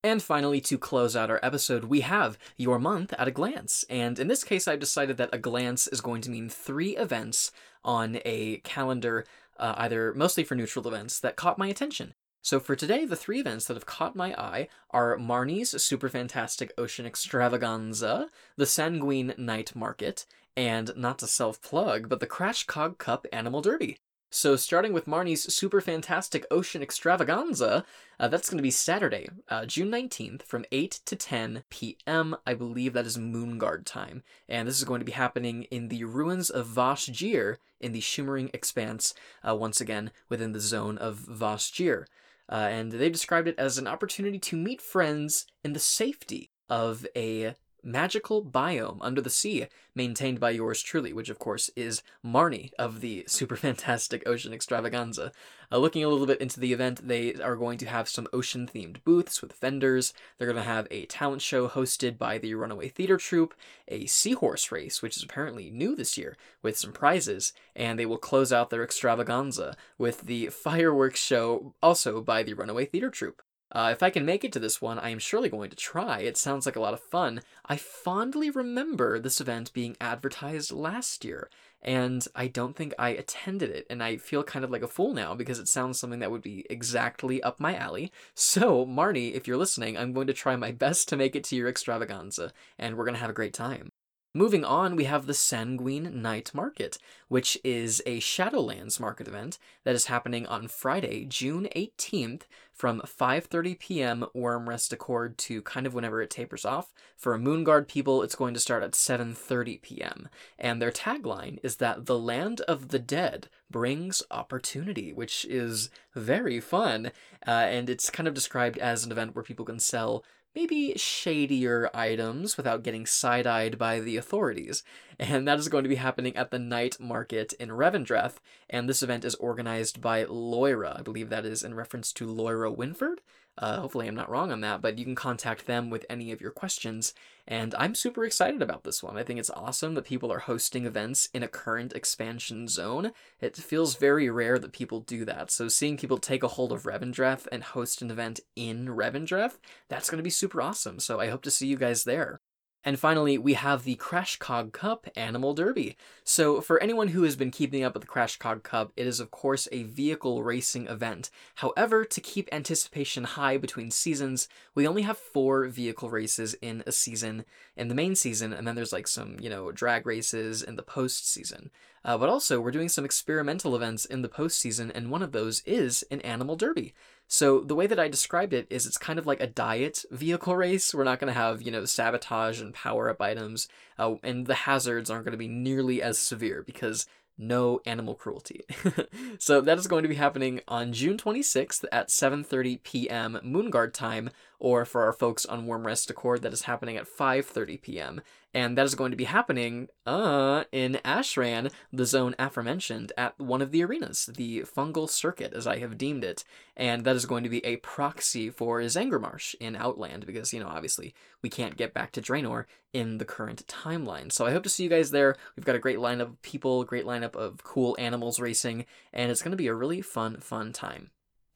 And 0.04 0.22
finally, 0.22 0.60
to 0.60 0.76
close 0.76 1.16
out 1.16 1.30
our 1.30 1.40
episode, 1.42 1.84
we 1.84 2.02
have 2.02 2.36
your 2.58 2.78
month 2.78 3.14
at 3.14 3.26
a 3.26 3.30
glance. 3.30 3.86
And 3.88 4.18
in 4.18 4.28
this 4.28 4.44
case, 4.44 4.68
I've 4.68 4.78
decided 4.78 5.16
that 5.16 5.30
a 5.32 5.38
glance 5.38 5.86
is 5.86 6.02
going 6.02 6.20
to 6.22 6.30
mean 6.30 6.50
three 6.50 6.94
events 6.94 7.50
on 7.82 8.18
a 8.26 8.58
calendar, 8.58 9.24
uh, 9.58 9.72
either 9.78 10.12
mostly 10.12 10.44
for 10.44 10.56
neutral 10.56 10.86
events, 10.86 11.18
that 11.20 11.36
caught 11.36 11.56
my 11.56 11.68
attention. 11.68 12.12
So 12.42 12.60
for 12.60 12.76
today, 12.76 13.06
the 13.06 13.16
three 13.16 13.40
events 13.40 13.64
that 13.64 13.78
have 13.78 13.86
caught 13.86 14.14
my 14.14 14.34
eye 14.34 14.68
are 14.90 15.16
Marnie's 15.16 15.82
Super 15.82 16.10
Fantastic 16.10 16.74
Ocean 16.76 17.06
Extravaganza, 17.06 18.28
the 18.58 18.66
Sanguine 18.66 19.32
Night 19.38 19.74
Market, 19.74 20.26
and 20.54 20.94
not 20.94 21.18
to 21.20 21.26
self 21.26 21.62
plug, 21.62 22.10
but 22.10 22.20
the 22.20 22.26
Crash 22.26 22.66
Cog 22.66 22.98
Cup 22.98 23.26
Animal 23.32 23.62
Derby. 23.62 23.96
So, 24.36 24.56
starting 24.56 24.92
with 24.92 25.06
Marnie's 25.06 25.54
Super 25.54 25.80
Fantastic 25.80 26.44
Ocean 26.50 26.82
Extravaganza, 26.82 27.84
uh, 28.18 28.26
that's 28.26 28.50
going 28.50 28.58
to 28.58 28.64
be 28.64 28.70
Saturday, 28.72 29.28
uh, 29.48 29.64
June 29.64 29.92
19th 29.92 30.42
from 30.42 30.64
8 30.72 30.90
to 31.06 31.14
10 31.14 31.62
p.m. 31.70 32.34
I 32.44 32.54
believe 32.54 32.94
that 32.94 33.06
is 33.06 33.16
Moonguard 33.16 33.84
time. 33.84 34.24
And 34.48 34.66
this 34.66 34.76
is 34.76 34.82
going 34.82 34.98
to 34.98 35.04
be 35.04 35.12
happening 35.12 35.62
in 35.70 35.86
the 35.86 36.02
ruins 36.02 36.50
of 36.50 36.66
Vashj'ir 36.66 37.58
in 37.80 37.92
the 37.92 38.00
Shimmering 38.00 38.50
Expanse, 38.52 39.14
uh, 39.48 39.54
once 39.54 39.80
again 39.80 40.10
within 40.28 40.50
the 40.50 40.58
zone 40.58 40.98
of 40.98 41.20
Vashj'ir. 41.30 42.06
Uh, 42.48 42.54
and 42.54 42.90
they 42.90 43.10
described 43.10 43.46
it 43.46 43.56
as 43.56 43.78
an 43.78 43.86
opportunity 43.86 44.40
to 44.40 44.56
meet 44.56 44.82
friends 44.82 45.46
in 45.62 45.74
the 45.74 45.78
safety 45.78 46.50
of 46.68 47.06
a 47.14 47.54
magical 47.84 48.44
biome 48.44 48.98
under 49.00 49.20
the 49.20 49.30
sea, 49.30 49.66
maintained 49.94 50.40
by 50.40 50.50
yours 50.50 50.82
truly, 50.82 51.12
which 51.12 51.28
of 51.28 51.38
course 51.38 51.70
is 51.76 52.02
Marnie 52.24 52.70
of 52.78 53.00
the 53.00 53.24
Super 53.26 53.56
Fantastic 53.56 54.22
Ocean 54.26 54.52
Extravaganza. 54.52 55.32
Uh, 55.70 55.78
looking 55.78 56.04
a 56.04 56.08
little 56.08 56.26
bit 56.26 56.40
into 56.40 56.60
the 56.60 56.72
event, 56.72 57.06
they 57.06 57.34
are 57.34 57.56
going 57.56 57.78
to 57.78 57.86
have 57.86 58.08
some 58.08 58.28
ocean 58.32 58.68
themed 58.72 59.02
booths 59.04 59.42
with 59.42 59.58
vendors. 59.60 60.12
They're 60.38 60.48
going 60.48 60.62
to 60.62 60.68
have 60.68 60.86
a 60.90 61.06
talent 61.06 61.42
show 61.42 61.68
hosted 61.68 62.18
by 62.18 62.38
the 62.38 62.54
Runaway 62.54 62.88
Theater 62.88 63.16
Troupe, 63.16 63.54
a 63.88 64.06
seahorse 64.06 64.70
race, 64.72 65.02
which 65.02 65.16
is 65.16 65.22
apparently 65.22 65.70
new 65.70 65.94
this 65.96 66.16
year, 66.16 66.36
with 66.62 66.78
some 66.78 66.92
prizes, 66.92 67.52
and 67.74 67.98
they 67.98 68.06
will 68.06 68.18
close 68.18 68.52
out 68.52 68.70
their 68.70 68.84
extravaganza 68.84 69.76
with 69.98 70.22
the 70.22 70.46
fireworks 70.48 71.20
show, 71.20 71.74
also 71.82 72.20
by 72.20 72.42
the 72.42 72.54
Runaway 72.54 72.86
Theater 72.86 73.10
Troupe. 73.10 73.42
Uh, 73.72 73.90
if 73.92 74.02
I 74.02 74.10
can 74.10 74.24
make 74.24 74.44
it 74.44 74.52
to 74.52 74.60
this 74.60 74.80
one, 74.80 74.98
I 74.98 75.10
am 75.10 75.18
surely 75.18 75.48
going 75.48 75.70
to 75.70 75.76
try. 75.76 76.20
It 76.20 76.36
sounds 76.36 76.64
like 76.64 76.76
a 76.76 76.80
lot 76.80 76.94
of 76.94 77.00
fun. 77.00 77.40
I 77.66 77.76
fondly 77.76 78.50
remember 78.50 79.18
this 79.18 79.40
event 79.40 79.72
being 79.72 79.96
advertised 80.00 80.70
last 80.70 81.24
year, 81.24 81.50
and 81.82 82.24
I 82.34 82.46
don't 82.46 82.76
think 82.76 82.94
I 82.98 83.10
attended 83.10 83.70
it, 83.70 83.86
and 83.90 84.02
I 84.02 84.16
feel 84.16 84.44
kind 84.44 84.64
of 84.64 84.70
like 84.70 84.82
a 84.82 84.88
fool 84.88 85.12
now 85.12 85.34
because 85.34 85.58
it 85.58 85.68
sounds 85.68 85.98
something 85.98 86.20
that 86.20 86.30
would 86.30 86.42
be 86.42 86.64
exactly 86.70 87.42
up 87.42 87.58
my 87.58 87.74
alley. 87.74 88.12
So, 88.34 88.86
Marnie, 88.86 89.32
if 89.32 89.48
you're 89.48 89.56
listening, 89.56 89.96
I'm 89.96 90.12
going 90.12 90.28
to 90.28 90.32
try 90.32 90.56
my 90.56 90.70
best 90.84 91.08
to 91.08 91.16
make 91.16 91.34
it 91.34 91.44
to 91.44 91.56
your 91.56 91.68
extravaganza, 91.68 92.52
and 92.78 92.96
we're 92.96 93.04
going 93.04 93.14
to 93.14 93.20
have 93.20 93.30
a 93.30 93.34
great 93.34 93.54
time. 93.54 93.90
Moving 94.36 94.64
on, 94.64 94.96
we 94.96 95.04
have 95.04 95.26
the 95.26 95.32
Sanguine 95.32 96.20
Night 96.20 96.50
Market, 96.52 96.98
which 97.28 97.56
is 97.62 98.02
a 98.04 98.18
Shadowlands 98.18 98.98
market 98.98 99.28
event 99.28 99.60
that 99.84 99.94
is 99.94 100.06
happening 100.06 100.44
on 100.48 100.66
Friday, 100.66 101.24
June 101.24 101.68
18th 101.76 102.42
from 102.72 103.00
5:30 103.02 103.78
p.m. 103.78 104.26
Wyrmrest 104.34 104.92
Accord 104.92 105.38
to 105.38 105.62
kind 105.62 105.86
of 105.86 105.94
whenever 105.94 106.20
it 106.20 106.30
tapers 106.30 106.64
off. 106.64 106.92
For 107.16 107.38
Moonguard 107.38 107.86
people, 107.86 108.24
it's 108.24 108.34
going 108.34 108.54
to 108.54 108.60
start 108.60 108.82
at 108.82 108.94
7:30 108.94 109.80
p.m. 109.80 110.28
And 110.58 110.82
their 110.82 110.90
tagline 110.90 111.60
is 111.62 111.76
that 111.76 112.06
the 112.06 112.18
land 112.18 112.60
of 112.62 112.88
the 112.88 112.98
dead 112.98 113.48
brings 113.70 114.20
opportunity, 114.32 115.12
which 115.12 115.44
is 115.44 115.90
very 116.12 116.58
fun. 116.58 117.12
Uh, 117.46 117.50
and 117.50 117.88
it's 117.88 118.10
kind 118.10 118.26
of 118.26 118.34
described 118.34 118.78
as 118.78 119.04
an 119.04 119.12
event 119.12 119.36
where 119.36 119.44
people 119.44 119.64
can 119.64 119.78
sell 119.78 120.24
maybe 120.54 120.94
shadier 120.96 121.90
items 121.94 122.56
without 122.56 122.82
getting 122.82 123.06
side 123.06 123.46
eyed 123.46 123.78
by 123.78 124.00
the 124.00 124.16
authorities. 124.16 124.82
And 125.18 125.46
that 125.46 125.58
is 125.58 125.68
going 125.68 125.84
to 125.84 125.88
be 125.88 125.96
happening 125.96 126.36
at 126.36 126.50
the 126.50 126.58
night 126.58 126.98
market 126.98 127.52
in 127.54 127.70
Revendreth. 127.70 128.34
And 128.68 128.88
this 128.88 129.02
event 129.02 129.24
is 129.24 129.34
organized 129.36 130.00
by 130.00 130.24
Loira. 130.24 130.98
I 130.98 131.02
believe 131.02 131.30
that 131.30 131.44
is 131.44 131.62
in 131.62 131.74
reference 131.74 132.12
to 132.14 132.26
Loira 132.26 132.74
Winford. 132.74 133.20
Uh, 133.56 133.80
hopefully, 133.80 134.08
I'm 134.08 134.16
not 134.16 134.28
wrong 134.28 134.50
on 134.50 134.62
that, 134.62 134.82
but 134.82 134.98
you 134.98 135.04
can 135.04 135.14
contact 135.14 135.66
them 135.66 135.88
with 135.88 136.04
any 136.10 136.32
of 136.32 136.40
your 136.40 136.50
questions. 136.50 137.14
And 137.46 137.72
I'm 137.78 137.94
super 137.94 138.24
excited 138.24 138.62
about 138.62 138.82
this 138.82 139.00
one. 139.00 139.16
I 139.16 139.22
think 139.22 139.38
it's 139.38 139.50
awesome 139.50 139.94
that 139.94 140.06
people 140.06 140.32
are 140.32 140.40
hosting 140.40 140.86
events 140.86 141.28
in 141.32 141.44
a 141.44 141.48
current 141.48 141.92
expansion 141.92 142.66
zone. 142.66 143.12
It 143.40 143.56
feels 143.56 143.94
very 143.94 144.28
rare 144.28 144.58
that 144.58 144.72
people 144.72 145.00
do 145.00 145.24
that. 145.26 145.52
So, 145.52 145.68
seeing 145.68 145.96
people 145.96 146.18
take 146.18 146.42
a 146.42 146.48
hold 146.48 146.72
of 146.72 146.82
Revendreth 146.82 147.46
and 147.52 147.62
host 147.62 148.02
an 148.02 148.10
event 148.10 148.40
in 148.56 148.88
Revendreth, 148.88 149.58
that's 149.88 150.10
going 150.10 150.18
to 150.18 150.24
be 150.24 150.30
super 150.30 150.60
awesome. 150.60 150.98
So, 150.98 151.20
I 151.20 151.28
hope 151.28 151.42
to 151.42 151.50
see 151.50 151.68
you 151.68 151.76
guys 151.76 152.02
there. 152.02 152.40
And 152.84 152.98
finally, 152.98 153.38
we 153.38 153.54
have 153.54 153.84
the 153.84 153.94
Crash 153.94 154.36
Cog 154.36 154.72
Cup 154.72 155.06
Animal 155.16 155.54
Derby. 155.54 155.96
So, 156.22 156.60
for 156.60 156.78
anyone 156.82 157.08
who 157.08 157.22
has 157.22 157.34
been 157.34 157.50
keeping 157.50 157.82
up 157.82 157.94
with 157.94 158.02
the 158.02 158.06
Crash 158.06 158.36
Cog 158.36 158.62
Cup, 158.62 158.92
it 158.94 159.06
is 159.06 159.20
of 159.20 159.30
course 159.30 159.66
a 159.72 159.84
vehicle 159.84 160.42
racing 160.42 160.86
event. 160.86 161.30
However, 161.56 162.04
to 162.04 162.20
keep 162.20 162.48
anticipation 162.52 163.24
high 163.24 163.56
between 163.56 163.90
seasons, 163.90 164.48
we 164.74 164.86
only 164.86 165.02
have 165.02 165.16
four 165.16 165.66
vehicle 165.66 166.10
races 166.10 166.54
in 166.60 166.82
a 166.86 166.92
season 166.92 167.46
in 167.74 167.88
the 167.88 167.94
main 167.94 168.14
season, 168.14 168.52
and 168.52 168.68
then 168.68 168.74
there's 168.74 168.92
like 168.92 169.08
some, 169.08 169.38
you 169.40 169.48
know, 169.48 169.72
drag 169.72 170.06
races 170.06 170.62
in 170.62 170.76
the 170.76 170.82
post 170.82 171.26
season. 171.26 171.70
Uh, 172.04 172.18
but 172.18 172.28
also, 172.28 172.60
we're 172.60 172.70
doing 172.70 172.90
some 172.90 173.04
experimental 173.04 173.74
events 173.74 174.04
in 174.04 174.20
the 174.20 174.28
postseason, 174.28 174.92
and 174.94 175.10
one 175.10 175.22
of 175.22 175.32
those 175.32 175.62
is 175.64 176.04
an 176.10 176.20
animal 176.20 176.54
derby. 176.54 176.92
So 177.34 177.62
the 177.62 177.74
way 177.74 177.88
that 177.88 177.98
I 177.98 178.06
described 178.06 178.52
it 178.52 178.68
is 178.70 178.86
it's 178.86 178.96
kind 178.96 179.18
of 179.18 179.26
like 179.26 179.40
a 179.40 179.48
diet 179.48 180.04
vehicle 180.12 180.54
race. 180.54 180.94
We're 180.94 181.02
not 181.02 181.18
going 181.18 181.32
to 181.32 181.38
have, 181.38 181.62
you 181.62 181.72
know, 181.72 181.84
sabotage 181.84 182.60
and 182.60 182.72
power 182.72 183.10
up 183.10 183.20
items, 183.20 183.66
uh, 183.98 184.14
and 184.22 184.46
the 184.46 184.54
hazards 184.54 185.10
aren't 185.10 185.24
going 185.24 185.32
to 185.32 185.36
be 185.36 185.48
nearly 185.48 186.00
as 186.00 186.16
severe 186.16 186.62
because 186.62 187.08
no 187.36 187.80
animal 187.86 188.14
cruelty. 188.14 188.60
so 189.40 189.60
that 189.60 189.78
is 189.78 189.88
going 189.88 190.04
to 190.04 190.08
be 190.08 190.14
happening 190.14 190.60
on 190.68 190.92
June 190.92 191.16
26th 191.16 191.84
at 191.90 192.08
7:30 192.08 192.84
p.m. 192.84 193.40
Moonguard 193.44 193.92
time, 193.92 194.30
or 194.64 194.86
for 194.86 195.02
our 195.02 195.12
folks 195.12 195.44
on 195.44 195.66
Wyrmrest 195.66 196.08
Accord, 196.08 196.40
that 196.40 196.54
is 196.54 196.62
happening 196.62 196.96
at 196.96 197.06
5:30 197.06 197.82
p.m. 197.82 198.22
And 198.54 198.78
that 198.78 198.86
is 198.86 198.94
going 198.94 199.10
to 199.10 199.16
be 199.16 199.24
happening 199.24 199.88
uh, 200.06 200.64
in 200.72 201.00
Ashran, 201.04 201.70
the 201.92 202.06
zone 202.06 202.34
aforementioned, 202.38 203.12
at 203.18 203.38
one 203.38 203.60
of 203.60 203.72
the 203.72 203.84
arenas, 203.84 204.30
the 204.34 204.60
Fungal 204.62 205.10
Circuit, 205.10 205.52
as 205.52 205.66
I 205.66 205.80
have 205.80 205.98
deemed 205.98 206.24
it. 206.24 206.44
And 206.78 207.04
that 207.04 207.14
is 207.14 207.26
going 207.26 207.42
to 207.42 207.50
be 207.50 207.62
a 207.66 207.76
proxy 207.76 208.48
for 208.48 208.80
Zangarmarsh 208.80 209.54
in 209.60 209.76
Outland, 209.76 210.24
because, 210.24 210.54
you 210.54 210.60
know, 210.60 210.68
obviously 210.68 211.14
we 211.42 211.50
can't 211.50 211.76
get 211.76 211.92
back 211.92 212.12
to 212.12 212.22
Draenor 212.22 212.64
in 212.94 213.18
the 213.18 213.26
current 213.26 213.66
timeline. 213.66 214.32
So 214.32 214.46
I 214.46 214.52
hope 214.52 214.62
to 214.62 214.70
see 214.70 214.84
you 214.84 214.88
guys 214.88 215.10
there. 215.10 215.36
We've 215.56 215.66
got 215.66 215.76
a 215.76 215.80
great 215.80 215.98
lineup 215.98 216.20
of 216.28 216.42
people, 216.42 216.84
great 216.84 217.04
lineup 217.04 217.36
of 217.36 217.62
cool 217.64 217.96
animals 217.98 218.40
racing, 218.40 218.86
and 219.12 219.30
it's 219.30 219.42
going 219.42 219.50
to 219.50 219.58
be 219.58 219.66
a 219.66 219.74
really 219.74 220.00
fun, 220.00 220.38
fun 220.38 220.72
time. 220.72 221.10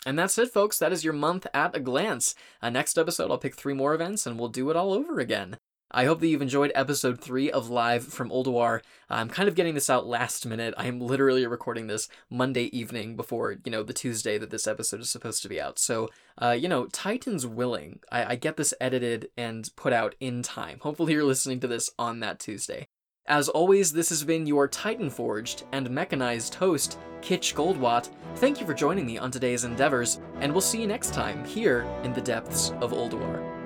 And 0.07 0.19
that's 0.19 0.39
it, 0.39 0.53
folks. 0.53 0.79
That 0.79 0.93
is 0.93 1.05
your 1.05 1.13
month 1.13 1.47
at 1.53 1.77
a 1.77 1.81
glance. 1.81 2.35
Uh, 2.63 2.71
next 2.71 2.97
episode, 2.99 3.31
I'll 3.31 3.39
pick 3.39 3.57
three 3.57 3.75
more 3.75 3.95
events 3.95 4.27
and 4.27 4.39
we'll 4.39 4.49
do 4.49 4.71
it 4.71 4.77
all 4.77 4.93
over 4.93 5.19
again. 5.19 5.59
I 5.91 6.05
hope 6.05 6.21
that 6.21 6.27
you've 6.27 6.43
enjoyed 6.43 6.71
episode 6.75 7.19
3 7.19 7.51
of 7.51 7.71
Live 7.71 8.05
from 8.05 8.29
Ulduar. 8.29 8.83
I'm 9.09 9.31
kind 9.31 9.49
of 9.49 9.55
getting 9.55 9.75
this 9.75 9.89
out 9.89 10.07
last 10.07 10.45
minute. 10.45 10.75
I 10.77 10.87
am 10.87 11.01
literally 11.01 11.47
recording 11.47 11.87
this 11.87 12.09
Monday 12.29 12.65
evening 12.77 13.17
before, 13.17 13.57
you 13.65 13.73
know, 13.73 13.83
the 13.83 13.95
Tuesday 13.95 14.37
that 14.37 14.51
this 14.51 14.67
episode 14.67 15.01
is 15.01 15.11
supposed 15.11 15.43
to 15.43 15.49
be 15.49 15.59
out. 15.59 15.79
So, 15.79 16.11
uh, 16.37 16.51
you 16.51 16.69
know, 16.69 16.87
Titan's 16.93 17.47
willing. 17.47 18.01
I, 18.13 18.33
I 18.33 18.37
get 18.37 18.59
this 18.59 18.75
edited 18.83 19.31
and 19.39 19.71
put 19.77 19.95
out 19.95 20.15
in 20.21 20.43
time. 20.43 20.79
Hopefully 20.83 21.15
you're 21.15 21.25
listening 21.25 21.61
to 21.61 21.67
this 21.67 21.89
on 21.99 22.21
that 22.21 22.39
Tuesday. 22.39 22.89
As 23.29 23.51
always, 23.51 23.93
this 23.93 24.09
has 24.09 24.25
been 24.25 24.47
your 24.47 24.67
Titan 24.67 25.11
Forged 25.11 25.65
and 25.73 25.91
mechanized 25.91 26.55
host, 26.55 26.99
Kitche 27.21 27.55
Goldwatt. 27.55 28.09
Thank 28.37 28.59
you 28.59 28.65
for 28.65 28.73
joining 28.73 29.05
me 29.05 29.19
on 29.19 29.31
today's 29.31 29.65
endeavors, 29.65 30.19
and 30.41 30.51
we'll 30.51 30.63
see 30.63 30.81
you 30.81 30.87
next 30.87 31.13
time 31.13 31.45
here 31.45 31.83
in 32.05 32.15
the 32.15 32.23
depths 32.23 32.71
of 32.81 32.93
Ulduar. 32.93 33.58